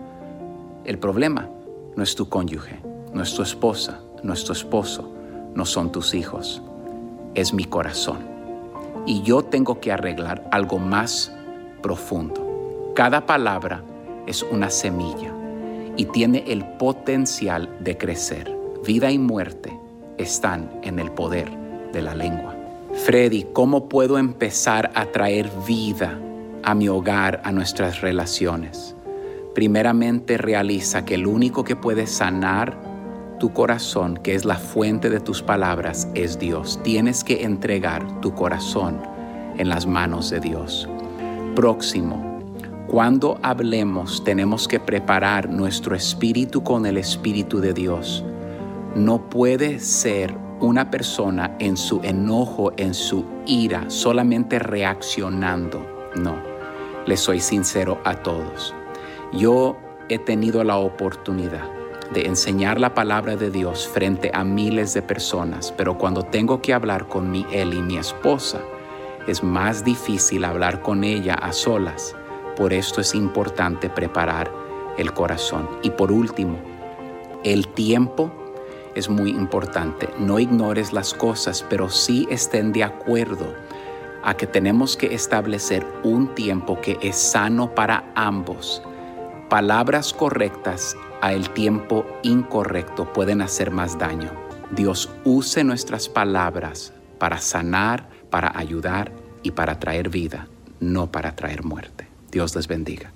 el 0.86 0.98
problema 0.98 1.50
no 1.98 2.04
es 2.04 2.16
tu 2.16 2.30
cónyuge, 2.30 2.80
no 3.14 3.22
es 3.22 3.34
tu 3.34 3.42
esposa, 3.42 4.00
no 4.24 4.32
es 4.32 4.46
tu 4.46 4.54
esposo, 4.54 5.12
no 5.56 5.66
son 5.66 5.92
tus 5.92 6.14
hijos, 6.14 6.62
es 7.36 7.54
mi 7.54 7.66
corazón. 7.66 8.20
Y 9.06 9.22
yo 9.22 9.44
tengo 9.44 9.80
que 9.80 9.92
arreglar 9.92 10.48
algo 10.52 10.80
más 10.80 11.32
profundo. 11.82 12.92
Cada 12.96 13.26
palabra 13.26 13.84
es 14.28 14.44
una 14.44 14.70
semilla 14.70 15.34
y 15.98 16.06
tiene 16.06 16.44
el 16.48 16.66
potencial 16.78 17.70
de 17.80 17.98
crecer. 17.98 18.56
Vida 18.86 19.12
y 19.12 19.18
muerte 19.18 19.78
están 20.18 20.70
en 20.84 21.00
el 21.00 21.12
poder 21.12 21.50
de 21.92 22.02
la 22.02 22.16
lengua. 22.16 22.56
Freddy, 23.06 23.48
¿cómo 23.54 23.90
puedo 23.90 24.18
empezar 24.18 24.92
a 24.96 25.08
traer 25.08 25.50
vida 25.68 26.20
a 26.64 26.76
mi 26.76 26.88
hogar, 26.88 27.42
a 27.44 27.52
nuestras 27.52 28.02
relaciones? 28.02 28.96
Primeramente 29.56 30.38
realiza 30.38 31.06
que 31.06 31.16
el 31.16 31.28
único 31.28 31.64
que 31.64 31.76
puede 31.76 32.08
sanar 32.08 32.93
tu 33.44 33.52
corazón, 33.52 34.16
que 34.16 34.36
es 34.36 34.46
la 34.46 34.56
fuente 34.56 35.10
de 35.10 35.20
tus 35.20 35.42
palabras, 35.42 36.08
es 36.16 36.40
Dios. 36.40 36.80
Tienes 36.82 37.26
que 37.26 37.44
entregar 37.44 38.22
tu 38.22 38.34
corazón 38.34 39.02
en 39.58 39.68
las 39.68 39.86
manos 39.86 40.30
de 40.30 40.40
Dios. 40.40 40.88
Próximo, 41.54 42.40
cuando 42.88 43.38
hablemos 43.44 44.24
tenemos 44.24 44.66
que 44.66 44.80
preparar 44.80 45.50
nuestro 45.50 45.94
espíritu 45.94 46.64
con 46.64 46.86
el 46.86 46.98
espíritu 46.98 47.60
de 47.60 47.74
Dios. 47.74 48.24
No 48.96 49.30
puede 49.30 49.78
ser 49.80 50.34
una 50.62 50.90
persona 50.90 51.58
en 51.60 51.76
su 51.76 52.00
enojo, 52.02 52.72
en 52.78 52.94
su 52.94 53.26
ira, 53.46 53.90
solamente 53.90 54.58
reaccionando. 54.58 55.86
No, 56.16 56.38
les 57.06 57.20
soy 57.20 57.42
sincero 57.42 58.00
a 58.06 58.16
todos. 58.24 58.74
Yo 59.34 59.76
he 60.08 60.18
tenido 60.18 60.64
la 60.64 60.78
oportunidad 60.78 61.83
de 62.12 62.26
enseñar 62.26 62.80
la 62.80 62.94
palabra 62.94 63.36
de 63.36 63.50
Dios 63.50 63.88
frente 63.88 64.32
a 64.34 64.44
miles 64.44 64.94
de 64.94 65.02
personas, 65.02 65.74
pero 65.76 65.98
cuando 65.98 66.24
tengo 66.24 66.62
que 66.62 66.74
hablar 66.74 67.08
con 67.08 67.32
mi 67.32 67.46
Eli, 67.52 67.82
mi 67.82 67.98
esposa, 67.98 68.62
es 69.28 69.44
más 69.44 69.84
difícil 69.84 70.44
hablar 70.44 70.82
con 70.82 71.04
ella 71.04 71.36
a 71.36 71.54
solas. 71.54 72.16
Por 72.56 72.74
esto 72.74 73.02
es 73.02 73.16
importante 73.16 73.90
preparar 73.90 74.52
el 74.98 75.14
corazón. 75.14 75.68
Y 75.82 75.92
por 75.92 76.12
último, 76.12 76.58
el 77.44 77.68
tiempo 77.70 78.32
es 78.96 79.10
muy 79.10 79.32
importante. 79.32 80.10
No 80.20 80.40
ignores 80.40 80.94
las 80.94 81.14
cosas, 81.14 81.66
pero 81.70 81.90
sí 81.90 82.28
estén 82.30 82.72
de 82.74 82.84
acuerdo 82.84 83.54
a 84.24 84.36
que 84.36 84.48
tenemos 84.48 84.96
que 84.96 85.14
establecer 85.14 85.86
un 86.04 86.34
tiempo 86.36 86.80
que 86.80 86.98
es 87.02 87.16
sano 87.18 87.74
para 87.74 88.12
ambos. 88.16 88.82
Palabras 89.50 90.14
correctas 90.14 90.96
a 91.24 91.32
el 91.32 91.52
tiempo 91.52 92.06
incorrecto 92.22 93.14
pueden 93.14 93.42
hacer 93.42 93.72
más 93.72 93.98
daño. 93.98 94.30
Dios 94.72 95.10
use 95.24 95.64
nuestras 95.64 96.10
palabras 96.10 96.92
para 97.18 97.40
sanar, 97.40 98.10
para 98.30 98.58
ayudar 98.58 99.14
y 99.42 99.52
para 99.52 99.80
traer 99.80 100.10
vida, 100.10 100.50
no 100.82 101.10
para 101.10 101.34
traer 101.34 101.64
muerte. 101.64 102.10
Dios 102.30 102.54
les 102.58 102.68
bendiga. 102.68 103.14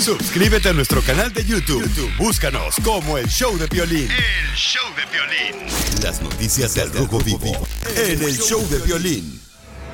Suscríbete 0.00 0.70
a 0.70 0.72
nuestro 0.72 1.00
canal 1.02 1.32
de 1.32 1.44
YouTube. 1.44 1.80
YouTube, 1.84 2.10
Búscanos 2.18 2.74
como 2.82 3.18
el 3.18 3.28
show 3.28 3.56
de 3.56 3.68
Piolín. 3.68 4.10
El 4.10 4.56
show 4.56 4.82
de 4.96 5.06
violín. 5.12 6.02
Las 6.02 6.20
noticias 6.20 6.74
del 6.74 6.92
Rojo 6.92 7.20
Vivo 7.20 7.52
en 7.96 8.20
el 8.20 8.36
show 8.36 8.66
de 8.68 8.80
Piolín. 8.80 9.40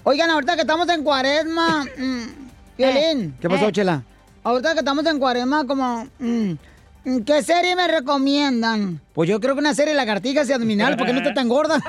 Oigan, 0.03 0.31
ahorita 0.31 0.55
que 0.55 0.63
estamos 0.63 0.89
en 0.89 1.03
cuaresma, 1.05 1.85
mm, 1.97 2.23
Violín. 2.79 3.35
¿Qué 3.41 3.49
pasó, 3.49 3.71
Chela? 3.71 4.03
Ahorita 4.43 4.73
que 4.73 4.79
estamos 4.79 5.05
en 5.07 5.19
cuaresma, 5.19 5.67
como... 5.67 6.07
mm, 6.19 6.53
¿Qué 7.27 7.43
serie 7.43 7.75
me 7.77 7.89
recomiendan? 7.89 9.01
Pues 9.15 9.29
yo 9.29 9.41
creo 9.41 9.55
que 9.55 9.61
una 9.61 9.75
serie 9.75 9.93
de 9.93 9.97
lagartijas 9.97 10.49
y 10.49 10.53
abdominal, 10.53 10.97
porque 10.99 11.13
no 11.15 11.19
está 11.21 11.33
tan 11.33 11.49
gorda. 11.49 11.77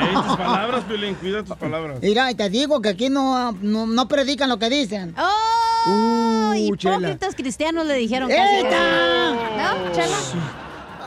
Ey, 0.00 0.14
tus 0.14 0.36
palabras, 0.36 0.84
Piolín, 0.84 1.14
cuida 1.14 1.42
tus 1.44 1.56
palabras. 1.56 1.98
Mira, 2.02 2.30
y 2.30 2.34
te 2.34 2.48
digo 2.50 2.80
que 2.80 2.88
aquí 2.88 3.08
no, 3.08 3.52
no, 3.52 3.86
no 3.86 4.08
predican 4.08 4.48
lo 4.48 4.58
que 4.58 4.68
dicen. 4.70 5.14
¡Oh! 5.16 5.60
Uh, 5.86 6.76
chela. 6.76 6.96
Hipócritas 6.96 7.34
cristianos 7.34 7.86
le 7.86 7.94
dijeron 7.94 8.28
casi. 8.28 8.62
¿No, 8.64 9.92
Chela? 9.92 10.16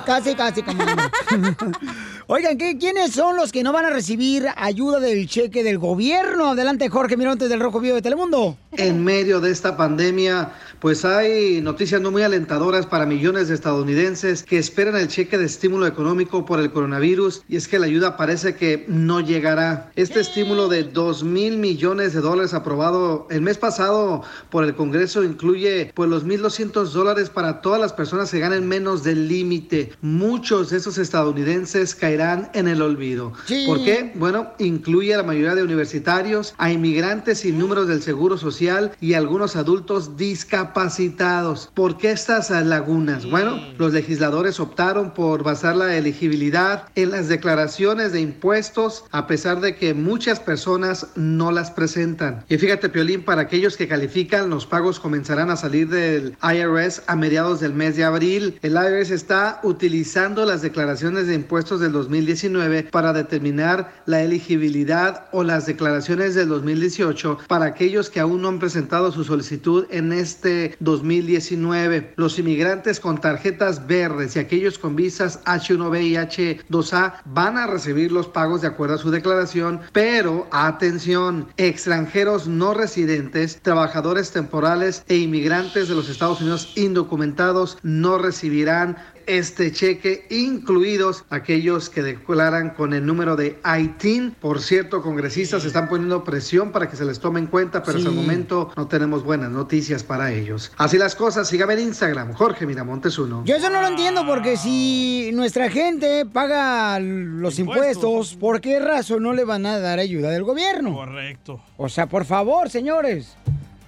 Casi, 0.06 0.36
casi, 0.36 0.64
como. 0.64 0.84
Oigan, 2.28 2.58
¿qué, 2.58 2.78
¿quiénes 2.78 3.12
son 3.12 3.36
los 3.36 3.52
que 3.52 3.64
no 3.64 3.74
van 3.74 3.84
a 3.84 3.90
recibir 3.90 4.48
ayuda 4.56 5.02
del 5.02 5.28
cheque 5.28 5.62
del 5.62 5.78
gobierno? 5.78 6.52
Adelante, 6.52 6.88
Jorge 6.88 7.18
Mirontes 7.18 7.50
del 7.50 7.60
Rojo 7.60 7.82
Vivo 7.82 7.96
de 7.96 8.02
Telemundo. 8.02 8.58
En 8.72 9.04
medio 9.04 9.42
de 9.42 9.52
esta 9.52 9.76
pandemia, 9.76 10.54
pues 10.80 11.04
hay 11.06 11.62
noticias 11.62 12.02
no 12.02 12.12
muy 12.12 12.24
alentadoras 12.24 12.86
para 12.86 13.06
millones 13.06 13.50
de 13.50 13.56
estadounidenses 13.56 14.44
que 14.44 14.58
esperan 14.58 14.96
el 14.96 15.10
cheque 15.10 15.38
de 15.38 15.46
estímulo 15.46 15.86
económico 15.86 16.46
por 16.46 16.60
el 16.60 16.72
coronavirus 16.72 17.44
y 17.48 17.58
es 17.58 17.68
que 17.68 17.78
la 17.78 17.88
ayuda 17.88 18.16
parece 18.16 18.56
que 18.56 18.86
no 18.88 19.20
llegará. 19.20 19.92
Este 19.96 20.22
estímulo 20.22 20.70
de 20.70 20.84
2 20.86 21.24
mil 21.24 21.58
millones 21.58 22.14
de 22.14 22.22
dólares 22.22 22.54
aprobado 22.54 23.28
el 23.32 23.42
mes 23.42 23.58
pasado 23.58 24.24
por 24.50 24.64
el 24.64 24.76
Congreso 24.76 25.24
incluye 25.24 25.92
pues 25.94 26.10
los 26.10 26.26
1.200 26.26 26.86
dólares 26.86 27.30
para 27.30 27.62
todas 27.62 27.82
las 27.82 27.94
personas 27.94 28.32
que 28.32 28.40
ganen 28.40 28.68
menos 28.68 29.04
del 29.04 29.28
límite. 29.28 29.92
Muchos 30.02 30.70
de 30.70 30.78
esos 30.78 30.98
estadounidenses 30.98 31.96
caerán 32.14 32.50
en 32.54 32.68
el 32.68 32.82
olvido. 32.82 33.34
Sí. 33.48 33.64
¿Por 33.66 33.84
qué? 33.84 34.12
Bueno, 34.14 34.52
incluye 34.60 35.14
a 35.16 35.18
la 35.18 35.24
mayoría 35.24 35.56
de 35.56 35.64
universitarios, 35.64 36.54
a 36.60 36.72
inmigrantes 36.72 37.40
sin 37.40 37.58
números 37.58 37.88
del 37.88 38.04
Seguro 38.04 38.38
Social 38.38 38.92
y 39.02 39.14
a 39.14 39.18
algunos 39.18 39.56
adultos 39.56 40.16
discapacitados. 40.16 41.72
¿Por 41.74 41.98
qué 41.98 42.12
estas 42.12 42.52
lagunas? 42.52 43.28
Bueno, 43.28 43.60
los 43.80 43.94
legisladores 43.94 44.60
optaron 44.60 45.12
por 45.16 45.44
basar 45.44 45.76
la 45.76 45.96
elegibilidad 45.96 46.88
en 46.94 47.10
las 47.10 47.30
declaraciones 47.30 48.12
de 48.12 48.22
impuestos, 48.22 49.06
a 49.12 49.26
pesar 49.26 49.60
de 49.60 49.76
que 49.76 49.96
muchas 49.96 50.40
personas 50.40 51.08
no 51.16 51.52
las 51.52 51.72
presentan. 51.72 52.46
Y 52.48 52.58
fíjate, 52.60 52.90
Piolín, 52.90 53.24
para 53.24 53.42
aquellos 53.42 53.76
que 53.76 53.88
califican, 53.88 54.52
los 54.52 54.68
pagos 54.68 55.00
comenzarán 55.00 55.50
a 55.50 55.56
salir 55.56 55.90
del 55.90 56.38
IRS 56.44 57.02
a 57.08 57.16
mediados 57.16 57.60
del 57.60 57.74
mes 57.74 57.96
de 57.96 58.04
abril. 58.04 58.60
El 58.62 58.74
IRS 58.74 59.10
está 59.10 59.60
utilizando 59.64 60.46
las 60.46 60.62
declaraciones 60.62 61.26
de 61.26 61.34
impuestos 61.34 61.80
del 61.80 61.94
2019 62.04 62.84
para 62.92 63.14
determinar 63.14 63.94
la 64.06 64.22
elegibilidad 64.22 65.28
o 65.32 65.44
las 65.44 65.66
declaraciones 65.66 66.36
del 66.36 66.50
2018 66.50 67.40
para 67.48 67.66
aquellos 67.66 68.10
que 68.10 68.20
aún 68.20 68.42
no 68.42 68.50
han 68.50 68.60
presentado 68.60 69.12
su 69.12 69.24
solicitud 69.24 69.86
en 69.90 70.12
este 70.12 70.76
2019. 70.80 72.14
Los 72.18 72.38
inmigrantes 72.40 73.00
con 73.00 73.20
tarjetas 73.20 73.88
verdes 73.88 74.36
y 74.36 74.40
aquellos 74.40 74.78
con 74.78 74.96
visas 74.96 75.42
H1B 75.46 76.04
y 76.04 76.14
H2A 76.16 77.22
van 77.26 77.58
a 77.58 77.68
recibir 77.68 78.12
los 78.12 78.28
pagos 78.28 78.62
de 78.62 78.68
acuerdo 78.68 78.96
a 78.96 79.00
su 79.00 79.12
declaración, 79.12 79.82
pero 79.92 80.48
atención, 80.52 81.48
extranjeros 81.58 82.48
no 82.48 82.74
residentes, 82.74 83.60
trabajadores 83.62 84.32
temporales 84.32 85.04
e 85.08 85.18
inmigrantes 85.18 85.88
de 85.88 85.96
los 85.96 86.10
Estados 86.10 86.42
Unidos 86.42 86.74
indocumentados 86.76 87.78
no 87.84 88.18
recibirán 88.18 88.98
este 89.28 89.72
cheque, 89.72 90.26
incluidos 90.30 91.26
aquellos 91.30 91.90
que 91.90 92.02
declaran 92.02 92.72
con 92.72 92.94
el 92.94 93.06
número 93.06 93.36
de 93.36 93.60
ITIN. 93.64 94.32
Por 94.32 94.62
cierto, 94.62 95.02
congresistas 95.02 95.66
están 95.66 95.90
poniendo 95.90 96.24
presión 96.24 96.72
para 96.72 96.90
que 96.90 96.96
se 96.96 97.06
les 97.06 97.20
tome 97.20 97.40
en 97.40 97.48
cuenta, 97.48 97.84
pero 97.84 97.98
hasta 97.98 98.10
el 98.10 98.16
momento 98.16 98.72
no 98.76 98.88
tenemos 98.88 99.24
buenas 99.24 99.52
noticias 99.52 100.04
para 100.04 100.32
ellos. 100.32 100.72
Así 100.78 100.98
las 100.98 101.16
cosas, 101.16 101.48
sígame 101.48 101.74
en 101.74 101.82
Instagram, 101.82 102.34
Jorge 102.34 102.66
Miramontes 102.66 103.18
uno. 103.18 103.44
Yo 103.46 103.56
eso 103.56 103.70
no 103.70 103.82
lo 103.82 103.88
entiendo 103.88 104.26
porque 104.26 104.58
si 104.58 105.32
nuestra 105.34 105.70
gente 105.70 106.26
paga 106.26 107.00
los 107.00 107.60
impuestos, 107.60 108.36
¿por 108.36 108.62
qué 108.62 108.80
razón 108.80 109.24
no 109.24 109.34
le 109.34 109.44
van 109.44 109.66
a 109.66 109.80
dar 109.80 110.00
ayuda 110.00 110.30
del 110.30 110.44
gobierno? 110.44 110.94
Correcto. 110.94 111.62
O 111.78 111.90
sea, 111.90 112.08
por 112.08 112.26
favor, 112.26 112.70
señores. 112.70 113.36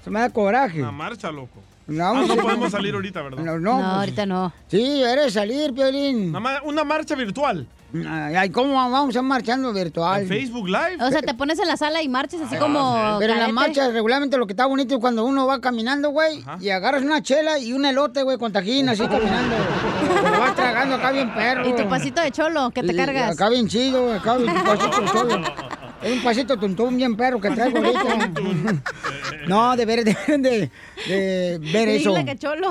Se 0.03 0.11
me 0.11 0.19
da 0.19 0.29
coraje. 0.29 0.81
Una 0.81 0.91
marcha, 0.91 1.31
loco. 1.31 1.64
No, 1.87 2.07
Ah, 2.07 2.13
no 2.13 2.33
sí. 2.33 2.39
podemos 2.41 2.71
salir 2.71 2.93
ahorita, 2.95 3.21
¿verdad? 3.21 3.43
No, 3.43 3.59
no, 3.59 3.75
pues, 3.75 3.85
ahorita 3.85 4.25
no. 4.25 4.53
Sí, 4.67 5.03
eres 5.03 5.33
salir, 5.33 5.73
Piolín. 5.73 6.35
Una, 6.63 6.83
marcha 6.83 7.15
virtual. 7.15 7.67
Ay, 8.07 8.49
¿cómo 8.49 8.73
vamos 8.73 9.15
a 9.15 9.21
marchando 9.21 9.71
virtual? 9.71 10.25
Facebook 10.27 10.67
Live. 10.67 10.97
O 10.99 11.09
sea, 11.11 11.21
te 11.21 11.33
pones 11.33 11.59
en 11.59 11.67
la 11.67 11.77
sala 11.77 12.01
y 12.01 12.09
marchas 12.09 12.41
así 12.41 12.57
como... 12.57 13.17
Pero 13.19 13.33
en 13.33 13.39
la 13.39 13.47
marcha 13.49 13.89
regularmente 13.89 14.37
lo 14.37 14.47
que 14.47 14.53
está 14.53 14.65
bonito 14.65 14.95
es 14.95 14.99
cuando 14.99 15.23
uno 15.23 15.45
va 15.47 15.61
caminando, 15.61 16.09
güey, 16.09 16.43
y 16.59 16.69
agarras 16.71 17.03
una 17.03 17.21
chela 17.21 17.57
y 17.59 17.71
un 17.71 17.85
elote, 17.85 18.23
güey, 18.23 18.37
con 18.37 18.51
tajín, 18.51 18.89
así 18.89 19.07
caminando. 19.07 19.55
Lo 20.29 20.39
vas 20.39 20.55
tragando 20.55 20.95
acá 20.95 21.11
bien 21.11 21.33
perro. 21.33 21.69
Y 21.69 21.73
tu 21.73 21.87
pasito 21.87 22.21
de 22.21 22.31
cholo, 22.31 22.71
que 22.71 22.83
te 22.83 22.91
Y 22.91 22.95
cargas. 22.97 23.31
Acá 23.31 23.49
bien 23.49 23.67
chido, 23.67 24.11
acá 24.11 24.37
bien 24.37 24.53
pasito 24.65 25.01
de 25.01 25.07
cholo. 25.11 25.41
Es 26.03 26.11
un 26.11 26.21
pasito 26.23 26.57
tuntún 26.57 26.97
bien 26.97 27.15
perro 27.15 27.39
que 27.41 27.49
traigo 27.51 27.77
ahorita. 27.77 28.81
No, 29.47 29.75
deberían 29.75 30.41
de, 30.41 30.69
de, 31.07 31.59
de 31.59 31.59
ver 31.71 31.89
eso. 31.89 32.13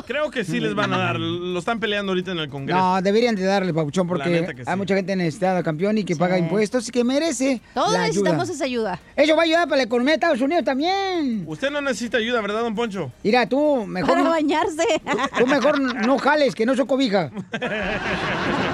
Creo 0.07 0.31
que 0.31 0.45
sí 0.45 0.61
les 0.61 0.75
van 0.75 0.93
a 0.93 0.99
dar. 0.99 1.19
Lo 1.19 1.59
están 1.59 1.81
peleando 1.81 2.13
ahorita 2.13 2.33
en 2.33 2.39
el 2.39 2.49
Congreso. 2.49 2.79
No, 2.79 3.01
deberían 3.03 3.35
de 3.35 3.45
darle, 3.45 3.73
Pabuchón, 3.73 4.07
La 4.07 4.09
porque 4.09 4.55
hay 4.67 4.77
mucha 4.77 4.95
gente 4.95 5.17
necesitada, 5.17 5.63
campeón, 5.63 5.99
y 5.99 6.05
que 6.05 6.17
paga 6.17 6.39
impuestos 6.39 6.89
y 6.89 6.91
que 6.93 7.03
merece 7.05 7.61
Todos 7.73 7.93
la 7.93 7.99
ayuda. 8.05 8.07
necesitamos 8.09 8.49
esa 8.51 8.65
ayuda. 8.65 9.01
Eso 9.17 9.35
va 9.37 9.43
a 9.43 9.45
ayudar 9.45 9.65
para 9.69 9.79
la 9.79 9.83
economía 9.85 10.13
de 10.13 10.17
Estados 10.17 10.41
Unidos 10.41 10.65
también. 10.65 11.45
Usted 11.47 11.71
no 11.71 11.81
necesita 11.81 12.19
ayuda, 12.19 12.41
¿verdad, 12.41 12.61
don 12.63 12.75
Poncho? 12.75 13.11
Mira, 13.23 13.49
tú 13.49 13.85
mejor... 13.87 14.15
Para 14.15 14.29
bañarse. 14.31 14.85
Tú 15.39 15.47
mejor 15.47 15.81
no 15.81 16.19
jales, 16.19 16.55
que 16.55 16.67
no 16.67 16.75
soy 16.75 16.87
cobija. 16.87 17.31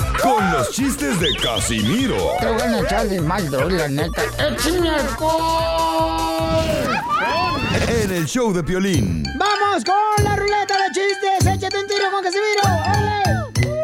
con 0.21 0.51
los 0.51 0.71
chistes 0.71 1.19
de 1.19 1.35
Casimiro 1.35 2.15
Te 2.39 2.47
voy 2.47 2.61
a 2.61 2.79
echar 2.81 3.07
de 3.07 3.21
mal, 3.21 3.49
la 3.51 3.87
neta. 3.87 4.21
¡Échame 4.37 4.89
alcohol! 4.89 6.21
en 7.87 8.11
el 8.11 8.25
show 8.25 8.53
de 8.53 8.61
violín. 8.61 9.23
¡Vamos 9.37 9.83
con 9.83 10.23
la 10.23 10.35
ruleta 10.35 10.75
de 10.77 10.91
chistes! 10.93 11.45
¡Échate 11.45 11.77
un 11.77 11.87
tiro 11.87 12.11
con 12.11 12.23
Casimiro! 12.23 12.61
¡Órale! 12.63 13.21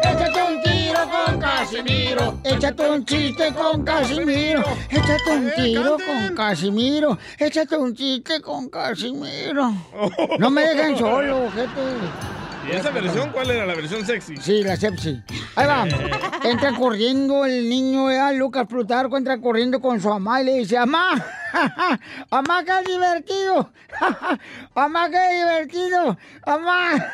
¡Échate 0.02 0.42
un 0.42 0.62
tiro 0.62 1.10
con 1.10 1.40
Casimiro! 1.40 2.40
¡Échate 2.44 2.90
un 2.90 3.04
chiste 3.04 3.54
con 3.54 3.84
Casimiro! 3.84 4.64
¡Échate 4.90 5.30
un 5.30 5.52
tiro 5.56 5.96
con 6.06 6.34
Casimiro! 6.34 7.18
¡Échate 7.38 7.76
un 7.76 7.94
chiste 7.94 8.40
con 8.40 8.68
Casimiro! 8.68 9.72
No 10.38 10.50
me 10.50 10.62
dejen 10.62 10.98
solo, 10.98 11.50
gente. 11.50 12.37
¿Y 12.70 12.76
esa 12.76 12.90
versión 12.90 13.30
cuál 13.32 13.50
era? 13.50 13.64
¿La 13.64 13.74
versión 13.74 14.04
sexy? 14.04 14.36
Sí, 14.36 14.62
la 14.62 14.76
sepsi. 14.76 15.22
Ahí 15.56 15.66
va. 15.66 15.86
Entra 16.44 16.74
corriendo 16.74 17.46
el 17.46 17.68
niño, 17.68 18.10
eh, 18.10 18.34
Lucas 18.34 18.66
Plutarco, 18.66 19.16
entra 19.16 19.40
corriendo 19.40 19.80
con 19.80 20.00
su 20.00 20.08
mamá 20.08 20.42
y 20.42 20.44
le 20.44 20.54
dice, 20.58 20.78
mamá, 20.78 21.24
mamá, 22.30 22.64
qué 22.64 22.90
divertido. 22.90 23.70
mamá, 24.74 25.08
qué 25.08 25.36
divertido. 25.38 26.18
Mamá, 26.46 27.12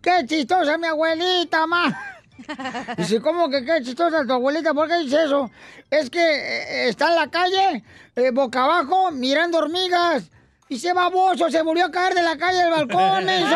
qué 0.00 0.24
chistosa 0.26 0.78
mi 0.78 0.86
abuelita, 0.86 1.66
mamá. 1.66 2.14
Dice, 2.96 3.20
¿cómo 3.20 3.48
que 3.48 3.64
qué 3.64 3.82
chistosa 3.82 4.24
tu 4.24 4.32
abuelita? 4.32 4.74
¿Por 4.74 4.88
qué 4.88 4.98
dice 4.98 5.24
eso? 5.24 5.50
Es 5.90 6.10
que 6.10 6.20
eh, 6.20 6.88
está 6.88 7.08
en 7.08 7.14
la 7.16 7.30
calle, 7.30 7.84
eh, 8.16 8.30
boca 8.30 8.64
abajo, 8.64 9.10
mirando 9.10 9.58
hormigas. 9.58 10.30
Y 10.74 10.76
ese 10.76 10.92
baboso 10.92 11.48
se 11.52 11.62
volvió 11.62 11.84
a 11.84 11.90
caer 11.92 12.14
de 12.14 12.22
la 12.22 12.36
calle 12.36 12.58
del 12.58 12.70
balcón, 12.70 13.28
eso. 13.28 13.46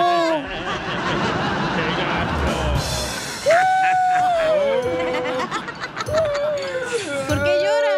¿Por 7.26 7.42
qué 7.42 7.58
llora? 7.64 7.96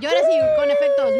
Llora 0.00 0.20
así, 0.20 0.38
con 0.58 0.70
efectos. 0.70 1.10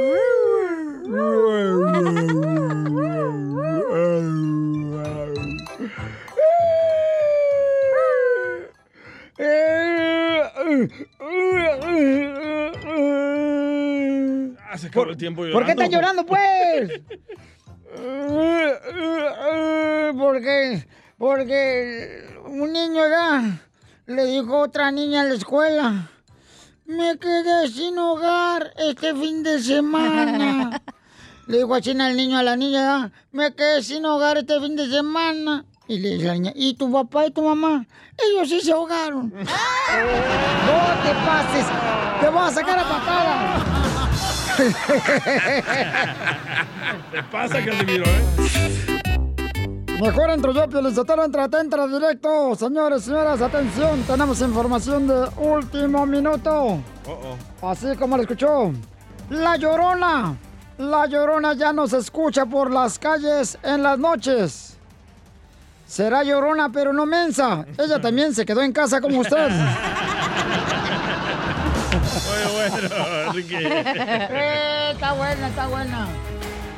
acabó 14.70 15.10
el 15.10 15.16
tiempo 15.16 15.42
¿Por 15.52 15.64
qué 15.64 15.72
están 15.72 15.90
llorando, 15.90 16.24
pues? 16.24 16.90
Porque, 20.16 20.86
porque 21.18 22.26
un 22.46 22.72
niño 22.72 23.02
ya 23.08 23.60
le 24.06 24.26
dijo 24.26 24.56
a 24.56 24.62
otra 24.62 24.90
niña 24.90 25.22
en 25.22 25.28
la 25.30 25.34
escuela, 25.34 26.10
me 26.86 27.18
quedé 27.18 27.68
sin 27.68 27.98
hogar 27.98 28.72
este 28.76 29.14
fin 29.14 29.42
de 29.42 29.60
semana. 29.60 30.80
Le 31.46 31.58
dijo 31.58 31.74
así 31.74 31.90
al 31.90 32.16
niño 32.16 32.38
a 32.38 32.44
la 32.44 32.54
niña, 32.54 32.80
"Ya, 32.80 33.12
me 33.32 33.52
quedé 33.54 33.82
sin 33.82 34.04
hogar 34.04 34.38
este 34.38 34.60
fin 34.60 34.76
de 34.76 34.88
semana. 34.88 35.64
Y 35.88 35.98
le 35.98 36.10
dice 36.10 36.26
la 36.26 36.34
niña, 36.34 36.52
¿y 36.54 36.74
tu 36.74 36.92
papá 36.92 37.26
y 37.26 37.32
tu 37.32 37.42
mamá? 37.42 37.84
Ellos 38.16 38.48
sí 38.48 38.60
se 38.60 38.70
ahogaron. 38.70 39.30
no 39.34 39.46
te 41.02 41.12
pases, 41.26 41.66
te 42.20 42.28
voy 42.28 42.42
a 42.42 42.50
sacar 42.52 42.78
a 42.78 42.84
patada. 42.84 43.69
¿Qué 47.12 47.22
pasa, 47.30 47.64
Casimiro, 47.64 48.04
eh? 48.04 49.00
Mejor 50.00 50.30
entro 50.30 50.52
yo, 50.52 50.68
Pielizotero, 50.68 51.24
entra, 51.24 51.48
entra 51.60 51.86
directo. 51.86 52.54
Señores, 52.54 53.04
señoras, 53.04 53.42
atención, 53.42 54.02
tenemos 54.02 54.40
información 54.40 55.06
de 55.06 55.28
último 55.36 56.06
minuto. 56.06 56.80
Oh, 57.06 57.68
Así 57.68 57.94
como 57.98 58.16
lo 58.16 58.22
escuchó. 58.22 58.72
La 59.30 59.56
Llorona. 59.56 60.36
La 60.78 61.06
Llorona 61.06 61.52
ya 61.54 61.72
nos 61.72 61.92
escucha 61.92 62.46
por 62.46 62.70
las 62.70 62.98
calles 62.98 63.58
en 63.62 63.82
las 63.82 63.98
noches. 63.98 64.76
Será 65.86 66.22
Llorona, 66.22 66.70
pero 66.70 66.92
no 66.92 67.04
mensa. 67.04 67.66
Ella 67.76 68.00
también 68.00 68.34
se 68.34 68.46
quedó 68.46 68.62
en 68.62 68.72
casa 68.72 69.00
como 69.00 69.20
usted. 69.20 69.50
Bueno, 72.68 73.22
Enrique. 73.28 73.58
Eh, 73.62 74.90
está 74.92 75.12
buena, 75.12 75.48
está 75.48 75.66
buena. 75.68 76.08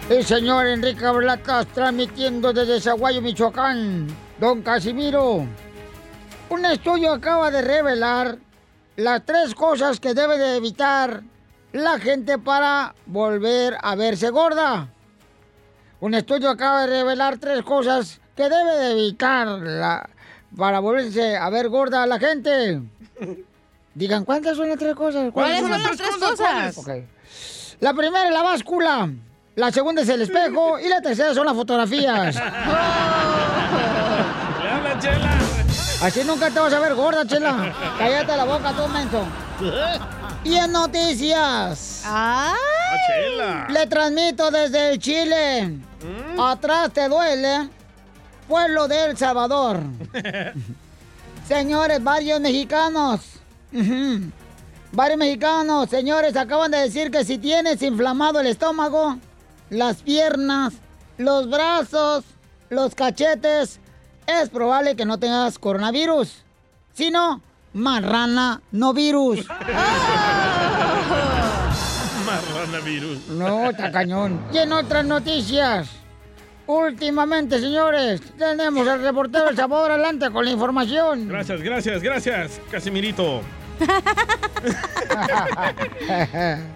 El 0.09 0.24
señor 0.24 0.66
Enrique 0.66 1.09
Blacas 1.09 1.66
transmitiendo 1.68 2.53
desde 2.53 2.80
Zaguayo, 2.80 3.22
Michoacán. 3.22 4.07
Don 4.39 4.62
Casimiro. 4.62 5.47
Un 6.51 6.64
estudio 6.66 7.12
acaba 7.12 7.51
de 7.51 7.62
revelar 7.62 8.37
las 8.97 9.24
tres 9.24 9.55
cosas 9.55 9.99
que 10.01 10.12
debe 10.14 10.37
de 10.39 10.57
evitar 10.57 11.22
la 11.72 11.99
gente 11.99 12.39
para 12.39 12.95
volver 13.07 13.76
a 13.80 13.95
verse 13.95 14.28
gorda. 14.30 14.89
Un 16.01 16.14
estudio 16.14 16.51
acaba 16.51 16.83
de 16.83 16.89
revelar 16.99 17.39
tres 17.39 17.62
cosas 17.62 18.20
que 18.37 18.43
debe 18.49 18.76
de 18.78 18.91
evitar 18.93 19.47
la- 19.49 20.09
para 20.57 20.80
volverse 20.80 21.37
a 21.37 21.49
ver 21.49 21.68
gorda 21.68 22.03
a 22.03 22.07
la 22.07 22.18
gente. 22.18 22.83
Digan, 23.95 24.24
¿cuántas 24.24 24.57
son 24.57 24.68
las 24.68 24.78
tres 24.78 24.95
cosas? 24.95 25.30
¿Cuáles 25.32 25.61
son 25.61 25.70
las 25.70 25.97
tres 25.97 26.16
cosas? 26.18 26.78
Ok. 26.78 26.88
La 27.80 27.93
primera 27.93 28.26
es 28.26 28.32
la 28.32 28.43
báscula, 28.43 29.11
la 29.57 29.72
segunda 29.72 30.03
es 30.03 30.09
el 30.09 30.22
espejo 30.22 30.78
y 30.78 30.88
la 30.88 31.03
tercera 31.03 31.34
son 31.34 31.45
las 31.47 31.55
fotografías. 31.55 32.36
¡Le 32.36 32.40
habla, 34.70 34.99
Chela! 34.99 35.38
Así 36.03 36.24
nunca 36.24 36.51
te 36.51 36.59
vas 36.59 36.72
a 36.72 36.80
ver 36.80 36.95
gorda, 36.95 37.24
chela. 37.26 37.72
Cállate 37.97 38.36
la 38.36 38.45
boca, 38.45 38.72
tú, 38.72 38.88
menso. 38.88 39.24
Y 40.45 40.57
en 40.57 40.72
noticias. 40.72 42.03
¡Ah! 42.05 42.57
Chela! 43.07 43.68
Le 43.68 43.86
transmito 43.86 44.51
desde 44.51 44.90
el 44.90 44.99
Chile. 44.99 45.78
Atrás 46.36 46.90
te 46.93 47.09
duele. 47.09 47.68
Pueblo 48.49 48.88
de 48.88 49.05
El 49.05 49.16
Salvador. 49.16 49.78
Señores, 51.47 52.03
varios 52.03 52.40
mexicanos. 52.40 53.20
Varios 53.73 55.18
mexicanos, 55.18 55.89
señores, 55.89 56.37
acaban 56.37 56.70
de 56.70 56.79
decir 56.79 57.11
que 57.11 57.25
si 57.25 57.39
tienes 57.39 57.81
inflamado 57.83 58.41
el 58.41 58.47
estómago, 58.47 59.16
las 59.70 60.03
piernas, 60.03 60.75
los 61.16 61.49
brazos, 61.49 62.25
los 62.68 62.95
cachetes, 62.95 63.81
es 64.27 64.51
probable 64.51 64.95
que 64.95 65.07
no 65.07 65.18
tengas 65.18 65.59
coronavirus. 65.59 66.45
Si 66.93 67.11
no, 67.11 67.41
marrana 67.73 68.61
no 68.70 68.93
virus. 68.93 69.47
Marranavirus. 72.27 73.29
No, 73.29 73.70
está 73.70 73.91
cañón. 73.91 74.41
Y 74.53 74.59
en 74.59 74.73
otras 74.73 75.05
noticias, 75.05 75.89
últimamente, 76.66 77.59
señores, 77.61 78.20
tenemos 78.37 78.87
al 78.87 79.03
reportero 79.03 79.49
El 79.49 79.57
Sabor 79.57 79.91
adelante 79.91 80.31
con 80.31 80.45
la 80.45 80.51
información. 80.51 81.29
Gracias, 81.29 81.62
gracias, 81.62 82.03
gracias, 82.03 82.61
Casimirito. 82.70 83.41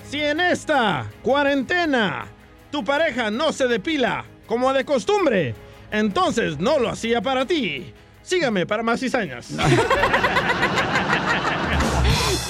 Si 0.09 0.21
en 0.21 0.41
esta 0.41 1.07
cuarentena 1.23 2.27
tu 2.71 2.85
pareja 2.85 3.31
no 3.31 3.53
se 3.53 3.67
depila 3.67 4.25
como 4.47 4.73
de 4.73 4.85
costumbre, 4.85 5.55
entonces 5.91 6.59
no 6.59 6.79
lo 6.79 6.91
hacía 6.91 7.21
para 7.23 7.47
ti. 7.47 7.93
Sígame 8.23 8.67
para 8.67 8.83
más 8.83 9.01
cizañas. 9.01 9.51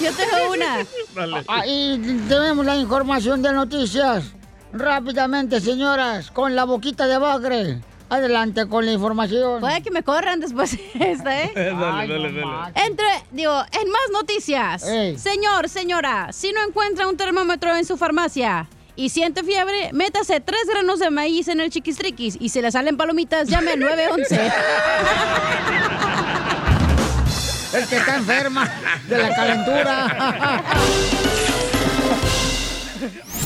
Yo 0.01 0.13
tengo 0.13 0.53
una. 0.53 0.87
Dale. 1.15 1.45
Ahí 1.49 2.25
tenemos 2.29 2.65
la 2.65 2.77
información 2.77 3.43
de 3.43 3.53
noticias. 3.53 4.33
Rápidamente, 4.73 5.61
señoras, 5.61 6.31
con 6.31 6.55
la 6.57 6.65
boquita 6.65 7.07
de 7.07 7.19
bagre. 7.19 7.81
Adelante 8.09 8.69
con 8.69 8.87
la 8.87 8.93
información. 8.93 9.61
Puede 9.61 9.83
que 9.83 9.91
me 9.91 10.05
corran 10.05 10.39
después 10.39 10.73
de 10.73 11.13
esta, 11.13 11.43
¿eh? 11.43 11.51
dale, 11.55 11.75
dale, 12.07 12.33
dale. 12.33 12.73
Entre, 12.87 13.07
digo, 13.33 13.53
en 13.73 13.91
más 13.91 14.11
noticias. 14.13 14.83
Señor, 15.17 15.69
señora, 15.69 16.33
si 16.33 16.53
no 16.53 16.63
encuentra 16.63 17.09
un 17.09 17.17
termómetro 17.17 17.75
en 17.75 17.85
su 17.85 17.97
farmacia 17.97 18.69
y 18.95 19.09
siente 19.09 19.43
fiebre, 19.43 19.91
métase 19.93 20.41
tres 20.41 20.63
granos 20.69 21.01
de 21.01 21.11
maíz 21.11 21.49
en 21.49 21.61
el 21.61 21.71
chiquistriquis 21.71 22.37
y 22.41 22.49
si 22.49 22.63
le 22.63 22.71
salen 22.71 22.97
palomitas, 22.97 23.49
llame 23.49 23.73
al 23.73 23.81
911. 23.81 24.41
El 27.75 27.87
que 27.89 27.97
está 27.97 28.17
enferma 28.17 28.71
de 29.07 29.19
la 29.19 29.35
calentura. 29.35 30.63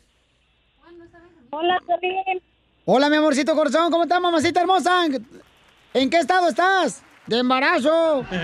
Hola, 1.50 1.80
Piolín. 1.86 2.42
Hola, 2.84 3.08
mi 3.08 3.16
amorcito 3.16 3.54
corazón. 3.54 3.90
¿Cómo 3.90 4.04
estás, 4.04 4.20
mamacita 4.20 4.60
hermosa? 4.60 5.06
¿En 5.94 6.10
qué 6.10 6.18
estado 6.18 6.48
estás? 6.48 7.02
De 7.26 7.38
embarazo. 7.38 8.24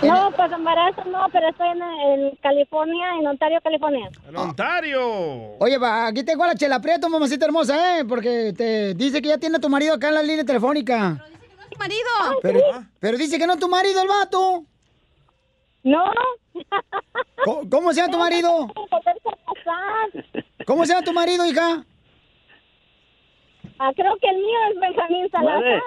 No, 0.00 0.30
pues 0.30 0.52
embarazo 0.52 1.02
no, 1.06 1.26
pero 1.32 1.48
estoy 1.48 1.66
en, 1.70 1.82
en 1.82 2.36
California, 2.36 3.14
en 3.18 3.26
Ontario, 3.26 3.58
California. 3.60 4.08
¡En 4.28 4.36
Ontario! 4.36 5.56
Oye, 5.58 5.76
va, 5.76 6.06
aquí 6.06 6.22
tengo 6.22 6.44
a 6.44 6.46
la 6.46 6.54
Chela 6.54 6.80
Prieto, 6.80 7.08
mamacita 7.08 7.46
hermosa, 7.46 7.98
¿eh? 7.98 8.04
Porque 8.04 8.54
te 8.56 8.94
dice 8.94 9.20
que 9.20 9.30
ya 9.30 9.38
tiene 9.38 9.56
a 9.56 9.60
tu 9.60 9.68
marido 9.68 9.94
acá 9.94 10.06
en 10.10 10.14
la 10.14 10.22
línea 10.22 10.44
telefónica. 10.44 11.24
¡Tu 11.68 11.76
marido! 11.78 12.06
Pero, 12.42 12.60
pero 13.00 13.18
dice 13.18 13.38
que 13.40 13.46
no 13.48 13.54
es 13.54 13.58
tu 13.58 13.68
marido, 13.68 14.00
el 14.00 14.06
vato. 14.06 14.64
No. 15.88 16.04
¿Cómo, 17.44 17.70
cómo 17.70 17.92
se 17.92 18.00
llama 18.00 18.12
tu 18.12 18.18
marido? 18.18 18.72
¿Cómo 20.66 20.84
se 20.84 20.92
llama 20.92 21.04
tu 21.04 21.12
marido, 21.12 21.46
hija? 21.46 21.84
Ah, 23.78 23.92
creo 23.94 24.16
que 24.20 24.28
el 24.28 24.36
mío 24.36 24.58
es 24.72 24.80
Benjamín 24.80 25.30
Salazar. 25.30 25.82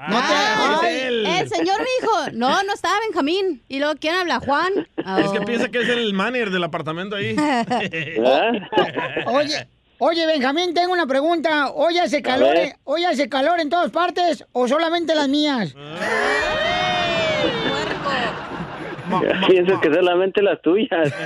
Ay, 0.00 0.98
él. 1.04 1.26
el 1.26 1.48
señor 1.48 1.78
me 1.78 1.86
dijo, 2.00 2.30
no, 2.32 2.62
no 2.64 2.72
estaba 2.74 2.98
Benjamín. 3.06 3.62
Y 3.68 3.78
luego, 3.78 3.94
¿quién 4.00 4.14
habla? 4.16 4.40
Juan. 4.40 4.88
Es 4.96 5.30
que 5.30 5.40
piensa 5.42 5.68
que 5.68 5.82
es 5.82 5.88
el 5.88 6.12
manager 6.12 6.50
del 6.50 6.64
apartamento 6.64 7.16
ahí. 7.16 7.36
Oye, 9.26 9.68
oye, 9.98 10.26
Benjamín, 10.26 10.74
tengo 10.74 10.92
una 10.92 11.06
pregunta. 11.06 11.70
¿Hoy 11.70 11.96
hace 11.98 12.22
calor, 12.22 12.54
ver. 12.54 12.74
hoy 12.84 13.04
hace 13.04 13.28
calor 13.28 13.60
en 13.60 13.70
todas 13.70 13.90
partes 13.92 14.44
o 14.52 14.66
solamente 14.66 15.14
las 15.14 15.28
mías? 15.28 15.74
Pienso 19.48 19.80
que 19.80 19.92
solamente 19.92 20.42
las 20.42 20.60
tuyas. 20.62 21.12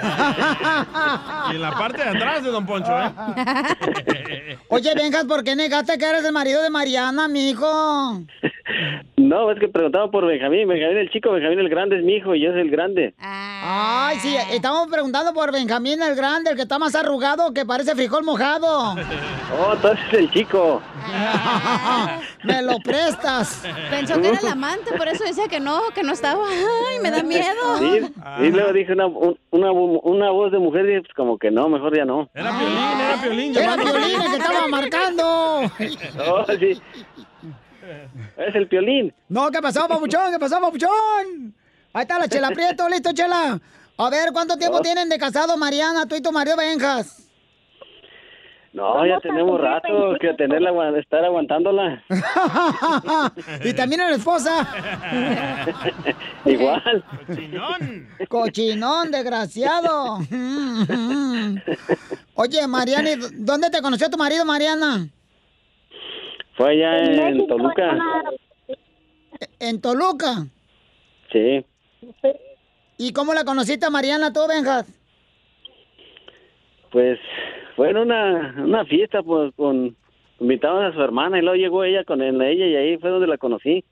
Y 1.52 1.56
en 1.56 1.62
la 1.62 1.72
parte 1.72 2.02
de 2.02 2.08
atrás 2.08 2.42
de 2.42 2.50
Don 2.50 2.64
Poncho, 2.64 2.90
¿eh? 2.98 4.56
Oye, 4.68 4.94
Benjas, 4.94 5.24
¿por 5.24 5.44
qué 5.44 5.54
negaste 5.54 5.98
que 5.98 6.06
eres 6.06 6.24
el 6.24 6.32
marido 6.32 6.62
de 6.62 6.70
Mariana, 6.70 7.28
mijo? 7.28 8.22
No, 9.16 9.50
es 9.50 9.58
que 9.58 9.68
preguntaba 9.68 10.10
por 10.10 10.26
Benjamín. 10.26 10.66
Benjamín 10.66 10.96
el 10.96 11.10
chico, 11.10 11.32
Benjamín 11.32 11.58
el 11.58 11.68
grande 11.68 11.98
es 11.98 12.04
mi 12.04 12.14
hijo 12.14 12.34
y 12.34 12.40
yo 12.40 12.50
soy 12.52 12.62
el 12.62 12.70
grande. 12.70 13.14
Ay, 13.20 14.18
sí, 14.20 14.34
estamos 14.52 14.88
preguntando 14.88 15.34
por 15.34 15.52
Benjamín 15.52 16.02
el 16.02 16.14
Grande, 16.14 16.50
el 16.50 16.56
que 16.56 16.62
está 16.62 16.78
más 16.78 16.94
arrugado 16.94 17.52
que 17.52 17.64
parece 17.64 17.94
frijol 17.94 18.24
mojado. 18.24 18.96
Oh, 19.56 19.74
entonces 19.74 20.04
el 20.12 20.30
chico. 20.32 20.82
Me 22.42 22.62
lo 22.62 22.78
prestas. 22.78 23.62
Pensó 23.90 24.20
que 24.20 24.28
era 24.28 24.38
el 24.40 24.48
amante, 24.48 24.90
por 24.96 25.06
eso 25.06 25.22
decía 25.22 25.46
que 25.48 25.60
no, 25.60 25.80
que 25.94 26.02
no 26.02 26.12
estaba. 26.12 26.44
Ay, 26.48 26.98
me 27.00 27.10
da 27.10 27.22
miedo. 27.22 27.73
Sí, 27.78 28.00
y 28.40 28.50
luego 28.50 28.72
dije 28.72 28.92
una, 28.92 29.06
un- 29.06 29.38
una, 29.50 29.72
una 29.72 30.30
voz 30.30 30.52
de 30.52 30.58
mujer 30.58 30.88
y 30.90 31.00
pues 31.00 31.12
como 31.14 31.38
que 31.38 31.50
no, 31.50 31.68
mejor 31.68 31.96
ya 31.96 32.04
no. 32.04 32.28
Era 32.34 32.50
Piolín, 32.58 33.00
era 33.00 33.22
Piolín. 33.22 33.56
Era. 33.56 33.76
Piolín 33.76 34.20
el 34.22 34.30
que 34.30 34.36
estaba 34.36 34.68
marcando. 34.68 35.62
Oh, 36.26 36.44
sí. 36.58 36.80
Es 38.36 38.54
el 38.54 38.66
piolín. 38.68 39.12
No, 39.28 39.50
¿qué 39.50 39.60
pasó, 39.60 39.86
papuchón? 39.86 40.32
¿Qué 40.32 40.38
pasó, 40.38 40.60
papuchón? 40.60 41.54
Ahí 41.92 42.02
está 42.02 42.18
la 42.18 42.28
chela 42.28 42.50
Prieto, 42.50 42.88
listo, 42.88 43.12
chela. 43.12 43.60
A 43.98 44.10
ver, 44.10 44.30
¿cuánto 44.32 44.56
tiempo 44.56 44.78
Oh. 44.78 44.82
tienen 44.82 45.08
de 45.08 45.18
casado, 45.18 45.56
Mariana, 45.56 46.06
tú 46.06 46.16
y 46.16 46.22
tu 46.22 46.32
marido 46.32 46.56
Benjas? 46.56 47.23
No, 48.74 49.06
ya 49.06 49.20
tenemos 49.20 49.60
rato 49.60 50.16
que 50.20 50.34
tenerla, 50.34 50.98
estar 50.98 51.24
aguantándola. 51.24 52.02
y 53.64 53.72
también 53.72 54.00
a 54.00 54.10
la 54.10 54.16
esposa. 54.16 54.66
Igual. 56.44 57.04
Cochinón, 58.28 59.12
desgraciado. 59.12 60.18
Oye, 62.34 62.66
Mariana, 62.66 63.12
¿y 63.12 63.16
¿dónde 63.34 63.70
te 63.70 63.80
conoció 63.80 64.10
tu 64.10 64.18
marido, 64.18 64.44
Mariana? 64.44 65.06
Fue 66.56 66.70
allá 66.70 67.28
en 67.28 67.46
Toluca. 67.46 67.96
En 69.60 69.80
Toluca. 69.80 70.46
Sí. 71.30 71.64
¿Y 72.98 73.12
cómo 73.12 73.34
la 73.34 73.44
conociste 73.44 73.86
a 73.86 73.90
Mariana 73.90 74.32
tú, 74.32 74.40
Benjas? 74.48 74.84
Pues 76.90 77.20
fue 77.76 77.90
en 77.90 77.96
una, 77.98 78.54
una 78.58 78.84
fiesta 78.84 79.22
pues, 79.22 79.52
con 79.56 79.96
invitados 80.40 80.84
a 80.84 80.92
su 80.94 81.00
hermana 81.02 81.38
y 81.38 81.42
luego 81.42 81.56
llegó 81.56 81.84
ella 81.84 82.04
con 82.04 82.20
él- 82.22 82.40
ella 82.42 82.66
y 82.66 82.76
ahí 82.76 82.98
fue 82.98 83.10
donde 83.10 83.26
la 83.26 83.38
conocí. 83.38 83.84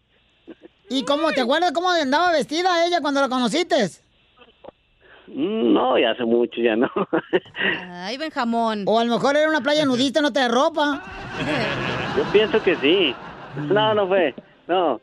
¿Y 0.89 1.05
cómo 1.05 1.33
te 1.33 1.41
acuerdas 1.41 1.73
cómo 1.73 1.89
andaba 1.91 2.33
vestida 2.33 2.87
ella 2.87 3.01
cuando 3.01 3.21
la 3.21 3.29
conociste? 3.29 3.77
Mm, 5.29 5.73
No, 5.73 5.99
ya 5.99 6.11
hace 6.11 6.25
mucho, 6.25 6.61
ya 6.61 6.77
no. 6.77 6.91
Ay, 7.91 8.19
Benjamón. 8.19 8.85
O 8.87 8.99
a 8.99 9.05
lo 9.05 9.13
mejor 9.15 9.37
era 9.37 9.49
una 9.49 9.61
playa 9.63 9.85
nudista, 9.87 10.21
no 10.21 10.33
te 10.33 10.41
da 10.41 10.49
ropa. 10.49 11.03
Yo 12.17 12.25
pienso 12.33 12.63
que 12.63 12.77
sí. 12.77 13.15
No, 13.69 13.95
no 13.95 14.07
fue. 14.09 14.35
No. 14.67 15.01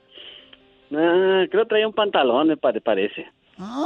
Ah, 0.96 1.46
creo 1.50 1.66
traía 1.68 1.88
un 1.88 1.94
pantalón, 1.94 2.48
me 2.48 2.58
pare- 2.58 2.82
parece. 2.82 3.28
Ay, 3.58 3.86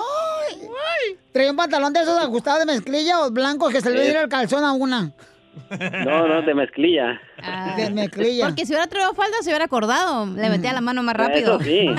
Traía 1.32 1.52
un 1.52 1.58
pantalón 1.58 1.94
de 1.94 2.02
esos 2.02 2.22
ajustados 2.22 2.60
de 2.60 2.66
mezclilla 2.66 3.22
o 3.22 3.32
blancos 3.32 3.72
que 3.72 3.82
se 3.82 3.90
le 3.90 4.00
veía 4.00 4.22
el 4.22 4.30
calzón 4.30 4.64
a 4.64 4.74
una. 4.74 5.12
No, 6.06 6.28
no, 6.28 6.42
de 6.42 6.54
mezclilla. 6.54 7.22
De 7.78 7.90
mezclilla. 7.92 8.46
Porque 8.46 8.66
si 8.66 8.74
hubiera 8.74 8.88
traído 8.88 9.14
falda, 9.14 9.38
se 9.42 9.50
hubiera 9.50 9.66
acordado. 9.66 10.26
Le 10.26 10.50
metía 10.50 10.74
la 10.74 10.82
mano 10.82 11.04
más 11.04 11.16
rápido. 11.16 11.60
Eso 11.60 11.64
sí. 11.64 11.88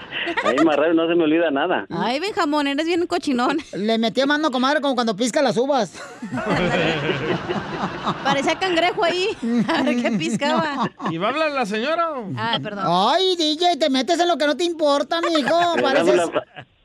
Ahí 0.44 0.64
más 0.64 0.76
rápido 0.76 0.94
no 0.94 1.08
se 1.08 1.14
me 1.14 1.24
olvida 1.24 1.50
nada. 1.50 1.86
Ay, 1.90 2.20
Benjamón, 2.20 2.66
eres 2.66 2.86
bien 2.86 3.06
cochinón. 3.06 3.58
Le 3.72 3.98
metía 3.98 4.26
mano, 4.26 4.50
comadre, 4.50 4.80
como 4.80 4.94
cuando 4.94 5.16
pisca 5.16 5.42
las 5.42 5.56
uvas. 5.56 5.92
Parecía 8.24 8.58
cangrejo 8.58 9.04
ahí. 9.04 9.28
A 9.68 9.82
ver 9.82 10.02
qué 10.02 10.10
piscaba. 10.12 10.90
¿Y 11.10 11.18
va 11.18 11.28
a 11.28 11.30
hablar 11.30 11.50
la 11.52 11.66
señora? 11.66 12.08
Ay, 12.36 12.60
perdón. 12.60 12.84
Ay, 12.86 13.36
DJ, 13.36 13.76
te 13.76 13.90
metes 13.90 14.18
en 14.20 14.28
lo 14.28 14.38
que 14.38 14.46
no 14.46 14.56
te 14.56 14.64
importa, 14.64 15.20
mijo. 15.20 15.76
Pareces... 15.82 16.20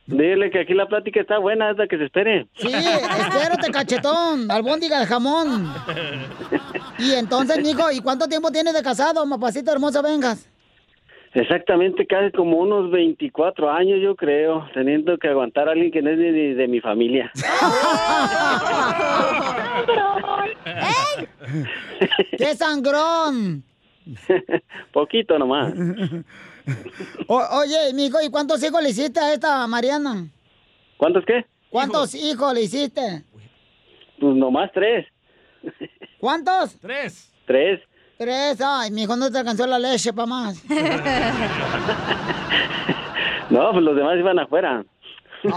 Dile 0.07 0.51
que 0.51 0.59
aquí 0.59 0.75
la 0.75 0.87
plática 0.87 1.19
está 1.19 1.39
buena, 1.39 1.71
hasta 1.71 1.87
que 1.87 1.97
se 1.97 2.05
espere. 2.05 2.47
Sí, 2.57 2.71
espérate, 2.71 3.71
cachetón, 3.71 4.51
albóndiga 4.51 4.99
de 4.99 5.07
jamón. 5.07 5.73
Y 6.99 7.13
entonces, 7.13 7.59
mijo, 7.63 7.89
¿y 7.91 8.01
cuánto 8.01 8.27
tiempo 8.27 8.51
tienes 8.51 8.75
de 8.75 8.83
casado, 8.83 9.25
mapacito 9.25 9.71
hermoso, 9.71 10.03
vengas? 10.03 10.47
Exactamente, 11.35 12.07
casi 12.07 12.31
como 12.31 12.57
unos 12.57 12.89
24 12.91 13.69
años, 13.69 13.99
yo 14.01 14.15
creo, 14.15 14.65
teniendo 14.73 15.17
que 15.17 15.27
aguantar 15.27 15.67
a 15.67 15.73
alguien 15.73 15.91
que 15.91 16.01
no 16.01 16.09
es 16.09 16.17
de, 16.17 16.55
de 16.55 16.67
mi 16.67 16.79
familia. 16.79 17.29
¡Qué 22.37 22.55
sangrón! 22.55 23.63
Poquito 24.91 25.37
nomás. 25.39 25.73
O- 27.27 27.47
oye, 27.59 27.93
mijo, 27.93 28.17
¿y 28.21 28.29
cuántos 28.29 28.63
hijos 28.63 28.81
le 28.81 28.89
hiciste 28.89 29.19
a 29.19 29.33
esta 29.33 29.67
Mariana? 29.67 30.27
¿Cuántos 30.97 31.25
qué? 31.25 31.45
¿Cuántos 31.69 32.15
hijos 32.15 32.53
le 32.53 32.61
hiciste? 32.63 33.23
Pues 34.19 34.35
nomás 34.35 34.71
tres. 34.73 35.05
¿Cuántos? 36.19 36.79
Tres. 36.79 37.33
Tres. 37.45 37.81
Tres, 38.17 38.61
ay, 38.61 38.91
mijo, 38.91 39.15
no 39.15 39.29
te 39.31 39.39
alcanzó 39.39 39.67
la 39.67 39.77
leche 39.79 40.13
para 40.13 40.25
más. 40.25 40.63
No, 43.47 43.71
pues 43.71 43.83
los 43.83 43.95
demás 43.95 44.17
iban 44.17 44.39
afuera. 44.39 44.83
¡Ew! 45.43 45.51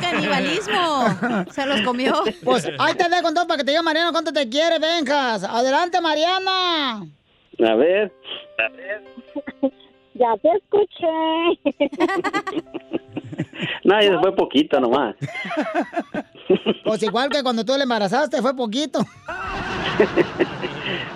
¡Canibalismo! 0.00 1.06
Se 1.50 1.64
los 1.64 1.80
comió. 1.80 2.22
Pues 2.44 2.70
ahí 2.78 2.94
te 2.94 3.08
dejo 3.08 3.28
entonces 3.28 3.46
para 3.46 3.56
que 3.58 3.64
te 3.64 3.70
diga 3.70 3.82
Mariana 3.82 4.12
cuánto 4.12 4.30
te 4.30 4.46
quiere, 4.48 4.78
vengas. 4.78 5.42
Adelante, 5.44 6.02
Mariana. 6.02 7.06
A 7.66 7.74
ver. 7.76 8.12
Ya 10.14 10.36
te 10.42 10.50
escuché. 10.50 11.06
No, 13.84 13.98
eso 13.98 14.20
fue 14.20 14.34
poquito 14.34 14.80
nomás. 14.80 15.14
Pues 16.84 17.02
igual 17.02 17.30
que 17.30 17.42
cuando 17.42 17.64
tú 17.64 17.72
le 17.74 17.84
embarazaste, 17.84 18.42
fue 18.42 18.54
poquito. 18.54 19.00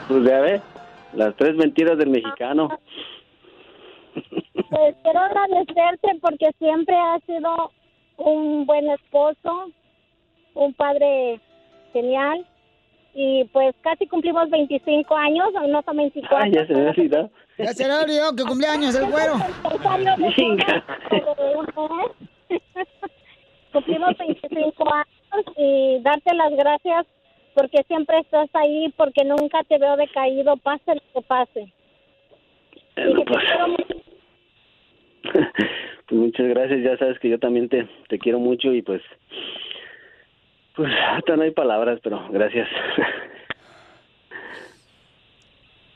Pues 0.08 0.24
ya 0.24 0.40
ves, 0.40 0.62
las 1.12 1.36
tres 1.36 1.54
mentiras 1.56 1.98
del 1.98 2.08
mexicano. 2.08 2.80
Pues 4.14 4.94
quiero 5.02 5.20
agradecerte 5.20 6.18
porque 6.22 6.50
siempre 6.58 6.96
has 6.96 7.22
sido 7.24 7.70
un 8.16 8.64
buen 8.64 8.88
esposo, 8.88 9.70
un 10.54 10.72
padre 10.74 11.40
genial. 11.92 12.46
Y 13.14 13.44
pues 13.52 13.74
casi 13.82 14.06
cumplimos 14.06 14.48
25 14.48 15.16
años, 15.16 15.48
no 15.68 15.82
son 15.82 15.96
24. 15.96 16.38
Ay, 16.38 16.52
ya 16.52 16.66
se 16.66 16.74
me 16.74 16.88
olvidó. 16.88 17.30
Ya 17.58 17.72
se 17.72 17.86
le 17.86 17.92
ha 17.92 18.00
olvidado 18.02 18.36
que 18.36 18.44
cumpleaños 18.44 18.94
el 18.94 19.06
güero. 19.06 19.34
Cumplimos 23.72 24.16
25 24.18 24.94
años 24.94 25.46
y 25.56 26.00
darte 26.02 26.34
las 26.34 26.52
gracias 26.52 27.06
porque 27.54 27.82
siempre 27.88 28.18
estás 28.20 28.48
ahí, 28.54 28.92
porque 28.96 29.24
nunca 29.24 29.62
te 29.64 29.78
veo 29.78 29.96
decaído, 29.96 30.56
pase 30.58 30.94
lo 30.94 31.00
que 31.12 31.22
pase. 31.26 31.72
Bueno, 32.96 33.24
pues, 33.24 33.44
pues 36.08 36.20
muchas 36.20 36.46
gracias, 36.48 36.82
ya 36.82 36.96
sabes 36.98 37.18
que 37.18 37.28
yo 37.28 37.38
también 37.38 37.68
te, 37.68 37.88
te 38.08 38.18
quiero 38.18 38.38
mucho 38.38 38.72
y 38.72 38.82
pues, 38.82 39.02
pues 40.76 40.92
hasta 41.08 41.36
no 41.36 41.42
hay 41.42 41.50
palabras, 41.50 41.98
pero 42.02 42.28
gracias. 42.30 42.68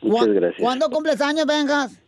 Muchas 0.03 0.29
gracias. 0.35 0.61
¿Cuándo 0.61 0.91
cumples 0.91 1.21
años, 1.21 1.47
vengas? 1.47 2.03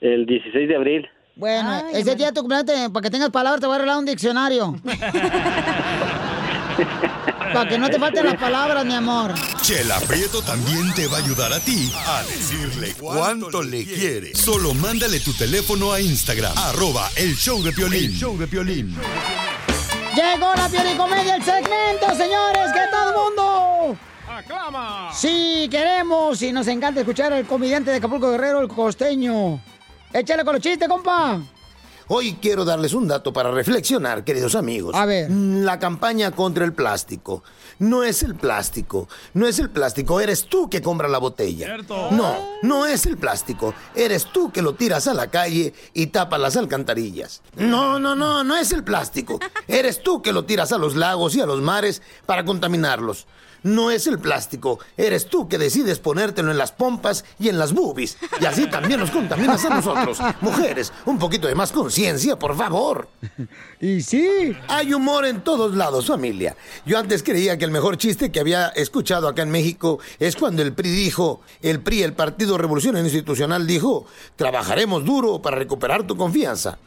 El 0.00 0.26
16 0.26 0.68
de 0.68 0.76
abril. 0.76 1.08
Bueno, 1.38 1.82
ese 1.92 2.14
día 2.16 2.28
de 2.28 2.32
tu 2.32 2.40
cumpleaños, 2.40 2.64
te- 2.66 2.88
para 2.88 3.02
que 3.02 3.10
tengas 3.10 3.28
palabras, 3.28 3.60
te 3.60 3.66
voy 3.66 3.74
a 3.76 3.78
regalar 3.80 3.98
un 3.98 4.06
diccionario. 4.06 4.74
para 7.52 7.68
que 7.68 7.76
no 7.78 7.90
te 7.90 7.98
falten 7.98 8.24
las 8.24 8.36
palabras, 8.36 8.86
mi 8.86 8.94
amor. 8.94 9.34
Chela 9.60 10.00
Prieto 10.00 10.40
también 10.40 10.94
te 10.94 11.06
va 11.08 11.18
a 11.18 11.20
ayudar 11.20 11.52
a 11.52 11.60
ti 11.60 11.92
a 12.06 12.22
decirle 12.22 12.94
cuánto 12.98 13.62
le 13.62 13.84
quiere. 13.84 14.34
Solo 14.34 14.72
mándale 14.72 15.20
tu 15.20 15.34
teléfono 15.34 15.92
a 15.92 16.00
Instagram, 16.00 16.56
arroba 16.56 17.10
el 17.16 17.36
show 17.36 17.62
de 17.62 17.70
Piolín. 17.72 18.04
El 18.12 18.16
show 18.16 18.38
de 18.38 18.46
Piolín. 18.46 18.96
Llegó 20.14 20.54
la 20.54 20.68
piolicomedia, 20.70 21.36
el 21.36 21.42
segmento, 21.44 22.14
señores, 22.16 22.72
que 22.72 22.80
todo 22.90 23.10
el 23.10 23.14
mundo 23.14 23.98
reclama. 24.34 25.10
Sí, 25.14 25.68
queremos 25.70 26.40
y 26.40 26.50
nos 26.52 26.66
encanta 26.68 27.00
escuchar 27.00 27.34
al 27.34 27.44
comediante 27.46 27.90
de 27.90 27.98
Acapulco 27.98 28.30
Guerrero, 28.30 28.60
el 28.62 28.68
costeño. 28.68 29.60
Échale 30.16 30.46
con 30.46 30.54
los 30.54 30.62
chistes, 30.62 30.88
compa. 30.88 31.38
Hoy 32.08 32.38
quiero 32.40 32.64
darles 32.64 32.94
un 32.94 33.06
dato 33.06 33.34
para 33.34 33.50
reflexionar, 33.50 34.24
queridos 34.24 34.54
amigos. 34.54 34.94
A 34.94 35.04
ver. 35.04 35.30
La 35.30 35.78
campaña 35.78 36.30
contra 36.30 36.64
el 36.64 36.72
plástico. 36.72 37.42
No 37.80 38.02
es 38.02 38.22
el 38.22 38.34
plástico. 38.34 39.10
No 39.34 39.46
es 39.46 39.58
el 39.58 39.68
plástico. 39.68 40.18
Eres 40.18 40.46
tú 40.46 40.70
que 40.70 40.80
compra 40.80 41.06
la 41.06 41.18
botella. 41.18 41.66
Cierto. 41.66 42.10
No, 42.12 42.34
no 42.62 42.86
es 42.86 43.04
el 43.04 43.18
plástico. 43.18 43.74
Eres 43.94 44.32
tú 44.32 44.50
que 44.50 44.62
lo 44.62 44.74
tiras 44.74 45.06
a 45.06 45.12
la 45.12 45.26
calle 45.26 45.74
y 45.92 46.06
tapas 46.06 46.40
las 46.40 46.56
alcantarillas. 46.56 47.42
No, 47.54 47.98
no, 47.98 48.16
no, 48.16 48.42
no 48.42 48.56
es 48.56 48.72
el 48.72 48.84
plástico. 48.84 49.38
Eres 49.68 50.02
tú 50.02 50.22
que 50.22 50.32
lo 50.32 50.46
tiras 50.46 50.72
a 50.72 50.78
los 50.78 50.96
lagos 50.96 51.36
y 51.36 51.42
a 51.42 51.46
los 51.46 51.60
mares 51.60 52.00
para 52.24 52.42
contaminarlos. 52.46 53.26
No 53.62 53.90
es 53.90 54.06
el 54.06 54.18
plástico, 54.18 54.78
eres 54.96 55.26
tú 55.26 55.48
que 55.48 55.58
decides 55.58 55.98
ponértelo 55.98 56.50
en 56.50 56.58
las 56.58 56.72
pompas 56.72 57.24
y 57.38 57.48
en 57.48 57.58
las 57.58 57.72
boobies. 57.72 58.16
Y 58.40 58.44
así 58.44 58.66
también 58.66 59.00
nos 59.00 59.10
contaminas 59.10 59.64
a 59.64 59.70
nosotros. 59.70 60.18
Mujeres, 60.40 60.92
un 61.04 61.18
poquito 61.18 61.48
de 61.48 61.54
más 61.54 61.72
conciencia, 61.72 62.38
por 62.38 62.56
favor. 62.56 63.08
Y 63.78 64.00
sí. 64.00 64.56
Hay 64.68 64.94
humor 64.94 65.26
en 65.26 65.42
todos 65.42 65.76
lados, 65.76 66.06
familia. 66.06 66.56
Yo 66.86 66.98
antes 66.98 67.22
creía 67.22 67.58
que 67.58 67.66
el 67.66 67.70
mejor 67.70 67.98
chiste 67.98 68.32
que 68.32 68.40
había 68.40 68.68
escuchado 68.68 69.28
acá 69.28 69.42
en 69.42 69.50
México 69.50 69.98
es 70.18 70.34
cuando 70.34 70.62
el 70.62 70.72
PRI 70.72 70.88
dijo, 70.90 71.42
el 71.60 71.80
PRI, 71.80 72.02
el 72.02 72.14
Partido 72.14 72.56
Revolución 72.56 72.96
Institucional, 72.96 73.66
dijo, 73.66 74.06
trabajaremos 74.36 75.04
duro 75.04 75.42
para 75.42 75.58
recuperar 75.58 76.06
tu 76.06 76.16
confianza. 76.16 76.78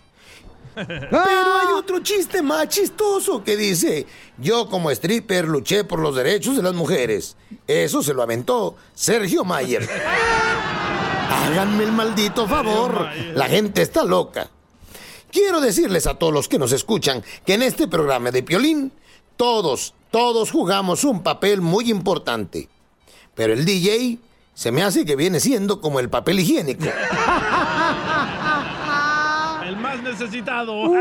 Pero 0.87 1.19
hay 1.55 1.73
otro 1.75 1.99
chiste 1.99 2.41
más 2.41 2.67
chistoso 2.69 3.43
que 3.43 3.57
dice, 3.57 4.05
yo 4.37 4.69
como 4.69 4.91
stripper 4.91 5.45
luché 5.45 5.83
por 5.83 5.99
los 5.99 6.15
derechos 6.15 6.55
de 6.55 6.63
las 6.63 6.73
mujeres. 6.73 7.35
Eso 7.67 8.01
se 8.03 8.13
lo 8.13 8.21
aventó 8.21 8.75
Sergio 8.93 9.43
Mayer. 9.43 9.87
Háganme 11.29 11.83
el 11.83 11.91
maldito 11.91 12.47
favor, 12.47 13.07
la 13.33 13.47
gente 13.47 13.81
está 13.81 14.03
loca. 14.03 14.49
Quiero 15.31 15.61
decirles 15.61 16.07
a 16.07 16.15
todos 16.15 16.33
los 16.33 16.47
que 16.47 16.57
nos 16.57 16.71
escuchan 16.71 17.23
que 17.45 17.53
en 17.53 17.61
este 17.61 17.87
programa 17.87 18.31
de 18.31 18.41
Piolín, 18.41 18.91
todos, 19.37 19.93
todos 20.11 20.51
jugamos 20.51 21.03
un 21.03 21.21
papel 21.21 21.61
muy 21.61 21.91
importante. 21.91 22.67
Pero 23.35 23.53
el 23.53 23.63
DJ 23.63 24.19
se 24.53 24.71
me 24.71 24.83
hace 24.83 25.05
que 25.05 25.15
viene 25.15 25.39
siendo 25.39 25.81
como 25.81 25.99
el 25.99 26.09
papel 26.09 26.39
higiénico. 26.39 26.85
Más 30.01 30.19
necesitado. 30.19 30.93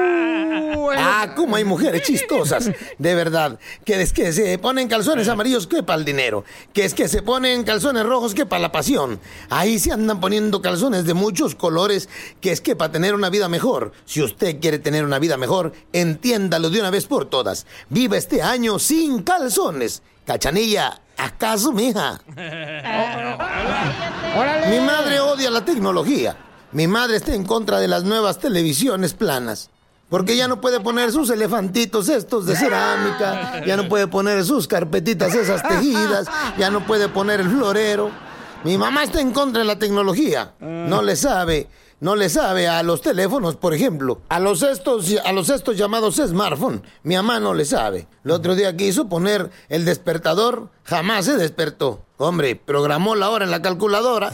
Ah, 1.01 1.34
cómo 1.36 1.57
hay 1.57 1.64
mujeres 1.64 2.03
chistosas. 2.03 2.70
De 2.99 3.14
verdad. 3.14 3.59
Que 3.84 4.01
es 4.01 4.12
que 4.12 4.32
se 4.32 4.59
ponen 4.59 4.88
calzones 4.88 5.28
amarillos 5.28 5.66
que 5.66 5.82
para 5.82 5.99
el 5.99 6.05
dinero. 6.05 6.44
Que 6.72 6.84
es 6.84 6.94
que 6.94 7.09
se 7.09 7.22
ponen 7.22 7.64
calzones 7.64 8.05
rojos 8.05 8.34
que 8.34 8.46
para 8.46 8.62
la 8.62 8.72
pasión. 8.72 9.20
Ahí 9.51 9.78
se 9.78 9.92
andan 9.92 10.20
poniendo 10.20 10.62
calzones 10.62 11.05
de 11.05 11.14
muchos 11.14 11.55
colores. 11.55 12.09
Que 12.40 12.53
es 12.53 12.61
que 12.61 12.74
para 12.74 12.92
tener 12.92 13.14
una 13.14 13.30
vida 13.30 13.49
mejor. 13.49 13.92
Si 14.07 14.22
usted 14.22 14.61
quiere 14.61 14.78
tener 14.78 15.05
una 15.05 15.18
vida 15.18 15.36
mejor, 15.36 15.72
entiéndalo 15.92 16.70
de 16.70 16.80
una 16.80 16.90
vez 16.90 17.07
por 17.07 17.26
todas. 17.26 17.66
Viva 17.90 18.16
este 18.16 18.42
año 18.42 18.78
sin 18.78 19.22
calzones. 19.22 20.03
Cachanilla, 20.24 21.01
¿acaso, 21.16 21.72
mija? 21.72 22.20
Mi 24.70 24.80
madre 24.80 25.20
odia 25.20 25.51
la 25.51 25.64
tecnología. 25.64 26.36
Mi 26.71 26.87
madre 26.87 27.16
está 27.16 27.35
en 27.35 27.45
contra 27.45 27.81
de 27.81 27.89
las 27.89 28.05
nuevas 28.05 28.39
televisiones 28.39 29.14
planas. 29.14 29.71
Porque 30.11 30.37
ya 30.37 30.49
no 30.49 30.61
puede 30.61 30.81
poner 30.81 31.12
sus 31.12 31.29
elefantitos 31.31 32.09
estos 32.09 32.47
de 32.47 32.57
cerámica, 32.57 33.62
ya 33.66 33.77
no 33.77 33.89
puede 33.89 34.07
poner 34.07 34.43
sus 34.45 34.66
carpetitas 34.66 35.35
esas 35.35 35.62
tejidas, 35.62 36.27
ya 36.59 36.71
no 36.71 36.87
puede 36.87 37.09
poner 37.09 37.41
el 37.41 37.51
florero. 37.51 38.11
Mi 38.64 38.79
mamá 38.79 39.05
está 39.05 39.21
en 39.21 39.33
contra 39.33 39.61
de 39.61 39.66
la 39.66 39.79
tecnología. 39.79 40.55
No 40.61 41.03
le 41.03 41.14
sabe, 41.14 41.69
no 42.01 42.16
le 42.16 42.31
sabe 42.31 42.69
a 42.69 42.83
los 42.83 43.03
teléfonos, 43.03 43.57
por 43.57 43.75
ejemplo. 43.75 44.23
A 44.31 44.41
los 44.41 44.62
estos, 44.62 45.14
a 45.25 45.33
los 45.33 45.51
estos 45.51 45.77
llamados 45.77 46.16
smartphone. 46.16 46.83
Mi 47.03 47.14
mamá 47.14 47.39
no 47.39 47.53
le 47.53 47.66
sabe. 47.66 48.09
El 48.25 48.31
otro 48.31 48.55
día 48.55 48.77
quiso 48.77 49.09
poner 49.09 49.51
el 49.69 49.85
despertador, 49.85 50.71
jamás 50.85 51.27
se 51.27 51.37
despertó. 51.37 52.03
Hombre, 52.16 52.57
programó 52.57 53.14
la 53.14 53.29
hora 53.29 53.45
en 53.45 53.51
la 53.51 53.62
calculadora. 53.62 54.33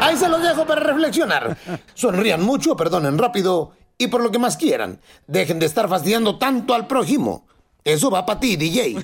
Ahí 0.00 0.16
se 0.16 0.28
los 0.28 0.42
dejo 0.42 0.66
para 0.66 0.80
reflexionar. 0.80 1.56
Sonrían 1.94 2.42
mucho, 2.42 2.76
perdonen 2.76 3.18
rápido 3.18 3.72
y 3.98 4.06
por 4.08 4.22
lo 4.22 4.30
que 4.30 4.38
más 4.38 4.56
quieran. 4.56 5.00
Dejen 5.26 5.58
de 5.58 5.66
estar 5.66 5.88
fastidiando 5.88 6.38
tanto 6.38 6.74
al 6.74 6.86
prójimo. 6.86 7.46
Eso 7.84 8.10
va 8.10 8.26
para 8.26 8.40
ti, 8.40 8.56
DJ. 8.56 8.94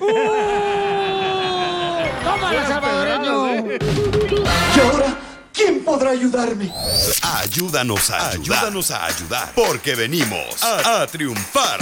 ¡Tómala, 2.23 2.67
salvadoreño! 2.67 3.77
¿Y 4.75 4.79
ahora 4.79 5.17
quién 5.53 5.83
podrá 5.83 6.11
ayudarme? 6.11 6.71
Ayúdanos 7.21 8.09
a 8.09 8.29
ayudar. 8.29 8.57
Ayúdanos 8.59 8.91
a 8.91 9.05
ayudar. 9.05 9.51
Porque 9.55 9.95
venimos 9.95 10.61
a, 10.63 11.01
a 11.01 11.07
triunfar. 11.07 11.79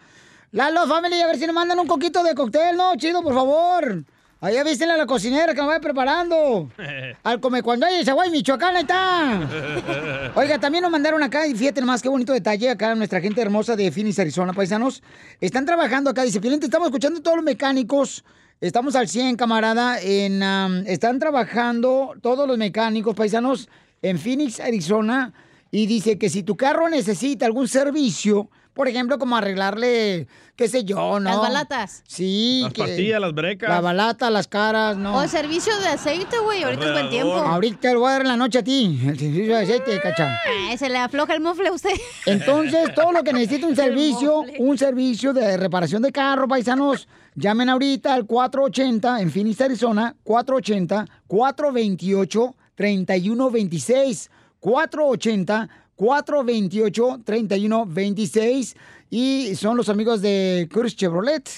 Lalo 0.53 0.87
Family, 0.87 1.21
a 1.21 1.27
ver 1.27 1.37
si 1.37 1.45
nos 1.47 1.55
mandan 1.55 1.79
un 1.81 1.89
coquito 1.89 2.23
de 2.23 2.35
cóctel, 2.35 2.77
¿no? 2.77 2.95
Chido, 2.97 3.23
por 3.23 3.35
favor. 3.35 4.05
Ahí 4.41 4.57
avísenle 4.57 4.95
a 4.95 4.97
la 4.99 5.07
cocinera 5.07 5.53
que 5.53 5.59
nos 5.59 5.67
vaya 5.67 5.81
preparando. 5.81 6.71
Al 7.25 7.41
come 7.41 7.63
cuando 7.63 7.87
hay 7.87 8.05
Zaguay, 8.05 8.31
Michoacán, 8.31 8.77
ahí 8.77 8.83
está. 8.83 10.33
Oiga, 10.37 10.59
también 10.59 10.83
nos 10.83 10.93
mandaron 10.93 11.23
acá, 11.23 11.47
y 11.47 11.55
fíjate 11.55 11.81
nomás 11.81 12.03
qué 12.03 12.09
bonito 12.09 12.33
detalle 12.33 12.71
acá, 12.71 12.95
nuestra 12.95 13.21
gente 13.21 13.41
hermosa 13.41 13.75
de 13.75 13.91
Phoenix, 13.91 14.19
Arizona, 14.21 14.53
paisanos. 14.53 15.03
Están 15.41 15.67
trabajando 15.67 16.11
acá, 16.11 16.23
dice, 16.23 16.41
Piolín, 16.41 16.63
estamos 16.63 16.87
escuchando 16.87 17.21
todos 17.21 17.39
los 17.39 17.45
mecánicos. 17.45 18.25
Estamos 18.61 18.95
al 18.95 19.09
100, 19.09 19.37
camarada. 19.37 20.01
En, 20.01 20.43
están 20.87 21.19
trabajando 21.19 22.15
todos 22.23 22.47
los 22.47 22.57
mecánicos, 22.57 23.15
paisanos, 23.15 23.69
en 24.03 24.19
Phoenix, 24.19 24.61
Arizona. 24.61 25.33
Y 25.71 25.87
dice 25.87 26.17
que 26.19 26.29
si 26.31 26.43
tu 26.43 26.57
carro 26.57 26.89
necesita 26.89 27.45
algún 27.45 27.67
servicio, 27.69 28.49
por 28.73 28.89
ejemplo, 28.89 29.19
como 29.19 29.37
arreglarle, 29.37 30.29
qué 30.55 30.69
sé 30.69 30.85
yo, 30.85 31.19
¿no? 31.19 31.31
Las 31.31 31.39
balatas. 31.41 32.03
Sí. 32.07 32.61
Las 32.63 32.73
que- 32.73 32.83
pastillas, 32.83 33.21
las 33.21 33.35
brecas. 33.35 33.69
La 33.69 33.81
balata, 33.81 34.31
las 34.31 34.47
caras, 34.47 34.97
¿no? 34.97 35.17
O 35.17 35.23
el 35.23 35.29
servicio 35.29 35.77
de 35.81 35.89
aceite, 35.89 36.39
güey. 36.39 36.63
Ahorita 36.63 36.87
es 36.87 36.93
buen 36.93 37.11
tiempo. 37.11 37.33
Ahorita 37.33 37.93
lo 37.95 38.01
voy 38.01 38.09
a 38.11 38.13
dar 38.13 38.21
en 38.23 38.29
la 38.29 38.37
noche 38.37 38.59
a 38.59 38.63
ti, 38.63 39.01
el 39.07 39.19
servicio 39.19 39.57
de 39.57 39.63
aceite, 39.63 40.01
cacha. 40.01 40.39
Ay, 40.71 40.77
se 40.79 40.89
le 40.89 40.99
afloja 40.99 41.35
el 41.35 41.41
mofle 41.41 41.69
a 41.69 41.73
usted. 41.73 41.91
Entonces, 42.27 42.95
todo 42.95 43.13
lo 43.13 43.23
que 43.25 43.33
necesita 43.33 43.67
un 43.67 43.77
servicio, 43.77 44.45
un 44.59 44.79
servicio 44.79 45.33
de 45.33 45.57
reparación 45.57 46.03
de 46.03 46.13
carro, 46.13 46.47
paisanos, 46.47 47.09
llamen 47.35 47.69
ahorita 47.71 48.15
al 48.15 48.25
480 48.27 49.21
en 49.21 49.31
Phoenix, 49.31 49.61
Arizona, 49.63 50.15
480 50.23 51.07
428 51.27 52.55
3126 52.77 54.31
480 54.61 55.69
428-3126. 55.97 58.77
Y 59.11 59.55
son 59.57 59.77
los 59.77 59.89
amigos 59.89 60.21
de 60.21 60.69
Curtis 60.73 60.95
Chevrolet, 60.97 61.49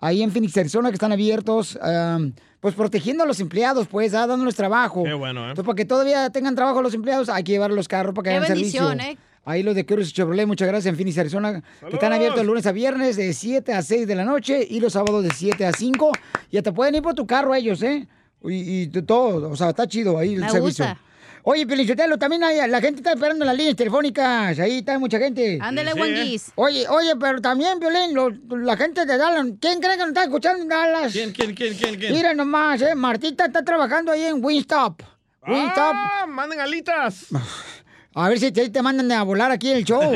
ahí 0.00 0.22
en 0.22 0.32
Phoenix, 0.32 0.56
Arizona, 0.56 0.88
que 0.90 0.94
están 0.94 1.12
abiertos, 1.12 1.78
um, 1.82 2.32
pues 2.60 2.74
protegiendo 2.74 3.22
a 3.24 3.26
los 3.26 3.38
empleados, 3.40 3.86
pues, 3.86 4.14
ah, 4.14 4.26
dándoles 4.26 4.56
trabajo. 4.56 5.04
Qué 5.04 5.14
bueno, 5.14 5.42
¿eh? 5.42 5.50
Entonces, 5.50 5.66
para 5.66 5.76
que 5.76 5.84
todavía 5.84 6.30
tengan 6.30 6.56
trabajo 6.56 6.82
los 6.82 6.94
empleados, 6.94 7.28
hay 7.28 7.44
que 7.44 7.52
llevar 7.52 7.70
los 7.70 7.86
carros 7.86 8.12
para 8.14 8.24
que 8.24 8.30
Qué 8.30 8.36
hagan 8.36 8.48
servicio. 8.48 8.88
bendición, 8.88 9.12
¿eh? 9.12 9.18
Ahí 9.44 9.62
los 9.62 9.76
de 9.76 9.86
Curtis 9.86 10.12
Chevrolet, 10.12 10.48
muchas 10.48 10.66
gracias 10.66 10.90
en 10.90 10.96
Phoenix, 10.96 11.16
Arizona, 11.18 11.62
que 11.88 11.94
están 11.94 12.12
abiertos 12.12 12.40
de 12.40 12.46
lunes 12.46 12.66
a 12.66 12.72
viernes 12.72 13.14
de 13.14 13.32
7 13.32 13.72
a 13.72 13.82
6 13.82 14.08
de 14.08 14.16
la 14.16 14.24
noche 14.24 14.66
y 14.68 14.80
los 14.80 14.94
sábados 14.94 15.22
de 15.22 15.30
7 15.32 15.64
a 15.64 15.72
5. 15.72 16.10
Y 16.50 16.56
hasta 16.56 16.74
pueden 16.74 16.96
ir 16.96 17.02
por 17.02 17.14
tu 17.14 17.28
carro 17.28 17.54
ellos, 17.54 17.80
¿eh? 17.84 18.08
Y, 18.48 18.82
y 18.82 18.86
todo, 19.02 19.50
o 19.50 19.56
sea, 19.56 19.70
está 19.70 19.86
chido 19.86 20.18
ahí 20.18 20.34
el 20.34 20.40
Me 20.40 20.48
servicio. 20.50 20.84
gusta. 20.86 21.00
Oye, 21.48 21.64
Pelichotelo, 21.64 22.18
también 22.18 22.42
hay, 22.42 22.68
la 22.68 22.80
gente 22.80 22.96
está 23.00 23.12
esperando 23.12 23.44
en 23.44 23.46
las 23.46 23.56
líneas 23.56 23.76
telefónicas. 23.76 24.58
Ahí 24.58 24.78
está 24.78 24.98
mucha 24.98 25.16
gente. 25.18 25.58
Ándale, 25.62 25.92
Sí, 25.92 26.00
Wendy's. 26.00 26.52
Oye, 26.56 26.88
oye, 26.88 27.12
pero 27.20 27.40
también, 27.40 27.78
Violín, 27.78 28.14
lo- 28.14 28.30
la 28.56 28.76
gente 28.76 29.06
de 29.06 29.16
Dallas. 29.16 29.46
¿Quién 29.60 29.78
cree 29.80 29.92
que 29.92 29.98
nos 29.98 30.08
está 30.08 30.24
escuchando 30.24 30.62
en 30.64 30.68
Dallas? 30.68 31.12
¿Quién, 31.12 31.30
quién, 31.32 31.54
quién, 31.54 31.74
quién, 31.74 32.00
quién? 32.00 32.12
Mira 32.12 32.34
nomás, 32.34 32.82
eh. 32.82 32.96
Martita 32.96 33.44
está 33.46 33.64
trabajando 33.64 34.10
ahí 34.10 34.24
en 34.24 34.44
Wingstop. 34.44 35.02
Wingstop. 35.46 35.78
¡Ah! 35.94 36.26
¡Manden 36.28 36.58
alitas! 36.58 37.26
A 38.14 38.28
ver 38.28 38.40
si 38.40 38.50
te, 38.50 38.68
te 38.70 38.82
mandan 38.82 39.12
a 39.12 39.22
volar 39.22 39.50
aquí 39.52 39.70
en 39.70 39.76
el 39.76 39.84
show. 39.84 40.00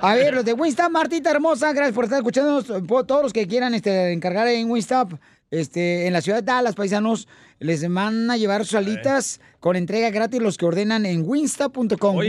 A 0.00 0.14
ver, 0.14 0.32
los 0.34 0.44
de 0.44 0.52
Winstop, 0.52 0.90
Martita 0.90 1.30
hermosa, 1.30 1.72
gracias 1.72 1.94
por 1.94 2.04
estar 2.04 2.18
escuchándonos. 2.18 2.66
Todos 3.06 3.22
los 3.22 3.32
que 3.32 3.46
quieran 3.48 3.74
este, 3.74 4.12
encargar 4.12 4.46
en 4.48 4.70
Winstop, 4.70 5.12
este, 5.50 6.06
en 6.06 6.12
la 6.12 6.20
ciudad 6.20 6.38
de 6.38 6.44
Dallas, 6.44 6.74
paisanos, 6.74 7.28
les 7.60 7.90
van 7.92 8.30
a 8.30 8.36
llevar 8.36 8.64
sus 8.64 8.74
alitas 8.74 9.40
con 9.60 9.76
entrega 9.76 10.10
gratis 10.10 10.40
los 10.40 10.56
que 10.56 10.66
ordenan 10.66 11.06
en 11.06 11.20
está, 11.20 11.66
Winstop.com. 11.68 12.22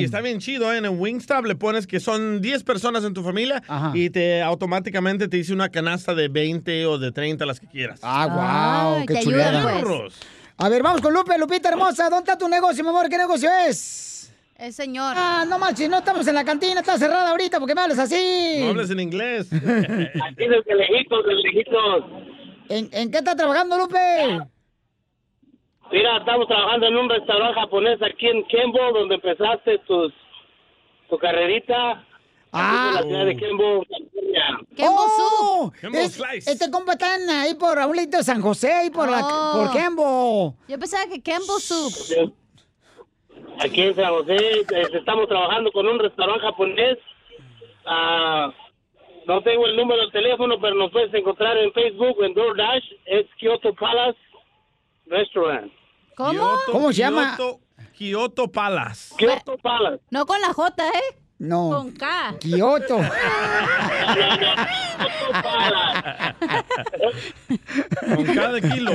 y 0.00 0.04
está 0.04 0.20
bien 0.20 0.38
chido, 0.38 0.72
¿eh? 0.72 0.78
En 0.78 0.86
el 0.86 0.92
Wingstop 0.92 1.44
le 1.44 1.54
pones 1.54 1.86
que 1.86 2.00
son 2.00 2.40
10 2.40 2.64
personas 2.64 3.04
en 3.04 3.12
tu 3.12 3.22
familia 3.22 3.62
y 3.92 4.10
te 4.10 4.40
automáticamente 4.42 5.28
te 5.28 5.36
dice 5.36 5.52
una 5.52 5.68
canasta 5.68 6.14
de 6.14 6.28
20 6.28 6.86
o 6.86 6.98
de 6.98 7.12
30, 7.12 7.44
las 7.44 7.60
que 7.60 7.66
quieras. 7.66 8.00
Ah, 8.02 8.96
wow, 8.96 9.06
qué 9.06 9.20
chulada. 9.20 9.80
pues. 9.82 10.14
A 10.56 10.68
ver, 10.68 10.82
vamos 10.82 11.00
con 11.00 11.12
Lupe, 11.12 11.36
Lupita 11.36 11.68
hermosa. 11.68 12.04
¿Dónde 12.04 12.30
está 12.30 12.38
tu 12.38 12.48
negocio, 12.48 12.84
mi 12.84 12.90
amor? 12.90 13.08
¿Qué 13.08 13.18
negocio 13.18 13.50
es? 13.68 14.32
El 14.56 14.72
señor. 14.72 15.14
Ah, 15.16 15.44
no 15.48 15.58
manches, 15.58 15.90
no 15.90 15.98
estamos 15.98 16.26
en 16.28 16.34
la 16.36 16.44
cantina, 16.44 16.80
está 16.80 16.96
cerrada 16.96 17.30
ahorita, 17.30 17.58
porque 17.58 17.74
me 17.74 17.80
hablas 17.80 17.98
así? 17.98 18.58
No 18.60 18.68
hables 18.68 18.88
en 18.88 19.00
inglés. 19.00 19.48
Aquí 19.52 20.46
desde 20.46 20.74
lejitos, 20.76 21.24
desde 21.26 21.42
lejitos. 21.42 22.04
¿En, 22.68 22.88
en 22.92 23.10
qué 23.10 23.18
está 23.18 23.36
trabajando, 23.36 23.76
Lupe? 23.78 23.98
Mira, 25.92 26.16
estamos 26.18 26.48
trabajando 26.48 26.86
en 26.86 26.96
un 26.96 27.08
restaurante 27.08 27.60
japonés 27.60 28.02
aquí 28.02 28.26
en 28.26 28.44
Kembo, 28.46 28.78
donde 28.92 29.16
empezaste 29.16 29.78
tus, 29.80 30.12
tu 31.10 31.18
carrerita. 31.18 32.04
Ah. 32.52 32.88
En 32.88 32.94
la 32.94 33.02
ciudad 33.02 33.26
de 33.26 33.36
Kembo, 33.36 33.84
California. 33.88 34.58
¡Oh! 34.88 35.72
Kembo 35.80 35.98
Es- 35.98 36.14
Slice. 36.14 36.50
Este 36.52 36.70
compa 36.70 36.92
está 36.92 37.14
ahí 37.42 37.54
por 37.54 37.78
a 37.78 37.86
un 37.86 37.96
de 38.18 38.22
San 38.24 38.40
José, 38.40 38.72
ahí 38.72 38.90
por, 38.90 39.10
la, 39.10 39.20
Oh. 39.24 39.52
por 39.64 39.72
Kembo. 39.72 40.54
Yo 40.68 40.78
pensaba 40.78 41.06
que 41.06 41.20
Kembo 41.22 41.58
Soup. 41.60 41.92
Aquí 43.60 43.82
en 43.82 43.94
San 43.94 44.06
José 44.12 44.36
estamos 44.94 45.28
trabajando 45.28 45.70
con 45.70 45.86
un 45.86 45.98
restaurante 45.98 46.40
japonés. 46.44 46.98
Ah, 47.86 48.52
no 49.26 49.42
tengo 49.42 49.66
el 49.66 49.76
número 49.76 50.04
de 50.06 50.10
teléfono, 50.12 50.60
pero 50.60 50.74
nos 50.74 50.90
puedes 50.90 51.12
encontrar 51.14 51.56
en 51.58 51.72
Facebook, 51.72 52.22
en 52.24 52.34
DoorDash. 52.34 52.84
Es 53.06 53.26
Kyoto 53.38 53.74
Palace 53.74 54.18
Restaurant. 55.06 55.72
¿Cómo? 56.16 56.32
Kyoto- 56.32 56.72
¿Cómo 56.72 56.92
se 56.92 56.98
llama? 56.98 57.36
Kyoto, 57.36 57.60
Kyoto 57.96 58.48
Palace. 58.52 59.14
Kyoto 59.16 59.56
Palace. 59.58 60.02
No 60.10 60.26
con 60.26 60.40
la 60.40 60.52
J, 60.52 60.88
¿eh? 60.88 61.18
No. 61.44 61.70
Con 61.70 61.92
K. 61.92 62.34
Kioto. 62.40 62.98
Con 68.14 68.24
cada 68.34 68.60
kilo. 68.60 68.92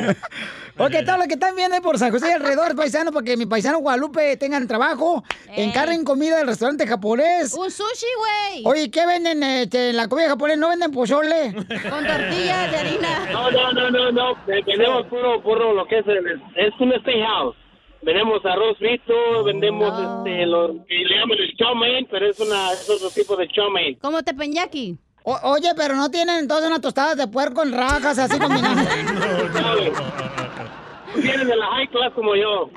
Ok, 0.77 0.91
todos 1.05 1.17
los 1.19 1.27
que 1.27 1.33
están 1.33 1.55
viendo 1.55 1.81
por 1.81 1.97
San 1.97 2.11
José 2.11 2.29
y 2.29 2.31
alrededor, 2.33 2.75
paisano, 2.75 3.11
para 3.11 3.25
que 3.25 3.35
mi 3.37 3.45
paisano 3.45 3.79
Guadalupe 3.79 4.37
tengan 4.37 4.67
trabajo, 4.67 5.23
encarguen 5.55 6.03
comida 6.05 6.37
del 6.37 6.47
restaurante 6.47 6.87
japonés. 6.87 7.53
Un 7.53 7.69
sushi, 7.69 8.05
güey. 8.17 8.63
Oye, 8.65 8.89
¿qué 8.91 9.05
venden 9.05 9.43
este, 9.43 9.89
en 9.89 9.97
la 9.97 10.07
comida 10.07 10.29
japonés? 10.29 10.57
¿No 10.57 10.69
venden 10.69 10.91
pozole? 10.91 11.53
Con 11.53 11.67
tortillas 12.07 12.71
de 12.71 12.77
harina. 12.77 13.27
No, 13.31 13.51
no, 13.51 13.71
no, 13.73 13.91
no, 13.91 14.11
no. 14.11 14.31
Eh, 14.47 14.63
Vendemos 14.65 15.05
puro, 15.07 15.41
puro 15.43 15.73
lo 15.73 15.85
que 15.85 15.99
es, 15.99 16.07
el- 16.07 16.41
es 16.55 16.73
un 16.79 16.93
steakhouse. 17.01 17.55
Vendemos 18.01 18.43
arroz 18.45 18.77
frito, 18.77 19.43
vendemos 19.43 19.89
este, 19.91 20.45
lo 20.45 20.69
que 20.87 20.95
le 20.95 21.15
llaman 21.19 21.37
el 21.37 21.53
chow 21.57 21.75
mein, 21.75 22.07
pero 22.09 22.29
es, 22.29 22.39
una, 22.39 22.71
es 22.71 22.89
otro 22.89 23.09
tipo 23.09 23.35
de 23.35 23.47
chow 23.49 23.69
mein. 23.69 23.95
Como 23.95 24.23
tepenyaki. 24.23 24.97
O- 25.23 25.39
oye, 25.51 25.69
pero 25.75 25.95
no 25.95 26.09
tienen 26.09 26.39
entonces 26.39 26.67
unas 26.69 26.79
tostadas 26.81 27.17
de 27.17 27.27
puerco 27.27 27.61
en 27.63 27.73
rajas 27.73 28.17
así 28.17 28.39
combinadas. 28.39 28.87
Vienes 31.15 31.47
de 31.47 31.55
la 31.55 31.65
high 31.67 31.87
class 31.89 32.13
como 32.13 32.35
yo. 32.35 32.69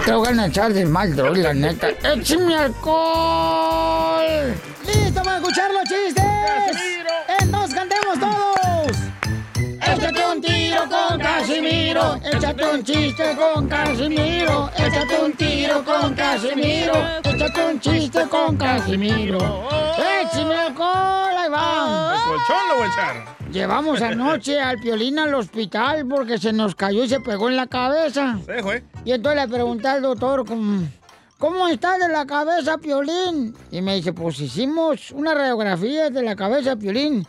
Te 0.05 0.12
voy 0.12 0.36
a 0.36 0.47
echar 0.47 0.72
de 0.72 0.84
mal, 0.86 1.14
droga, 1.14 1.38
la 1.38 1.55
neta. 1.55 1.90
¡Échame 1.90 2.57
alcohol! 2.57 4.55
¡Listo 4.86 5.22
para 5.22 5.36
escuchar 5.36 5.70
los 5.72 5.84
chistes! 5.84 6.24
¡Entonces 6.24 7.01
Casimiro, 12.03 12.20
échate 12.24 12.64
un 12.64 12.82
chiste 12.82 13.36
con 13.36 13.68
Casimiro, 13.68 14.70
échate 14.76 15.24
un 15.24 15.32
tiro 15.34 15.84
con 15.84 16.14
Casimiro, 16.14 16.94
échate 17.22 17.64
un 17.64 17.80
chiste 17.80 18.28
con 18.28 18.56
Casimiro. 18.56 19.39
¡Échame 19.98 20.55
alcohol! 20.55 21.36
¡Ahí 21.39 21.51
va! 21.51 22.14
¿El 22.14 22.20
colchón 22.22 22.68
lo 22.68 22.74
voy 22.77 22.85
a 22.85 22.93
echar? 22.93 23.52
Llevamos 23.52 24.02
anoche 24.02 24.60
al 24.60 24.78
Piolín 24.78 25.18
al 25.18 25.35
hospital 25.35 26.06
porque 26.09 26.39
se 26.39 26.52
nos 26.52 26.74
cayó 26.74 27.05
y 27.05 27.09
se 27.09 27.20
pegó 27.20 27.48
en 27.48 27.56
la 27.56 27.66
cabeza. 27.66 28.39
Sí, 28.47 28.62
güey. 28.62 28.82
Y 29.05 29.12
entonces 29.12 29.43
le 29.43 29.48
pregunté 29.48 29.89
al 29.89 30.02
doctor, 30.02 30.44
¿cómo, 30.47 30.89
cómo 31.39 31.68
está 31.68 31.98
de 31.98 32.09
la 32.09 32.27
cabeza, 32.27 32.78
Piolín? 32.78 33.55
Y 33.70 33.81
me 33.81 33.97
dice, 33.97 34.12
pues 34.12 34.40
hicimos 34.40 35.12
una 35.12 35.35
radiografía 35.35 36.10
de 36.10 36.22
la 36.22 36.35
cabeza, 36.35 36.77
Piolín. 36.77 37.27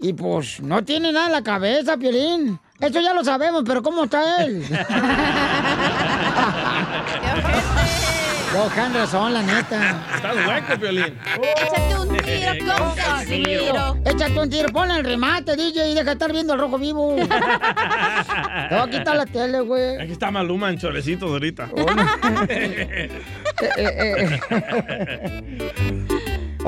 Y 0.00 0.12
pues 0.12 0.60
no 0.60 0.84
tiene 0.84 1.12
nada 1.12 1.26
en 1.26 1.32
la 1.32 1.42
cabeza, 1.42 1.96
Piolín. 1.96 2.58
Eso 2.80 3.00
ya 3.00 3.12
lo 3.12 3.24
sabemos, 3.24 3.64
pero 3.66 3.82
¿cómo 3.82 4.04
está 4.04 4.44
él? 4.44 4.62
Cojan 8.52 8.94
razón, 8.94 9.34
la 9.34 9.42
neta. 9.42 10.00
Estás 10.14 10.36
hueco, 10.46 10.80
Piolín. 10.80 11.18
Échate 11.42 11.98
un 11.98 12.16
tiro 12.16 12.76
con 12.78 12.94
Casimiro. 12.96 13.96
Échate 14.04 14.40
un 14.40 14.48
tiro, 14.50 14.68
ponle 14.70 14.96
el 14.96 15.04
remate, 15.04 15.54
DJ, 15.54 15.90
y 15.90 15.94
deja 15.94 16.04
de 16.06 16.12
estar 16.12 16.32
viendo 16.32 16.54
el 16.54 16.60
rojo 16.60 16.78
vivo. 16.78 17.16
Te 17.16 17.24
voy 17.26 17.38
a 18.78 18.88
quitar 18.90 19.16
la 19.16 19.26
tele, 19.26 19.60
güey. 19.60 20.00
Aquí 20.00 20.12
está 20.12 20.30
Maluma 20.30 20.70
en 20.70 20.78
chorecitos 20.78 21.30
ahorita. 21.30 21.68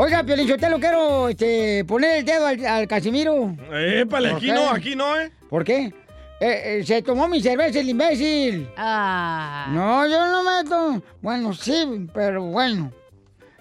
Oiga, 0.03 0.25
Piolín, 0.25 0.47
yo 0.47 0.57
te 0.57 0.71
lo 0.71 0.81
quiero 0.81 1.29
este, 1.29 1.85
poner 1.85 2.21
el 2.21 2.25
dedo 2.25 2.47
al, 2.47 2.65
al 2.65 2.89
Casimiro. 2.89 3.55
Épale, 3.71 4.31
¿Por 4.31 4.37
aquí 4.39 4.47
qué? 4.47 4.53
no, 4.55 4.71
aquí 4.71 4.97
no, 4.97 5.21
¿eh? 5.21 5.31
¿Por 5.51 5.63
qué? 5.63 5.93
Eh, 6.41 6.79
eh, 6.79 6.85
se 6.87 7.03
tomó 7.03 7.29
mi 7.29 7.43
cerveza 7.43 7.81
el 7.81 7.91
imbécil. 7.91 8.67
Ah. 8.79 9.67
No, 9.71 10.09
yo 10.09 10.27
no 10.27 10.43
me 10.43 10.67
tomo. 10.67 11.03
Bueno, 11.21 11.53
sí, 11.53 12.09
pero 12.15 12.45
bueno. 12.45 12.91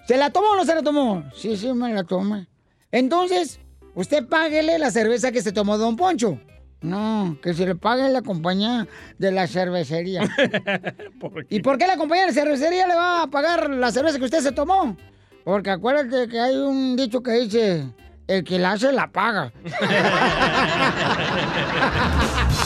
¿Se 0.08 0.16
la 0.16 0.30
tomó 0.30 0.52
o 0.52 0.56
no 0.56 0.64
se 0.64 0.74
la 0.74 0.82
tomó? 0.82 1.24
Sí, 1.34 1.58
sí, 1.58 1.74
me 1.74 1.92
la 1.92 2.04
tomé. 2.04 2.46
Entonces, 2.90 3.60
usted 3.94 4.26
páguele 4.26 4.78
la 4.78 4.90
cerveza 4.90 5.32
que 5.32 5.42
se 5.42 5.52
tomó 5.52 5.76
Don 5.76 5.94
Poncho. 5.94 6.40
No, 6.80 7.36
que 7.42 7.52
se 7.52 7.66
le 7.66 7.74
pague 7.74 8.08
la 8.08 8.22
compañía 8.22 8.88
de 9.18 9.30
la 9.30 9.46
cervecería. 9.46 10.22
¿Y 11.50 11.60
por 11.60 11.76
qué 11.76 11.86
la 11.86 11.98
compañía 11.98 12.24
de 12.24 12.32
cervecería 12.32 12.88
le 12.88 12.94
va 12.94 13.24
a 13.24 13.26
pagar 13.26 13.68
la 13.68 13.92
cerveza 13.92 14.18
que 14.18 14.24
usted 14.24 14.40
se 14.40 14.52
tomó? 14.52 14.96
Porque 15.44 15.70
acuérdate 15.70 16.28
que 16.28 16.38
hay 16.40 16.56
un 16.56 16.96
dicho 16.96 17.22
que 17.22 17.32
dice, 17.32 17.86
el 18.26 18.44
que 18.44 18.58
la 18.58 18.72
hace 18.72 18.92
la 18.92 19.10
paga. 19.10 19.52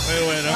Muy 0.06 0.24
bueno. 0.26 0.50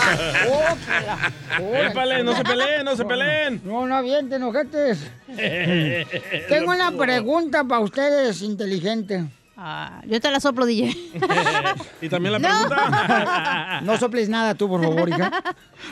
Épale, 1.89 2.23
no 2.23 2.37
se 2.37 2.43
peleen, 2.45 2.85
no 2.85 2.97
se 2.97 3.05
peleen. 3.05 3.61
No, 3.65 3.87
no 3.87 3.97
avienten, 3.97 4.43
ojetes. 4.43 5.11
Tengo 6.49 6.73
una 6.73 6.91
pregunta 6.93 7.65
para 7.65 7.81
ustedes, 7.81 8.43
inteligente. 8.43 9.25
Ah, 9.57 10.03
yo 10.07 10.21
te 10.21 10.31
la 10.31 10.39
soplo, 10.39 10.67
DJ. 10.67 10.91
y 12.03 12.09
también 12.09 12.33
la 12.35 12.39
No. 12.39 12.49
pregunta. 12.69 13.81
No 13.83 13.97
soples 13.97 14.29
nada 14.29 14.55
tú, 14.55 14.69
por 14.69 14.81
favor, 14.83 15.09
hija. 15.09 15.33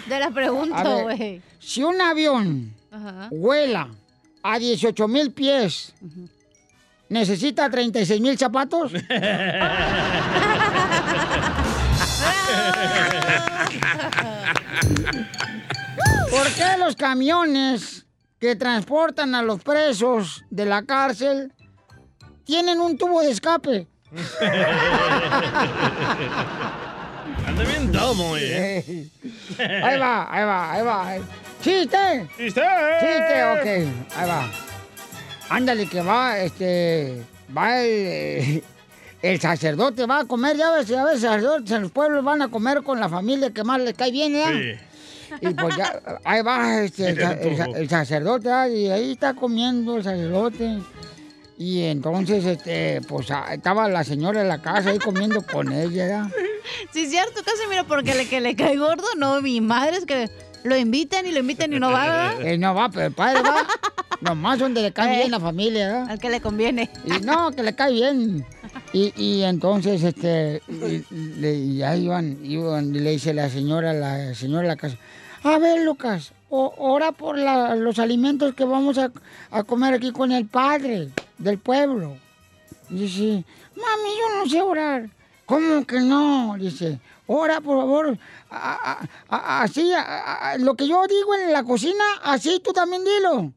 Te 0.09 0.21
la 0.21 0.27
A 0.27 0.31
pregunto, 0.31 0.99
güey. 1.03 1.43
Si 1.59 1.83
un 1.83 2.01
avión 2.01 2.73
Ajá. 2.93 3.29
vuela 3.33 3.89
a 4.53 4.59
18 4.59 5.09
mil 5.09 5.33
pies, 5.33 5.93
¿necesita 7.09 7.69
36 7.69 8.21
mil 8.21 8.39
zapatos? 8.39 8.93
¿Por 16.31 16.47
qué 16.53 16.77
los 16.79 16.95
camiones 16.95 18.07
que 18.39 18.55
transportan 18.55 19.35
a 19.35 19.43
los 19.43 19.63
presos 19.63 20.45
de 20.51 20.67
la 20.67 20.85
cárcel 20.85 21.53
tienen 22.45 22.79
un 22.81 22.97
tubo 22.97 23.23
de 23.23 23.33
escape? 23.33 23.89
Anda 27.47 27.65
bien 27.65 27.91
domo, 27.91 28.37
eh. 28.37 29.09
Ahí 29.59 29.99
va, 29.99 30.33
ahí 30.33 30.45
va, 30.45 30.73
ahí 30.73 30.83
va. 30.85 31.46
¡Chiste! 31.67 32.29
¡Chiste! 32.39 32.61
¡Chiste! 33.01 33.45
Ok, 33.45 33.67
ahí 34.17 34.29
va. 34.29 34.51
Ándale, 35.49 35.87
que 35.87 36.01
va, 36.01 36.39
este. 36.39 37.23
Va 37.57 37.81
el. 37.81 37.89
eh, 37.91 38.63
El 39.23 39.41
sacerdote 39.41 40.07
va 40.07 40.21
a 40.21 40.25
comer, 40.27 40.57
ya 40.57 40.71
ves, 40.71 40.87
ya 40.87 41.05
ves, 41.05 41.21
sacerdotes 41.21 41.71
en 41.73 41.83
los 41.83 41.91
pueblos 41.91 42.23
van 42.25 42.43
a 42.43 42.49
comer 42.49 42.83
con 42.83 43.01
la 43.01 43.09
familia 43.09 43.51
que 43.51 43.65
más 43.65 43.81
les 43.81 43.95
cae 43.95 44.13
bien, 44.13 44.35
¿ya? 44.35 44.53
Y 45.41 45.55
pues 45.55 45.77
ya, 45.77 46.01
ahí 46.23 46.43
va 46.43 46.83
este, 46.83 47.09
el, 47.11 47.21
el 47.21 47.77
el 47.77 47.89
sacerdote, 47.89 48.49
ah, 48.51 48.69
y 48.69 48.89
ahí 48.89 49.13
está 49.13 49.35
comiendo 49.35 49.97
el 49.97 50.05
sacerdote. 50.05 50.79
Y 51.59 51.85
entonces, 51.85 52.45
este, 52.45 53.01
pues 53.09 53.31
ah, 53.31 53.47
estaba 53.55 53.89
la 53.89 54.05
señora 54.05 54.43
en 54.43 54.49
la 54.49 54.61
casa 54.63 54.91
ahí 54.91 54.99
comiendo 54.99 55.43
con 55.45 55.73
ella, 55.73 56.07
¿ya? 56.07 56.31
Sí, 56.93 57.05
es 57.05 57.11
cierto, 57.11 57.41
Casimiro, 57.43 57.85
porque 57.89 58.15
le 58.15 58.29
que 58.29 58.41
le 58.41 58.55
cae 58.55 58.77
gordo, 58.77 59.07
no, 59.17 59.41
mi 59.41 59.61
madre 59.61 59.97
es 59.97 60.05
que 60.05 60.31
lo 60.67 60.77
invitan 60.77 61.27
y 61.27 61.33
lo 61.33 61.41
invitan 61.41 61.73
y 61.73 61.79
no 61.79 61.91
va, 61.91 62.05
¿verdad? 62.05 62.41
Eh, 62.47 62.59
no 62.59 62.75
va, 62.75 62.89
pero 62.91 63.07
el 63.07 63.13
padre 63.13 63.43
va. 63.43 63.67
Nomás 64.21 64.59
donde 64.59 64.83
le 64.83 64.93
cae 64.93 65.17
bien 65.19 65.31
la 65.31 65.41
familia, 65.41 65.87
¿verdad? 65.89 66.11
Al 66.11 66.19
que 66.19 66.31
le 66.31 66.41
conviene. 66.41 66.91
Y 67.05 67.25
no, 67.25 67.51
que 67.53 67.63
le 67.63 67.75
cae 67.75 67.93
bien. 67.93 68.45
Y, 68.93 69.13
y 69.23 69.43
entonces, 69.43 70.03
este, 70.03 70.63
y, 70.69 71.05
le- 71.41 71.55
y 71.55 71.83
iban, 71.85 72.39
iban, 72.45 72.95
y 72.95 72.99
le 73.01 73.11
dice 73.11 73.35
la 73.35 73.51
señora, 73.51 73.93
la 73.93 74.35
señora 74.35 74.63
de 74.63 74.69
la 74.69 74.77
casa, 74.77 74.97
a 75.43 75.59
ver, 75.59 75.83
Lucas, 75.85 76.33
o- 76.49 76.73
ora 76.79 77.13
por 77.13 77.37
la- 77.39 77.75
los 77.77 77.99
alimentos 77.99 78.55
que 78.55 78.65
vamos 78.65 78.97
a, 78.97 79.11
a 79.51 79.65
comer 79.65 79.95
aquí 79.95 80.13
con 80.13 80.33
el 80.33 80.47
padre 80.47 81.11
del 81.39 81.59
pueblo. 81.59 82.17
Dice, 82.89 83.45
mami, 83.75 84.11
yo 84.19 84.39
no 84.45 84.51
sé 84.51 84.63
orar. 84.63 85.09
¿Cómo 85.45 85.85
que 85.87 86.01
no? 86.01 86.57
Dice, 86.59 86.99
ora, 87.27 87.61
por 87.61 87.79
favor, 87.79 88.19
a- 88.51 88.93
a- 88.93 89.01
a- 89.37 89.63
así, 89.63 89.93
a- 89.93 90.51
a- 90.53 90.59
lo 90.59 90.75
que 90.75 90.89
yo 90.89 91.07
digo 91.07 91.35
en 91.35 91.53
la 91.53 91.63
cocina, 91.65 92.05
así 92.25 92.61
tú 92.65 92.73
también 92.73 93.05
dilo. 93.05 93.53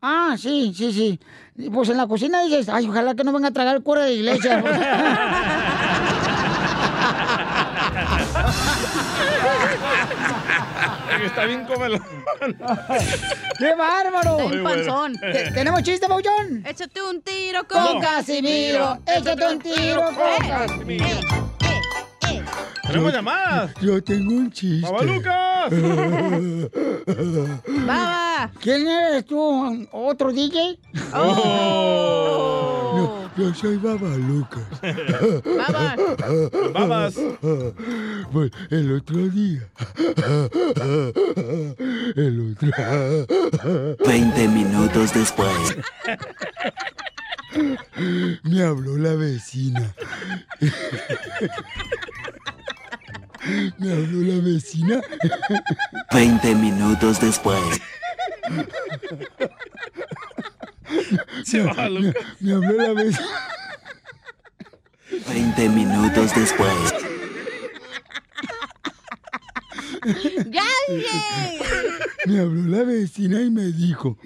Ah, 0.00 0.36
sí, 0.38 0.72
sí, 0.76 0.92
sí. 0.92 1.20
Pues 1.72 1.88
en 1.88 1.96
la 1.96 2.06
cocina 2.06 2.40
dices, 2.42 2.68
ay, 2.68 2.88
ojalá 2.88 3.14
que 3.16 3.24
no 3.24 3.32
venga 3.32 3.48
a 3.48 3.52
tragar 3.52 3.74
el 3.76 3.82
cura 3.82 4.04
de 4.04 4.14
iglesia. 4.14 4.62
Está 11.24 11.44
bien 11.44 11.64
cómelo. 11.64 11.98
¡Qué 13.58 13.74
bárbaro! 13.74 14.38
Está 14.38 14.50
bien 14.50 14.64
panzón. 14.64 15.12
Te- 15.20 15.50
¿Tenemos 15.52 15.82
chiste, 15.82 16.06
Pauchón? 16.06 16.64
Échate 16.66 17.02
un 17.02 17.22
tiro 17.22 17.66
con, 17.66 17.82
Con 17.84 18.00
Casimiro, 18.00 18.98
échate 19.06 19.46
un 19.46 19.58
tiro 19.58 20.02
con 20.14 20.46
Eh, 20.46 20.48
Casimiro. 20.48 21.57
Tenemos 22.88 23.12
llamadas. 23.12 23.72
Yo 23.80 24.02
tengo 24.02 24.34
un 24.34 24.50
chiste. 24.50 24.90
¡Baba 24.90 25.04
Lucas! 25.04 25.70
Baba. 27.86 28.50
¿Quién 28.60 28.88
eres 28.88 29.24
tú? 29.26 29.86
¿Otro 29.92 30.32
DJ? 30.32 30.80
Oh. 31.14 32.64
No, 32.88 33.30
yo 33.36 33.52
soy 33.54 33.76
Baba 33.76 34.16
Lucas. 34.16 34.62
Babas. 35.44 35.96
Babas. 36.72 37.14
Pues 38.32 38.50
el 38.70 38.92
otro 38.96 39.28
día. 39.28 39.68
El 42.16 42.56
otro. 42.56 42.70
20 44.06 44.48
minutos 44.48 45.12
después. 45.12 45.76
Me 48.42 48.62
habló 48.62 48.96
la 48.96 49.12
vecina. 49.14 49.94
Me 53.78 53.92
habló 53.92 54.34
la 54.34 54.40
vecina. 54.44 55.00
20 56.12 56.54
minutos 56.54 57.20
después. 57.20 57.60
Se 61.44 61.62
va, 61.62 61.88
Me, 61.90 62.12
me 62.40 62.52
habló 62.52 62.72
la 62.72 62.92
vecina. 62.92 63.28
20 65.28 65.68
minutos 65.68 66.34
después. 66.34 66.94
Me 72.26 72.40
habló 72.40 72.76
la 72.78 72.84
vecina 72.84 73.42
y 73.42 73.50
me 73.50 73.66
dijo, 73.66 74.18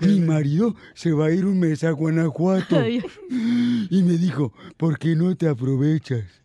mi 0.00 0.20
marido 0.20 0.74
se 0.94 1.12
va 1.12 1.26
a 1.26 1.30
ir 1.30 1.44
un 1.46 1.60
mes 1.60 1.84
a 1.84 1.90
Guanajuato. 1.90 2.84
Y 2.86 4.02
me 4.02 4.16
dijo, 4.16 4.52
¿por 4.76 4.98
qué 4.98 5.14
no 5.14 5.36
te 5.36 5.48
aprovechas? 5.48 6.41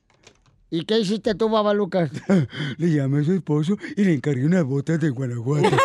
¿Y 0.70 0.84
qué 0.84 1.00
hiciste 1.00 1.34
tú, 1.34 1.50
Baba 1.50 1.74
Lucas? 1.74 2.12
Le 2.78 2.92
llamé 2.92 3.22
a 3.22 3.24
su 3.24 3.34
esposo 3.34 3.78
y 3.96 4.04
le 4.04 4.14
encargué 4.14 4.46
unas 4.46 4.66
botas 4.66 5.00
de 5.00 5.10
Guanajuato. 5.10 5.70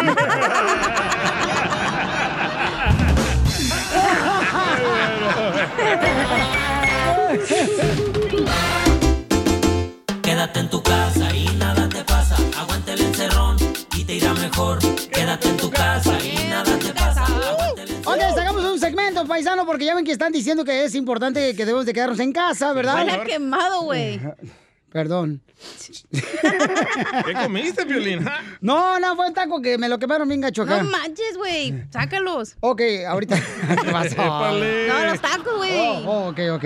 Quédate 10.23 10.61
en 10.61 10.71
tu 10.71 10.83
casa 10.83 11.35
y 11.35 11.47
nada 11.57 11.89
te 11.89 12.03
pasa. 12.05 12.37
Aguante 12.59 12.93
el 12.95 13.01
encerrón 13.03 13.57
y 13.97 14.05
te 14.05 14.15
irá 14.17 14.35
mejor. 14.35 14.79
Quédate 15.13 15.49
en 15.49 15.57
tu 15.57 15.71
casa 15.71 16.19
y 16.25 16.49
nada 16.49 16.79
te 16.79 16.93
pasa. 16.93 17.25
Aguante 17.25 17.83
el 17.83 17.93
Ok, 18.05 18.35
sacamos 18.35 18.65
un 18.65 18.81
segmento, 18.81 19.25
paisano, 19.27 19.65
porque 19.65 19.85
ya 19.85 19.95
ven 19.95 20.05
que 20.05 20.13
están 20.13 20.33
diciendo 20.33 20.65
que 20.65 20.85
es 20.85 20.95
importante 20.95 21.55
que 21.55 21.65
debemos 21.65 21.87
de 21.87 21.93
quedarnos 21.93 22.19
en 22.19 22.33
casa, 22.33 22.73
¿verdad? 22.73 23.09
A 23.09 23.25
quemado, 23.25 23.83
güey. 23.83 24.21
Perdón. 24.93 25.41
¿Qué 26.11 27.33
comiste, 27.35 27.85
Violín? 27.85 28.27
No, 28.61 29.01
no, 29.01 29.17
fue 29.17 29.27
un 29.29 29.35
taco 29.35 29.61
que 29.61 29.79
me 29.79 29.89
lo 29.89 29.99
quemaron 29.99 30.29
bien 30.29 30.41
gacho 30.41 30.63
acá. 30.63 30.83
No 30.83 30.91
manches, 30.91 31.37
güey. 31.37 31.75
Sácalos. 31.91 32.57
Ok, 32.61 32.81
ahorita. 33.09 33.37
¿Qué 33.83 33.91
pasó? 33.91 34.17
No, 34.17 35.05
los 35.07 35.21
tacos, 35.21 35.57
güey. 35.57 35.79
Oh, 35.79 36.05
oh, 36.07 36.29
ok, 36.29 36.39
ok. 36.53 36.65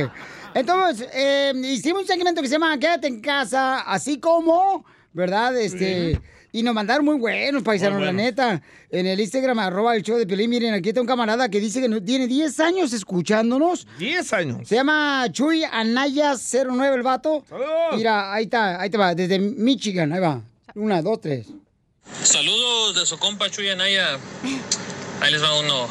Entonces, 0.55 1.09
eh, 1.15 1.53
hicimos 1.65 2.03
un 2.03 2.09
segmento 2.09 2.43
que 2.43 2.49
se 2.49 2.55
llama 2.55 2.77
Quédate 2.79 3.07
en 3.07 3.21
casa, 3.21 3.81
así 3.81 4.19
como, 4.19 4.85
¿verdad? 5.13 5.57
Este. 5.57 6.21
Y 6.57 6.63
nos 6.63 6.73
mandaron 6.75 7.05
muy 7.05 7.17
buenos, 7.17 7.63
paisanos, 7.63 7.99
Muy 7.99 8.07
la 8.07 8.13
neta. 8.15 8.63
En 8.91 9.05
el 9.07 9.21
Instagram, 9.21 9.59
arroba 9.59 9.95
el 9.95 10.03
show 10.03 10.17
de 10.17 10.27
Pelín. 10.27 10.49
Miren, 10.49 10.73
aquí 10.73 10.89
está 10.89 11.03
un 11.03 11.07
camarada 11.07 11.51
que 11.51 11.61
dice 11.61 11.83
que 11.83 11.89
no- 11.89 12.03
tiene 12.03 12.27
10 12.27 12.59
años 12.61 12.95
escuchándonos. 12.95 13.87
10 13.99 14.33
años. 14.33 14.67
Se 14.67 14.77
llama 14.77 15.27
Chuy 15.31 15.65
Anaya 15.65 16.35
09 16.35 16.97
el 16.97 17.03
vato. 17.03 17.45
¡Saludos! 17.47 17.97
Mira, 17.97 18.33
ahí 18.33 18.45
está, 18.45 18.81
ahí 18.81 18.89
te 18.89 18.97
va, 18.97 19.15
desde 19.15 19.39
Michigan, 19.39 20.15
ahí 20.15 20.21
va. 20.21 20.41
Una, 20.75 21.03
dos, 21.03 21.21
tres. 21.21 21.47
Saludos 22.23 22.95
de 22.95 23.05
su 23.05 23.19
compa 23.19 23.51
Chuy 23.51 23.69
Anaya. 23.69 24.17
Ahí 25.21 25.33
les 25.33 25.43
va 25.43 25.59
uno. 25.61 25.89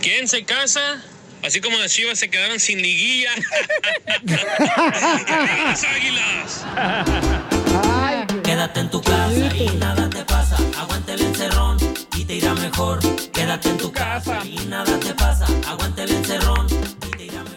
¿Quién 0.00 0.28
se 0.28 0.44
casa 0.44 1.02
Así 1.42 1.60
como 1.60 1.76
las 1.76 1.92
chivas 1.92 2.20
se 2.20 2.30
quedaron 2.30 2.60
sin 2.60 2.80
liguilla. 2.80 3.30
¡Y 4.24 4.32
arriba 4.32 5.64
las 5.64 5.84
águilas! 5.84 6.64
Quédate 8.54 8.78
en 8.78 8.88
tu 8.88 9.00
casa 9.02 9.56
y 9.56 9.68
nada 9.80 10.08
te 10.08 10.24
pasa. 10.24 10.56
Aguante 10.78 11.14
el 11.14 11.22
encerrón 11.22 11.76
y 12.16 12.24
te 12.24 12.36
irá 12.36 12.54
mejor. 12.54 13.00
Quédate 13.32 13.68
en 13.68 13.76
tu 13.78 13.90
casa 13.90 14.38
y 14.44 14.54
nada 14.66 14.96
te 15.00 15.12
pasa. 15.12 15.44
Aguante 15.66 16.04
el 16.04 16.12
encerrón. 16.12 16.68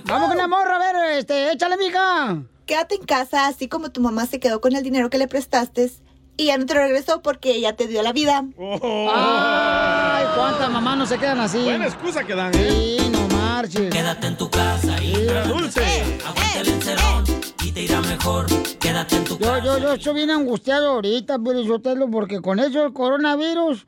Vamos 0.05 0.29
con 0.29 0.37
la 0.39 0.47
morra, 0.47 0.77
a 0.77 0.79
ver, 0.79 1.19
este, 1.19 1.51
échale, 1.51 1.77
mija. 1.77 2.41
Quédate 2.65 2.95
en 2.95 3.03
casa, 3.05 3.45
así 3.45 3.67
como 3.67 3.91
tu 3.91 4.01
mamá 4.01 4.25
se 4.25 4.39
quedó 4.39 4.59
con 4.59 4.75
el 4.75 4.81
dinero 4.81 5.11
que 5.11 5.19
le 5.19 5.27
prestaste 5.27 5.91
y 6.35 6.45
ya 6.47 6.57
no 6.57 6.65
te 6.65 6.73
lo 6.73 6.79
regresó 6.79 7.21
porque 7.21 7.51
ella 7.51 7.75
te 7.75 7.85
dio 7.85 8.01
la 8.01 8.11
vida. 8.11 8.43
Ay, 8.59 10.25
cuántas 10.35 10.71
mamás 10.71 10.97
no 10.97 11.05
se 11.05 11.19
quedan 11.19 11.39
así. 11.41 11.59
Buena 11.59 11.85
excusa 11.85 12.23
que 12.23 12.33
dan, 12.33 12.51
¿eh? 12.55 12.97
Sí, 12.99 13.09
no 13.11 13.27
marches. 13.37 13.91
Quédate 13.93 14.25
en 14.25 14.35
tu 14.37 14.49
casa 14.49 14.99
y 15.03 15.13
Era 15.13 15.43
dulce. 15.43 16.17
aguante 16.25 16.59
el 16.59 16.67
encerrón 16.69 17.23
y 17.56 17.56
te 17.77 17.83
irá 17.83 18.01
mejor. 18.01 18.47
Quédate 18.79 19.17
en 19.17 19.23
tu 19.23 19.37
Yo, 19.37 19.59
yo, 19.59 19.77
yo 19.77 19.93
estoy 19.93 20.15
bien 20.15 20.31
angustiado 20.31 20.93
ahorita, 20.93 21.37
Sotelo, 21.67 22.09
porque 22.09 22.41
con 22.41 22.59
eso 22.59 22.83
el 22.83 22.91
coronavirus, 22.93 23.85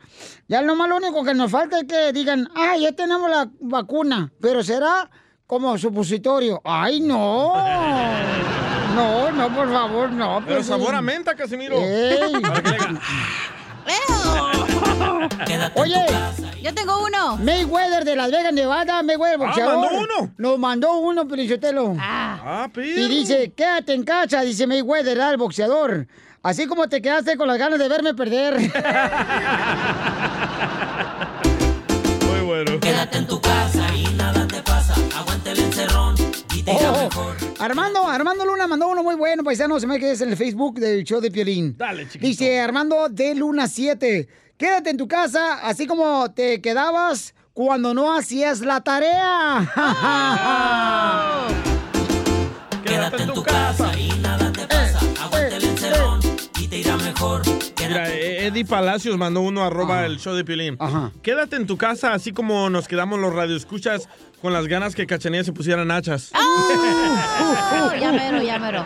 ya 0.47 0.61
nomás 0.61 0.89
lo 0.89 0.97
único 0.97 1.23
que 1.23 1.33
nos 1.33 1.49
falta 1.49 1.79
es 1.79 1.85
que 1.85 2.13
digan, 2.13 2.49
ah, 2.55 2.77
ya 2.77 2.91
tenemos 2.91 3.27
la 3.29 3.49
vacuna, 3.59 4.31
pero 4.39 4.63
será 4.63 5.09
como 5.47 5.75
supositorio. 5.77 6.61
¡Ay, 6.63 6.99
no! 7.01 7.53
No, 8.89 9.31
no, 9.31 9.55
por 9.55 9.71
favor, 9.71 10.11
no. 10.11 10.41
Pero 10.45 10.57
pues, 10.57 10.67
sabor 10.67 10.89
sí. 10.89 10.95
a 10.95 11.01
menta, 11.01 11.35
Casimiro. 11.35 11.77
Ey. 11.77 12.33
Para 12.41 12.61
que 12.61 12.69
le 12.71 12.75
haga- 15.63 15.71
Oye, 15.75 16.05
yo 16.69 16.75
tengo 16.75 17.05
uno. 17.05 17.37
Mayweather 17.37 18.03
de 18.05 18.15
Las 18.15 18.31
Vegas, 18.31 18.53
Nevada, 18.53 19.01
Mayweather 19.03 19.37
boxeador. 19.37 19.75
mandó 19.79 19.99
uno. 19.99 20.33
Nos 20.37 20.59
mandó 20.59 20.97
uno, 20.99 21.27
Pelichotelo. 21.27 21.95
Ah, 21.99 22.69
Y 22.75 23.07
dice, 23.07 23.51
quédate 23.55 23.93
en 23.93 24.03
casa, 24.03 24.41
dice 24.41 24.65
Mayweather, 24.67 25.17
el 25.17 25.37
boxeador. 25.37 26.07
Así 26.41 26.67
como 26.67 26.87
te 26.87 27.01
quedaste 27.01 27.35
con 27.35 27.47
las 27.47 27.57
ganas 27.57 27.79
de 27.79 27.89
verme 27.89 28.13
perder. 28.13 28.55
Muy 32.27 32.41
bueno. 32.45 32.79
Quédate 32.79 33.17
en 33.17 33.27
tu 33.27 33.41
casa 33.41 33.93
y 33.95 34.03
nada 34.15 34.47
te 34.47 34.61
pasa. 34.61 34.93
Aguante 35.17 35.51
el 35.51 35.59
encerrón 35.59 36.15
y 36.55 36.63
te 36.63 36.71
irá 36.71 36.91
Oh, 36.91 37.03
mejor. 37.03 37.35
Armando, 37.59 38.07
Armando 38.07 38.45
Luna 38.45 38.67
mandó 38.67 38.87
uno 38.87 39.03
muy 39.03 39.15
bueno, 39.15 39.43
paisano, 39.43 39.77
se 39.81 39.87
me 39.87 39.99
que 39.99 40.11
es 40.11 40.21
en 40.21 40.29
el 40.29 40.37
Facebook 40.37 40.79
del 40.79 41.03
show 41.03 41.19
de 41.19 41.29
Piolín. 41.29 41.75
Dale, 41.77 42.05
chiquito. 42.07 42.25
Dice 42.25 42.61
Armando 42.61 43.09
de 43.09 43.35
Luna 43.35 43.67
7, 43.67 44.29
quédate 44.59 44.91
en 44.91 44.97
tu 44.97 45.07
casa, 45.07 45.55
así 45.63 45.87
como 45.87 46.29
te 46.31 46.61
quedabas 46.61 47.33
cuando 47.53 47.93
no 47.93 48.13
hacías 48.13 48.59
la 48.59 48.81
tarea. 48.81 49.71
Quédate 52.83 53.23
en 53.23 53.33
tu 53.33 53.41
casa 53.41 53.97
y 53.97 54.09
nada 54.19 54.51
te 54.51 54.67
pasa. 54.67 54.99
Aguante 55.23 55.55
el 55.55 55.63
encerrón 55.63 56.19
y 56.59 56.67
te 56.67 56.79
irá 56.79 56.97
mejor. 56.97 57.41
Mira, 57.79 58.13
Eddie 58.13 58.65
Palacios 58.65 59.17
mandó 59.17 59.41
uno 59.41 59.63
arroba 59.63 60.05
el 60.05 60.19
show 60.19 60.35
de 60.35 60.43
Piolín. 60.43 60.77
Quédate 61.21 61.55
en 61.55 61.65
tu 61.65 61.77
casa, 61.77 62.13
así 62.13 62.33
como 62.33 62.69
nos 62.69 62.87
quedamos 62.87 63.19
los 63.19 63.33
radioescuchas 63.33 64.09
con 64.41 64.53
las 64.53 64.67
ganas 64.67 64.95
que 64.95 65.05
Cachanilla 65.05 65.43
se 65.43 65.51
pusieran 65.53 65.91
hachas. 65.91 66.31
Oh, 66.35 67.91
ya 67.99 68.11
mero, 68.11 68.41
ya 68.41 68.57
mero. 68.59 68.85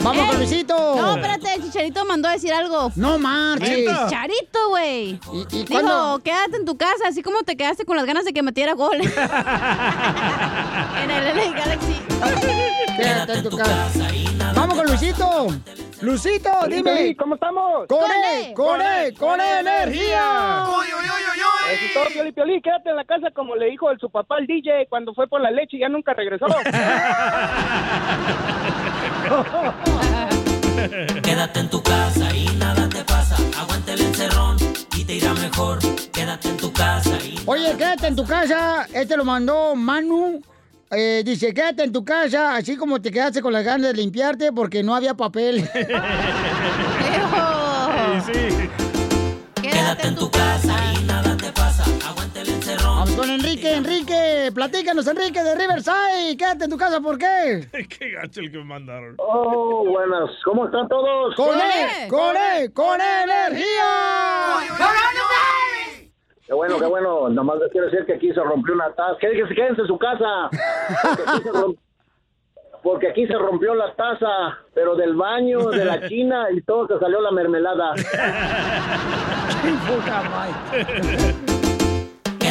Vamos 0.00 0.24
Eh, 0.24 0.28
con 0.28 0.36
Luisito. 0.38 0.74
No, 0.96 1.16
espérate, 1.16 1.54
el 1.54 1.62
Chicharito 1.64 2.04
mandó 2.04 2.28
a 2.28 2.32
decir 2.32 2.52
algo. 2.52 2.92
No 2.96 3.18
marches. 3.18 3.68
El 3.70 3.86
Chicharito, 3.86 4.68
güey. 4.68 5.18
Dijo, 5.50 5.66
cuándo? 5.68 6.20
quédate 6.22 6.56
en 6.56 6.64
tu 6.64 6.76
casa, 6.76 7.08
así 7.08 7.22
como 7.22 7.42
te 7.42 7.56
quedaste 7.56 7.84
con 7.84 7.96
las 7.96 8.06
ganas 8.06 8.24
de 8.24 8.32
que 8.32 8.42
metiera 8.42 8.74
gol. 8.74 8.94
en 9.00 9.10
el 11.10 11.36
LA 11.36 11.52
Galaxy. 11.52 11.96
Quédate 12.96 13.32
en 13.34 13.48
tu 13.48 13.56
casa. 13.56 14.08
Vamos 14.54 14.76
con 14.76 14.86
Luisito. 14.86 15.48
Luisito, 16.00 16.50
dime. 16.68 17.16
¿Cómo 17.16 17.34
estamos? 17.36 17.86
Con 17.88 18.04
E, 18.10 18.52
con 18.54 18.80
E, 18.82 19.14
con 19.14 19.40
E 19.40 19.60
energía. 19.60 20.64
Eso 21.72 21.84
es 21.86 21.94
todo, 21.94 22.04
Pioli, 22.12 22.32
Pioli, 22.32 22.60
quédate 22.60 22.90
en 22.90 22.96
la 22.96 23.04
casa 23.04 23.30
como 23.34 23.56
le 23.56 23.70
dijo 23.70 23.90
el, 23.90 23.98
su 23.98 24.10
papá 24.10 24.36
al 24.36 24.46
DJ 24.46 24.83
cuando 24.88 25.14
fue 25.14 25.28
por 25.28 25.40
la 25.40 25.50
leche 25.50 25.76
y 25.76 25.80
ya 25.80 25.88
nunca 25.88 26.14
regresó. 26.14 26.46
Quédate 31.22 31.60
en 31.60 31.70
tu 31.70 31.82
casa 31.82 32.34
y 32.34 32.46
nada 32.56 32.88
te 32.88 33.02
pasa. 33.04 33.36
Aguante 33.58 33.92
el 33.94 34.00
encerrón 34.02 34.56
y 34.96 35.04
te 35.04 35.14
irá 35.14 35.32
mejor. 35.34 35.78
Quédate 36.12 36.48
en 36.48 36.56
tu 36.56 36.72
casa 36.72 37.16
y 37.24 37.40
Oye, 37.46 37.74
quédate 37.76 38.08
en 38.08 38.16
tu 38.16 38.24
casa. 38.24 38.86
Este 38.92 39.16
lo 39.16 39.24
mandó 39.24 39.74
Manu. 39.74 40.42
Eh, 40.90 41.22
dice, 41.24 41.54
quédate 41.54 41.84
en 41.84 41.92
tu 41.92 42.04
casa, 42.04 42.54
así 42.54 42.76
como 42.76 43.00
te 43.00 43.10
quedaste 43.10 43.40
con 43.42 43.52
las 43.52 43.64
ganas 43.64 43.88
de 43.88 43.94
limpiarte 43.94 44.52
porque 44.52 44.82
no 44.82 44.94
había 44.94 45.14
papel. 45.14 45.68
Quédate 49.62 50.08
en 50.08 50.14
tu 50.14 50.30
casa 50.30 50.93
con 53.24 53.34
Enrique, 53.34 53.72
Enrique. 53.74 54.50
Platícanos, 54.54 55.06
Enrique, 55.06 55.42
de 55.42 55.54
Riverside. 55.54 56.36
Quédate 56.36 56.64
en 56.64 56.70
tu 56.70 56.76
casa, 56.76 57.00
¿por 57.00 57.16
qué? 57.18 57.66
Qué 57.98 58.10
gacho 58.10 58.40
el 58.40 58.50
que 58.50 58.58
me 58.58 58.64
mandaron. 58.64 59.14
Oh, 59.18 59.84
buenas. 59.88 60.30
¿Cómo 60.44 60.66
están 60.66 60.88
todos? 60.88 61.34
¡Con 61.34 61.58
E, 61.58 62.08
con 62.08 62.36
E, 62.36 62.70
con 62.72 63.00
energía! 63.00 64.58
Qué 66.46 66.52
bueno, 66.52 66.78
qué 66.78 66.84
bueno. 66.86 67.28
Nomás 67.30 67.58
les 67.60 67.72
quiero 67.72 67.86
decir 67.86 68.04
que 68.04 68.14
aquí 68.14 68.30
se 68.32 68.40
rompió 68.42 68.74
una 68.74 68.92
taza. 68.92 69.16
Que 69.18 69.30
que 69.32 69.46
se 69.48 69.54
quédense 69.54 69.80
en 69.80 69.86
su 69.86 69.98
casa. 69.98 70.50
Porque 71.02 71.22
aquí 71.26 71.42
se 71.42 71.50
romp- 71.52 71.78
Porque 72.82 73.08
aquí 73.08 73.26
se 73.26 73.38
rompió 73.38 73.74
la 73.74 73.94
taza, 73.94 74.58
pero 74.74 74.94
del 74.96 75.14
baño, 75.16 75.70
de 75.70 75.84
la 75.86 76.06
china, 76.08 76.48
y 76.52 76.60
todo 76.62 76.86
se 76.88 76.98
salió 76.98 77.20
la 77.22 77.30
mermelada. 77.30 77.94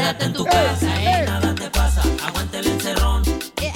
Quédate 0.04 0.26
en 0.26 0.34
tu 0.34 0.44
casa 0.44 1.02
y 1.02 1.06
nada 1.26 1.56
te 1.56 1.70
pasa. 1.70 2.02
Aguante 2.28 2.60
el 2.60 2.68
encerrón. 2.68 3.24
Eh, 3.62 3.72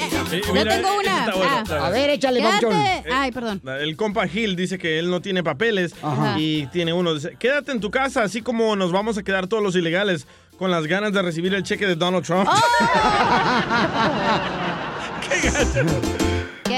Yo 0.45 0.54
mira, 0.54 0.76
tengo 0.76 0.90
una. 0.99 1.26
Ah. 1.26 1.64
bueno. 1.64 1.86
A 1.86 1.90
ver, 1.90 2.10
échale, 2.10 2.41
Quédate. 2.41 2.66
papuchón. 2.68 3.14
Ay, 3.14 3.32
perdón. 3.32 3.62
El 3.80 3.95
compa 3.95 4.28
Gil 4.28 4.58
dice 4.58 4.78
que 4.78 4.99
él 4.99 5.10
no 5.10 5.22
tiene 5.22 5.41
papeles 5.41 5.95
Ajá. 6.02 6.36
y 6.38 6.66
tiene 6.68 6.91
uno. 6.91 7.14
Dice, 7.14 7.38
quédate 7.40 7.72
en 7.72 7.80
tu 7.80 7.91
casa, 7.91 8.24
así 8.24 8.41
como 8.41 8.76
nos 8.76 8.91
vamos 8.91 9.18
a 9.18 9.24
quedar 9.24 9.48
todos 9.48 9.64
los 9.64 9.74
ilegales 9.78 10.28
con 10.58 10.70
las 10.70 10.86
ganas 10.86 11.14
de 11.14 11.22
recibir 11.22 11.54
el 11.54 11.64
cheque 11.64 11.88
de 11.88 11.95
Donald 11.95 12.26
Trump. 12.26 12.49
¡Qué 15.30 15.49
gacho! 15.49 16.27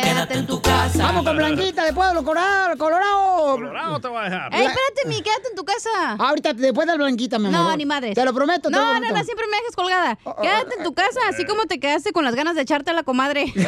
Quédate 0.10 0.34
en 0.40 0.48
tu 0.48 0.60
casa. 0.60 0.98
Vamos 1.03 1.23
con 1.23 1.38
Blanquita 1.38 1.84
de 1.84 1.94
Pueblo 1.94 2.23
Colorado. 2.23 2.77
Colorado. 2.77 3.56
Colorado 3.56 3.99
te 3.99 4.07
voy 4.07 4.18
a 4.18 4.23
dejar. 4.23 4.53
Ey, 4.56 4.65
espérate, 4.65 5.07
mi, 5.07 5.22
quédate 5.22 5.49
en 5.49 5.56
tu 5.56 5.64
casa. 5.64 5.90
Ahorita, 6.18 6.53
después 6.53 6.88
de 6.88 6.98
Blanquita, 6.98 7.38
mi 7.38 7.48
amor. 7.48 7.61
No, 7.61 7.77
ni 7.77 7.86
madre. 7.86 8.15
Te 8.15 8.26
lo 8.26 8.34
prometo, 8.34 8.69
te 8.69 8.76
No, 8.76 8.94
lo 8.94 8.99
no, 8.99 9.10
no, 9.10 9.23
siempre 9.23 9.45
me 9.48 9.57
dejas 9.57 9.76
colgada. 9.76 10.18
Quédate 10.41 10.76
en 10.77 10.84
tu 10.84 10.94
casa, 10.94 11.19
así 11.30 11.45
como 11.45 11.65
te 11.65 11.80
quedaste 11.80 12.11
con 12.11 12.26
las 12.26 12.34
ganas 12.34 12.56
de 12.56 12.64
echarte 12.64 12.90
a 12.90 12.94
la 12.94 13.03
comadre. 13.03 13.52
te 13.53 13.68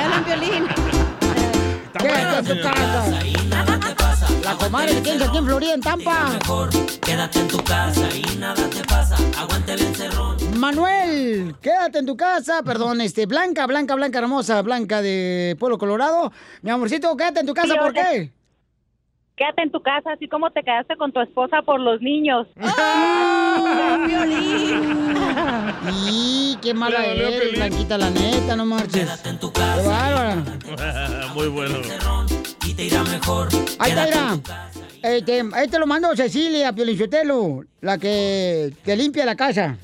hablan 0.00 0.24
violín. 0.24 0.68
Quédate 1.98 2.52
en 2.52 2.56
tu 2.56 2.62
casa. 2.62 3.95
La 4.46 4.54
comadre 4.54 4.94
que 4.94 5.00
tienes 5.00 5.28
aquí 5.28 5.38
en 5.38 5.44
Florida, 5.44 5.74
en 5.74 5.80
Tampa. 5.80 6.38
Quédate 7.04 7.40
en 7.40 7.48
tu 7.48 7.58
casa 7.64 8.06
y 8.14 8.22
nada 8.38 8.70
te 8.70 8.80
pasa. 8.84 9.16
Aguante 9.40 9.72
el 9.72 9.80
encerrón. 9.80 10.36
Manuel, 10.56 11.56
quédate 11.60 11.98
en 11.98 12.06
tu 12.06 12.16
casa. 12.16 12.62
Perdón, 12.62 13.00
este, 13.00 13.26
Blanca, 13.26 13.66
Blanca, 13.66 13.96
Blanca 13.96 14.20
hermosa, 14.20 14.62
Blanca 14.62 15.02
de 15.02 15.56
Pueblo 15.58 15.78
Colorado. 15.78 16.30
Mi 16.62 16.70
amorcito, 16.70 17.16
quédate 17.16 17.40
en 17.40 17.46
tu 17.46 17.54
casa, 17.54 17.72
Sí, 17.72 17.74
¿por 17.76 17.92
qué? 17.92 18.30
Quédate 19.34 19.62
en 19.62 19.72
tu 19.72 19.82
casa, 19.82 20.12
así 20.12 20.28
como 20.28 20.48
te 20.52 20.62
quedaste 20.62 20.96
con 20.96 21.10
tu 21.10 21.20
esposa 21.20 21.62
por 21.62 21.80
los 21.80 22.00
niños. 22.00 22.46
Y 26.08 26.56
qué 26.62 26.72
mala 26.72 27.06
dolió 27.06 27.28
eres. 27.28 27.52
Blanquita, 27.52 27.98
la 27.98 28.10
neta, 28.10 28.54
no 28.54 28.64
marches. 28.64 29.22
Qué 29.22 29.88
bárbara. 29.88 30.36
Muy 31.34 31.48
bueno. 31.48 31.78
Te 32.76 32.84
irá 32.84 33.02
mejor. 33.04 33.48
Ahí 33.78 33.90
está, 33.92 34.04
mira. 34.04 34.38
Este, 35.02 35.42
ahí 35.54 35.68
te 35.68 35.78
lo 35.78 35.86
mando 35.86 36.14
Cecilia 36.16 36.72
Piolichotelo, 36.72 37.64
la 37.80 37.96
que 37.98 38.72
te 38.84 38.96
limpia 38.96 39.24
la 39.24 39.36
casa. 39.36 39.76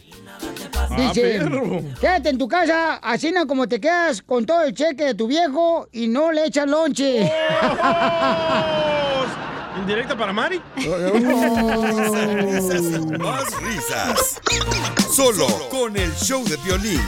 Dice, 0.97 1.39
Ah, 1.40 1.44
perro. 1.44 1.81
quédate 2.01 2.28
en 2.31 2.39
tu 2.39 2.48
casa, 2.48 2.94
así 2.97 3.31
no 3.31 3.47
como 3.47 3.66
te 3.69 3.81
quedas 3.81 4.20
con 4.20 4.44
todo 4.44 4.62
el 4.64 4.74
cheque 4.74 5.05
de 5.05 5.14
tu 5.14 5.27
viejo 5.27 5.89
y 5.93 6.09
no 6.09 6.32
le 6.32 6.44
echas 6.47 6.69
lonche. 6.69 7.20
¿Indirecta 9.78 10.14
para 10.16 10.32
Mari? 10.35 10.60
Risas 10.77 12.82
y 12.82 13.19
más 13.19 13.44
risas. 13.62 14.40
Solo 15.10 15.47
con 15.70 15.97
el 15.97 16.12
show 16.16 16.44
de 16.44 16.56
violín. 16.59 17.01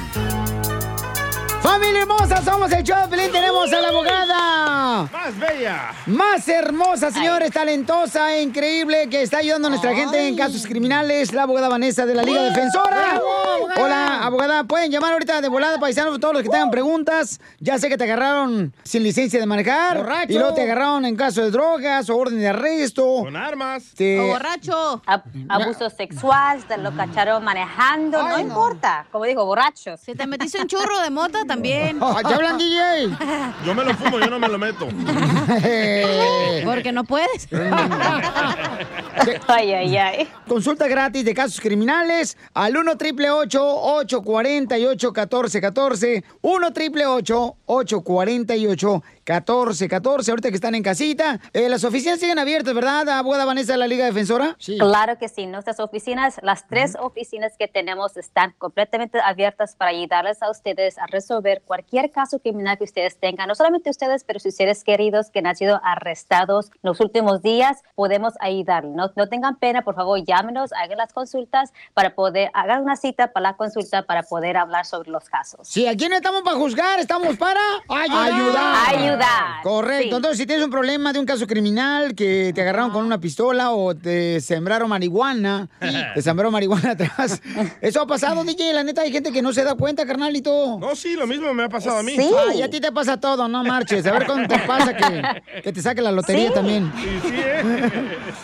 ¡Familia 1.65 2.03
hermosa! 2.03 2.43
Somos 2.43 2.71
el 2.73 2.83
show 2.83 3.01
de 3.01 3.09
Pelín, 3.09 3.33
tenemos 3.33 3.73
a 3.73 3.81
la 3.81 3.89
abogada. 3.89 5.09
Más 5.11 5.39
bella. 5.39 5.95
Más 6.05 6.47
hermosa, 6.47 7.11
señores, 7.11 7.51
talentosa 7.53 8.35
e 8.35 8.43
increíble 8.43 9.09
que 9.09 9.23
está 9.23 9.39
ayudando 9.39 9.69
a 9.69 9.71
nuestra 9.71 9.95
gente 9.95 10.29
en 10.29 10.37
casos 10.37 10.67
criminales, 10.67 11.33
la 11.33 11.45
abogada 11.45 11.71
Vanessa 11.71 12.05
de 12.05 12.15
la 12.15 12.23
Liga 12.23 12.43
Defensora. 12.43 13.15
¡Bravo! 13.15 13.55
Hola, 13.83 14.27
abogada, 14.27 14.65
pueden 14.65 14.91
llamar 14.91 15.15
ahorita 15.15 15.41
de 15.41 15.49
volada, 15.49 15.81
paisanos, 15.81 16.21
todos 16.21 16.35
los 16.35 16.43
que 16.43 16.51
tengan 16.51 16.71
preguntas. 16.71 17.41
Ya 17.61 17.79
sé 17.79 17.89
que 17.89 17.97
te 17.97 18.05
agarraron 18.05 18.75
sin 18.83 19.03
licencia 19.03 19.41
de 19.41 19.47
manejar. 19.47 19.97
Borracho. 19.97 20.33
Y 20.35 20.35
luego 20.35 20.53
te 20.53 20.65
agarraron 20.65 21.07
en 21.07 21.17
caso 21.17 21.41
de 21.41 21.51
drogas 21.51 22.11
o 22.11 22.17
orden 22.19 22.41
de 22.41 22.49
arresto. 22.49 23.23
Con 23.23 23.37
armas. 23.37 23.95
O 23.99 24.27
borracho. 24.27 25.03
Abuso 25.49 25.89
sexual, 25.89 26.63
te 26.65 26.77
lo 26.77 26.95
cacharon 26.95 27.43
manejando, 27.43 28.23
no, 28.23 28.39
importa. 28.39 29.07
Como 29.11 29.25
digo, 29.25 29.47
borrachos. 29.47 29.99
Si 30.01 30.15
te 30.15 30.27
metiste 30.27 30.61
un 30.61 30.69
churro 30.69 31.01
de 31.01 31.09
mota 31.09 31.43
también. 31.55 32.01
¿Ya 32.01 32.35
hablan, 32.35 32.59
DJ? 32.59 33.17
Yo 33.65 33.75
me 33.75 33.85
lo 33.85 33.95
fumo, 33.95 34.19
yo 34.19 34.27
no 34.27 34.39
me 34.39 34.49
lo 34.49 34.59
meto. 34.59 34.89
Porque 36.65 36.91
no 36.93 37.05
puedes. 37.05 37.49
ay, 39.49 39.73
ay, 39.73 39.97
ay. 39.97 40.29
Consulta 40.49 40.89
gratis 40.89 41.25
de 41.25 41.33
casos 41.35 41.61
criminales 41.61 42.37
al 42.55 42.77
1 42.77 42.97
triple 42.97 43.31
848 43.31 45.09
1414 45.09 46.25
1 46.43 46.73
triple 46.73 47.07
848 47.07 49.03
1414 49.25 50.31
Ahorita 50.31 50.49
que 50.51 50.55
están 50.55 50.75
en 50.75 50.83
casita. 50.83 51.41
Eh, 51.53 51.69
las 51.69 51.85
oficinas 51.85 52.19
siguen 52.19 52.39
abiertas, 52.39 52.75
¿verdad, 52.75 53.09
abogada 53.09 53.45
Vanessa 53.45 53.73
de 53.73 53.79
la 53.79 53.87
Liga 53.87 54.05
Defensora? 54.05 54.57
Sí. 54.59 54.79
Claro 54.79 55.19
que 55.19 55.29
sí. 55.29 55.47
Nuestras 55.47 55.79
oficinas, 55.81 56.41
las 56.43 56.67
tres 56.67 56.97
oficinas 57.01 57.53
que 57.59 57.69
tenemos 57.69 58.17
están 58.17 58.55
completamente 58.59 59.21
abiertas 59.21 59.77
para 59.77 59.93
ayudarles 59.93 60.43
a 60.43 60.51
ustedes 60.51 60.99
a 60.99 61.07
resolver 61.07 61.44
cualquier 61.65 62.11
caso 62.11 62.39
criminal 62.39 62.79
que 62.79 62.85
ustedes 62.85 63.19
tengan. 63.19 63.49
No 63.49 63.55
solamente 63.55 63.91
ustedes, 63.91 64.25
pero 64.25 64.41
sus 64.41 64.55
seres 64.55 64.85
queridos 64.85 65.31
que 65.31 65.41
han 65.45 65.57
sido 65.57 65.81
arrestados 65.85 66.67
en 66.67 66.81
los 66.83 67.01
últimos 67.01 67.43
días, 67.43 67.83
podemos 67.95 68.35
ayudarles. 68.41 68.95
No, 68.95 69.11
no 69.15 69.29
tengan 69.29 69.57
pena, 69.57 69.83
por 69.83 69.95
favor, 69.95 70.23
llámenos, 70.25 70.73
hagan 70.73 70.99
las 70.99 71.13
consultas 71.13 71.73
para 71.93 72.15
poder, 72.15 72.51
hagan 72.55 72.83
una 72.83 72.97
cita 72.97 73.33
para 73.33 73.51
la 73.51 73.57
consulta 73.57 74.03
para 74.03 74.23
poder 74.23 74.57
hablar 74.57 74.87
sobre 74.87 75.11
los 75.11 75.29
casos. 75.29 75.67
Sí, 75.69 75.87
aquí 75.87 76.09
no 76.09 76.17
estamos 76.17 76.43
para 76.43 76.57
juzgar, 76.57 77.01
estamos 77.01 77.37
para 77.37 77.61
ayudar. 77.89 78.97
Ayudar. 78.97 79.63
Correcto. 79.63 80.03
Sí. 80.03 80.15
Entonces, 80.15 80.39
si 80.39 80.47
tienes 80.47 80.65
un 80.65 80.71
problema 80.71 81.13
de 81.13 81.19
un 81.19 81.27
caso 81.27 81.47
criminal 81.47 82.15
que 82.15 82.53
te 82.55 82.63
agarraron 82.63 82.91
con 82.91 83.05
una 83.05 83.19
pistola 83.19 83.73
o 83.73 83.95
te 83.95 84.41
sembraron 84.41 84.89
marihuana, 84.89 85.69
te 86.15 86.23
sembraron 86.23 86.53
marihuana 86.53 86.91
atrás. 86.93 87.41
Eso 87.81 88.01
ha 88.01 88.07
pasado, 88.07 88.45
DJ. 88.55 88.73
La 88.73 88.85
neta, 88.85 89.03
hay 89.03 89.13
gente 89.13 89.33
que 89.33 89.43
no 89.43 89.53
se 89.53 89.65
da 89.65 89.75
cuenta, 89.75 90.07
carnalito. 90.07 90.79
No, 90.79 90.95
sí, 90.95 91.15
lo 91.15 91.27
mismo 91.27 91.34
me 91.41 91.65
ha 91.65 91.69
pasado 91.69 91.99
a 91.99 92.03
mí. 92.03 92.17
Ay, 92.49 92.63
a 92.63 92.71
ti 92.71 92.81
te 92.81 92.91
pasa 92.93 93.19
todo, 93.19 93.47
no 93.49 93.63
marches. 93.65 94.07
A 94.07 94.13
ver 94.13 94.27
cuándo 94.27 94.49
te 94.49 94.59
pasa 94.61 94.95
que, 94.97 95.43
que 95.63 95.73
te 95.73 95.81
saque 95.83 96.01
la 96.01 96.13
lotería 96.13 96.49
Sí. 96.49 96.55
también. 96.55 96.93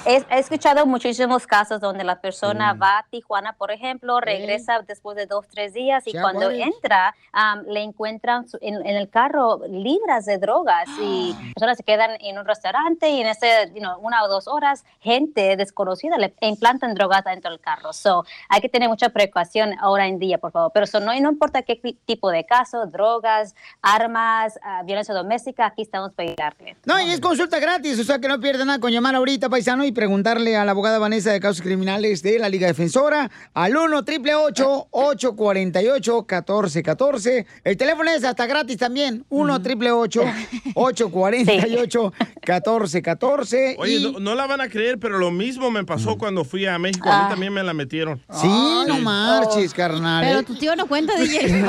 He, 0.06 0.24
he 0.30 0.38
escuchado 0.38 0.86
muchísimos 0.86 1.46
casos 1.46 1.80
donde 1.80 2.04
la 2.04 2.20
persona 2.20 2.72
va 2.74 2.98
a 2.98 3.06
Tijuana, 3.10 3.52
por 3.54 3.70
ejemplo, 3.70 4.20
regresa 4.20 4.80
después 4.86 5.16
de 5.16 5.26
dos, 5.26 5.46
tres 5.48 5.72
días 5.74 6.04
y 6.06 6.12
cuando 6.12 6.50
entra 6.50 7.14
am, 7.32 7.64
le 7.66 7.82
encuentran 7.82 8.48
su- 8.48 8.58
en, 8.60 8.74
en 8.86 8.96
el 8.96 9.08
carro 9.10 9.60
libras 9.68 10.24
de 10.26 10.38
drogas 10.38 10.88
y 11.02 11.34
personas 11.54 11.76
se 11.76 11.82
quedan 11.82 12.12
en 12.20 12.38
un 12.38 12.46
restaurante 12.46 13.08
y 13.10 13.20
en 13.20 13.26
ese, 13.26 13.70
you 13.74 13.80
know, 13.80 13.98
una 14.00 14.22
o 14.24 14.28
dos 14.28 14.48
horas, 14.48 14.84
gente 15.00 15.56
desconocida 15.56 16.16
le 16.18 16.34
implantan 16.40 16.94
drogas 16.94 17.24
dentro 17.24 17.50
del 17.50 17.60
carro. 17.60 17.92
So, 17.92 18.24
hay 18.48 18.60
que 18.60 18.68
tener 18.68 18.88
mucha 18.88 19.10
precaución 19.10 19.74
ahora 19.80 20.06
en 20.06 20.18
día, 20.18 20.38
por 20.38 20.52
favor. 20.52 20.70
Pero 20.72 20.84
eso 20.84 21.00
no, 21.00 21.12
no 21.20 21.30
importa 21.30 21.62
qué 21.62 21.76
ti- 21.76 21.98
tipo 22.06 22.30
de 22.30 22.44
caso, 22.46 22.69
drogas, 22.90 23.54
armas, 23.82 24.58
ah, 24.62 24.82
violencia 24.84 25.14
doméstica, 25.14 25.66
aquí 25.66 25.82
estamos 25.82 26.12
para 26.12 26.28
ayudarle. 26.28 26.76
No, 26.84 27.00
y 27.00 27.10
es 27.10 27.20
consulta 27.20 27.58
gratis, 27.58 27.98
o 27.98 28.04
sea 28.04 28.18
que 28.18 28.28
no 28.28 28.40
pierda 28.40 28.64
nada 28.64 28.78
con 28.78 28.92
llamar 28.92 29.14
ahorita, 29.14 29.48
paisano, 29.48 29.84
y 29.84 29.92
preguntarle 29.92 30.56
a 30.56 30.64
la 30.64 30.72
abogada 30.72 30.98
Vanessa 30.98 31.32
de 31.32 31.40
Casos 31.40 31.62
Criminales 31.62 32.22
de 32.22 32.38
la 32.38 32.48
Liga 32.48 32.66
Defensora 32.66 33.30
al 33.54 33.76
1 33.76 33.96
888 33.98 34.88
848 34.90 36.12
1414 36.28 37.46
El 37.64 37.76
teléfono 37.76 38.10
es 38.10 38.24
hasta 38.24 38.46
gratis 38.46 38.76
también, 38.78 39.24
1 39.28 39.54
888 39.54 40.22
848 40.74 42.12
1414 42.46 43.76
Oye, 43.78 43.94
y... 43.96 44.12
no, 44.12 44.20
no 44.20 44.34
la 44.34 44.46
van 44.46 44.60
a 44.60 44.68
creer, 44.68 44.98
pero 44.98 45.18
lo 45.18 45.30
mismo 45.30 45.70
me 45.70 45.84
pasó 45.84 46.16
cuando 46.18 46.44
fui 46.44 46.66
a 46.66 46.78
México. 46.78 47.08
A 47.08 47.20
Ah. 47.20 47.22
mí 47.24 47.30
también 47.30 47.52
me 47.52 47.62
la 47.62 47.74
metieron. 47.74 48.20
Sí, 48.32 48.48
no 48.86 48.98
marches, 48.98 49.74
carnal. 49.74 50.24
Pero 50.24 50.40
¿eh? 50.40 50.42
tu 50.42 50.54
tío 50.56 50.74
no 50.76 50.86
cuenta, 50.86 51.14
DJ. 51.18 51.62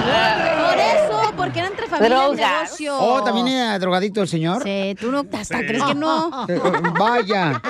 Por 0.00 0.78
eso, 0.78 1.32
porque 1.36 1.58
era 1.58 1.68
entre 1.68 1.86
familia 1.86 2.26
el 2.26 2.36
negocio. 2.36 2.98
Oh, 2.98 3.22
¿también 3.22 3.48
era 3.48 3.78
drogadito 3.78 4.22
el 4.22 4.28
señor? 4.28 4.62
Sí, 4.62 4.96
tú 5.00 5.10
no, 5.10 5.24
hasta 5.32 5.58
crees 5.58 5.82
que 5.82 5.94
no. 5.94 6.46
Eh, 6.48 6.60
Vaya. 6.98 7.60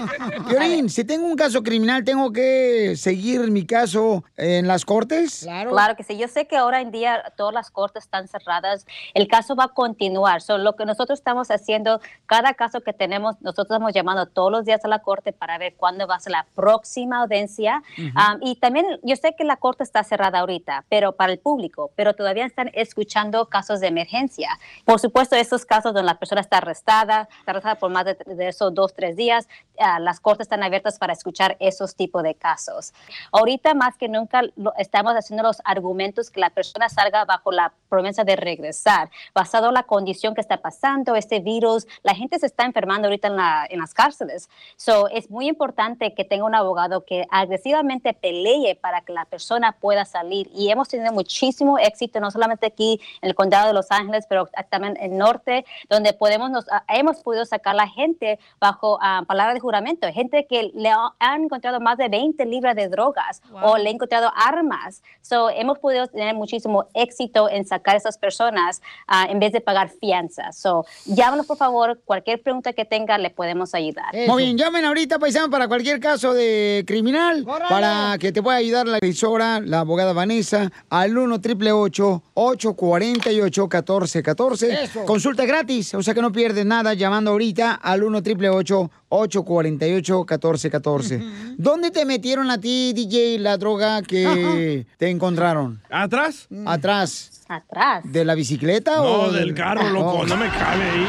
Violín, 0.48 0.88
si 0.88 1.04
tengo 1.04 1.26
un 1.26 1.36
caso 1.36 1.62
criminal, 1.62 2.04
¿tengo 2.04 2.32
que 2.32 2.94
seguir 2.96 3.50
mi 3.50 3.66
caso 3.66 4.24
en 4.36 4.66
las 4.66 4.84
cortes? 4.84 5.40
Claro. 5.42 5.96
que 5.96 6.02
sí. 6.02 6.16
Yo 6.16 6.28
sé 6.28 6.46
que 6.46 6.56
ahora 6.56 6.80
en 6.80 6.90
día 6.90 7.32
todas 7.36 7.54
las 7.54 7.70
cortes 7.70 8.04
están 8.04 8.28
cerradas. 8.28 8.86
El 9.14 9.28
caso 9.28 9.56
va 9.56 9.64
a 9.64 9.68
continuar. 9.68 10.42
So, 10.42 10.58
lo 10.58 10.76
que 10.76 10.84
nosotros 10.84 11.18
estamos 11.18 11.50
haciendo, 11.50 12.00
cada 12.26 12.54
caso 12.54 12.80
que 12.80 12.92
tenemos, 12.92 13.36
nosotros 13.40 13.66
estamos 13.66 13.92
llamando 13.92 14.26
todos 14.26 14.52
los 14.52 14.64
días 14.64 14.84
a 14.84 14.88
la 14.88 15.00
corte 15.00 15.32
para 15.32 15.58
ver 15.58 15.74
cuándo 15.76 16.06
va 16.06 16.16
a 16.16 16.20
ser 16.20 16.32
la 16.32 16.46
próxima 16.54 17.22
audiencia. 17.22 17.82
Ujú. 17.98 18.06
Um, 18.08 18.40
y 18.42 18.56
también 18.56 18.86
yo 19.02 19.16
sé 19.16 19.34
que 19.36 19.44
la 19.44 19.56
corte 19.56 19.82
está 19.82 20.04
cerrada 20.04 20.40
ahorita, 20.40 20.84
pero 20.88 21.12
para 21.12 21.32
el 21.32 21.38
público, 21.38 21.90
pero 21.96 22.14
todavía 22.20 22.44
están 22.44 22.70
escuchando 22.74 23.48
casos 23.48 23.80
de 23.80 23.86
emergencia. 23.86 24.50
Por 24.84 25.00
supuesto, 25.00 25.36
estos 25.36 25.64
casos 25.64 25.94
donde 25.94 26.02
la 26.06 26.18
persona 26.18 26.42
está 26.42 26.58
arrestada, 26.58 27.30
está 27.38 27.52
arrestada 27.52 27.76
por 27.76 27.90
más 27.90 28.04
de, 28.04 28.14
de 28.26 28.48
esos 28.48 28.74
dos, 28.74 28.92
tres 28.92 29.16
días, 29.16 29.48
ah, 29.78 29.98
las 29.98 30.20
cortes 30.20 30.44
están 30.44 30.62
abiertas 30.62 30.98
para 30.98 31.14
escuchar 31.14 31.56
esos 31.60 31.94
tipos 31.96 32.22
de 32.22 32.34
casos. 32.34 32.92
Ahorita 33.32 33.72
más 33.72 33.96
que 33.96 34.08
nunca 34.10 34.42
lo- 34.56 34.74
estamos 34.76 35.14
haciendo 35.14 35.42
los 35.42 35.62
argumentos 35.64 36.30
que 36.30 36.40
la 36.40 36.50
persona 36.50 36.90
salga 36.90 37.24
bajo 37.24 37.52
la 37.52 37.72
promesa 37.88 38.22
de 38.22 38.36
regresar, 38.36 39.08
basado 39.34 39.68
en 39.68 39.74
la 39.74 39.84
condición 39.84 40.34
que 40.34 40.42
está 40.42 40.58
pasando, 40.58 41.16
este 41.16 41.40
virus, 41.40 41.86
la 42.02 42.14
gente 42.14 42.38
se 42.38 42.44
está 42.44 42.66
enfermando 42.66 43.08
ahorita 43.08 43.28
en, 43.28 43.36
la- 43.36 43.66
en 43.70 43.80
las 43.80 43.94
cárceles. 43.94 44.50
So, 44.76 45.08
es 45.08 45.30
muy 45.30 45.48
importante 45.48 46.12
que 46.14 46.24
tenga 46.26 46.44
un 46.44 46.54
abogado 46.54 47.06
que 47.06 47.24
agresivamente 47.30 48.12
pelee 48.12 48.74
para 48.74 49.00
que 49.00 49.14
la 49.14 49.24
persona 49.24 49.72
pueda 49.72 50.04
salir. 50.04 50.50
Y 50.52 50.70
hemos 50.70 50.88
tenido 50.88 51.12
muchísimo 51.12 51.78
éxito, 51.78 52.09
no 52.18 52.30
solamente 52.30 52.66
aquí 52.66 52.98
en 53.20 53.28
el 53.28 53.34
condado 53.34 53.68
de 53.68 53.74
Los 53.74 53.90
Ángeles, 53.90 54.24
pero 54.28 54.48
también 54.70 54.96
en 54.98 55.12
el 55.12 55.18
norte, 55.18 55.64
donde 55.88 56.12
podemos 56.14 56.50
nos, 56.50 56.64
ah, 56.70 56.82
hemos 56.88 57.18
podido 57.22 57.44
sacar 57.44 57.74
la 57.74 57.86
gente 57.86 58.38
bajo 58.58 58.98
ah, 59.02 59.22
palabra 59.28 59.54
de 59.54 59.60
juramento. 59.60 60.08
Gente 60.12 60.46
que 60.48 60.70
le 60.74 60.88
ha- 60.88 61.12
han 61.18 61.44
encontrado 61.44 61.78
más 61.80 61.98
de 61.98 62.08
20 62.08 62.44
libras 62.46 62.74
de 62.74 62.88
drogas 62.88 63.42
o 63.62 63.76
le 63.76 63.90
han 63.90 63.96
encontrado 63.96 64.32
armas. 64.34 65.02
So, 65.20 65.50
hemos 65.50 65.78
podido 65.78 66.06
tener 66.08 66.34
muchísimo 66.34 66.86
éxito 66.94 67.48
en 67.50 67.66
sacar 67.66 67.94
a 67.94 67.98
esas 67.98 68.16
personas 68.18 68.80
ah, 69.06 69.26
en 69.28 69.38
vez 69.38 69.52
de 69.52 69.60
pagar 69.60 69.90
fianza. 69.90 70.52
So, 70.52 70.86
llámanos, 71.04 71.46
por 71.46 71.58
favor. 71.58 72.00
Cualquier 72.06 72.40
pregunta 72.42 72.72
que 72.72 72.84
tenga, 72.86 73.18
le 73.18 73.28
podemos 73.30 73.74
ayudar. 73.74 74.14
Muy 74.26 74.44
bien, 74.44 74.56
llamen 74.56 74.84
ahorita, 74.86 75.18
paisano, 75.18 75.50
para 75.50 75.68
cualquier 75.68 76.00
caso 76.00 76.32
de 76.32 76.84
criminal, 76.86 77.44
para 77.68 78.16
que 78.18 78.32
te 78.32 78.42
pueda 78.42 78.56
ayudar 78.56 78.86
la 78.86 78.98
emisora, 79.02 79.60
la 79.60 79.80
abogada 79.80 80.12
Vanessa, 80.12 80.70
al 80.88 81.18
1 81.18 81.34
888 81.34 81.80
848 81.80 81.99
1414 82.04 84.82
Eso. 84.82 85.04
Consulta 85.04 85.44
gratis, 85.44 85.94
o 85.94 86.02
sea 86.02 86.14
que 86.14 86.22
no 86.22 86.32
pierdes 86.32 86.66
nada 86.66 86.94
llamando 86.94 87.30
ahorita 87.32 87.74
al 87.74 88.02
1 88.02 88.18
888 88.18 88.90
848 89.08 90.18
1414 90.18 91.22
¿Dónde 91.56 91.90
te 91.90 92.04
metieron 92.04 92.50
a 92.50 92.58
ti, 92.58 92.92
DJ, 92.92 93.38
la 93.38 93.56
droga 93.56 94.02
que 94.02 94.86
te 94.96 95.10
encontraron? 95.10 95.80
¿Atrás? 95.90 96.48
¿Atrás? 96.66 97.39
¿Atrás? 97.50 98.04
¿De 98.04 98.24
la 98.24 98.36
bicicleta 98.36 99.02
o...? 99.02 99.26
No, 99.26 99.32
del 99.32 99.54
carro, 99.54 99.82
loco, 99.90 100.20
Oh. 100.20 100.24
no 100.24 100.36
me 100.36 100.48
cabe 100.50 100.84
ahí. 100.88 101.08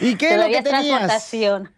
¿Y 0.10 0.14
qué 0.14 0.34
es 0.34 0.36
lo 0.40 0.46
que 0.46 0.58
es 0.58 0.64
tenías? 0.64 1.34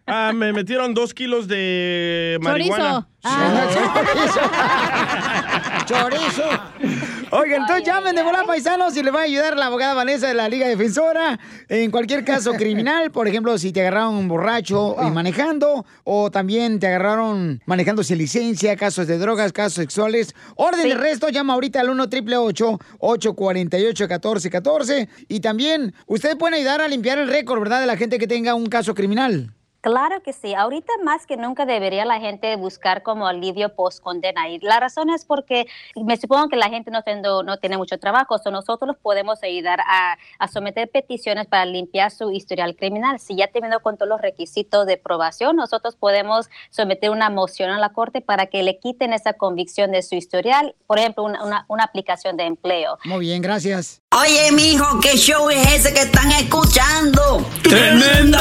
Ah, 0.07 0.33
me 0.35 0.53
metieron 0.53 0.93
dos 0.93 1.15
kilos 1.15 1.49
de 1.49 2.37
marihuana. 2.43 3.09
Chorizo. 3.23 4.41
Oigan, 7.31 7.61
entonces 7.63 7.85
llamen 7.87 8.15
de 8.15 8.23
volar 8.23 8.45
paisanos 8.45 8.97
y 8.97 9.03
le 9.03 9.11
va 9.11 9.21
a 9.21 9.23
ayudar 9.23 9.57
la 9.57 9.67
abogada 9.67 9.95
Vanessa 9.95 10.27
de 10.27 10.35
la 10.35 10.49
Liga 10.49 10.67
Defensora 10.67 11.39
en 11.69 11.91
cualquier 11.91 12.25
caso 12.25 12.53
criminal. 12.59 13.11
Por 13.11 13.29
ejemplo, 13.29 13.57
si 13.59 13.73
te 13.73 13.81
agarraron 13.81 14.27
borracho 14.27 14.97
y 15.07 15.11
manejando, 15.11 15.87
o 16.05 16.31
también 16.31 16.81
te 16.81 16.89
agarraron 16.89 17.63
manejando 17.67 18.03
sin 18.03 18.19
licencia, 18.19 18.77
casos 18.77 19.07
de 19.07 19.19
drogas, 19.19 19.53
casos 19.53 19.75
sexuales. 19.75 20.35
Orden 20.57 20.89
de 20.89 20.95
resto, 20.95 21.29
llama 21.29 21.55
ahorita 21.55 21.81
al 21.81 21.91
1 21.91 22.03
888 22.03 22.79
848 22.99 24.05
1414 24.05 25.09
Y 25.29 25.41
también, 25.41 25.95
ustedes 26.07 26.37
pueden 26.37 26.55
ayudar 26.55 26.81
a 26.81 26.89
limpiar 26.89 27.19
el 27.19 27.29
récord, 27.29 27.61
¿verdad? 27.61 27.81
De 27.81 27.87
la 27.87 27.97
gente 27.97 28.19
que 28.19 28.27
tenga 28.27 28.55
un 28.55 28.67
caso 28.67 28.95
criminal. 28.95 29.56
Claro 29.87 30.21
que 30.21 30.33
sí. 30.33 30.53
Ahorita 30.53 30.93
más 31.05 31.27
que 31.27 31.37
nunca 31.37 31.65
debería 31.65 32.05
la 32.05 32.19
gente 32.19 32.57
buscar 32.57 33.05
como 33.05 33.29
alivio 33.29 33.73
post 33.77 34.01
condena. 34.03 34.49
Y 34.49 34.59
la 34.59 34.81
razón 34.81 35.11
es 35.11 35.25
porque 35.25 35.67
me 35.95 36.17
supongo 36.17 36.49
que 36.49 36.57
la 36.57 36.69
gente 36.69 36.91
no, 36.91 37.03
tendo- 37.05 37.45
no 37.45 37.59
tiene 37.59 37.77
mucho 37.79 37.97
trabajo. 37.97 38.35
O 38.45 38.51
nosotros 38.51 38.89
los 38.89 38.97
podemos 38.97 39.45
ayudar 39.45 39.79
a, 39.87 40.19
a 40.41 40.49
someter 40.49 40.91
peticiones 40.91 41.47
para 41.47 41.65
limpiar 41.67 42.11
su 42.11 42.33
historial 42.33 42.75
criminal. 42.75 43.21
Si 43.21 43.37
ya 43.37 43.47
terminó 43.47 43.79
con 43.79 43.97
todos 43.97 44.09
los 44.09 44.21
requisitos 44.21 44.87
de 44.87 44.97
probación, 44.97 45.55
nosotros 45.55 45.95
podemos 45.95 46.49
someter 46.71 47.11
una 47.11 47.31
moción 47.31 47.71
a 47.71 47.79
la 47.79 47.91
corte 47.91 48.21
para 48.21 48.47
que 48.47 48.65
le 48.65 48.81
quiten 48.81 49.13
esa 49.13 49.35
convicción 49.35 49.93
de 49.93 50.03
su 50.03 50.17
historial. 50.17 50.75
Por 50.89 50.99
ejemplo, 50.99 51.23
una, 51.23 51.45
una- 51.45 51.65
una 51.69 51.85
aplicación 51.85 52.37
de 52.37 52.43
empleo. 52.47 52.99
Muy 53.05 53.21
bien, 53.21 53.41
gracias. 53.41 54.03
Oye, 54.21 54.51
mijo, 54.51 54.99
¿qué 55.01 55.17
show 55.17 55.49
es 55.49 55.65
ese 55.77 55.95
que 55.95 56.01
están 56.01 56.33
escuchando? 56.33 57.41
¡Tremenda 57.63 58.41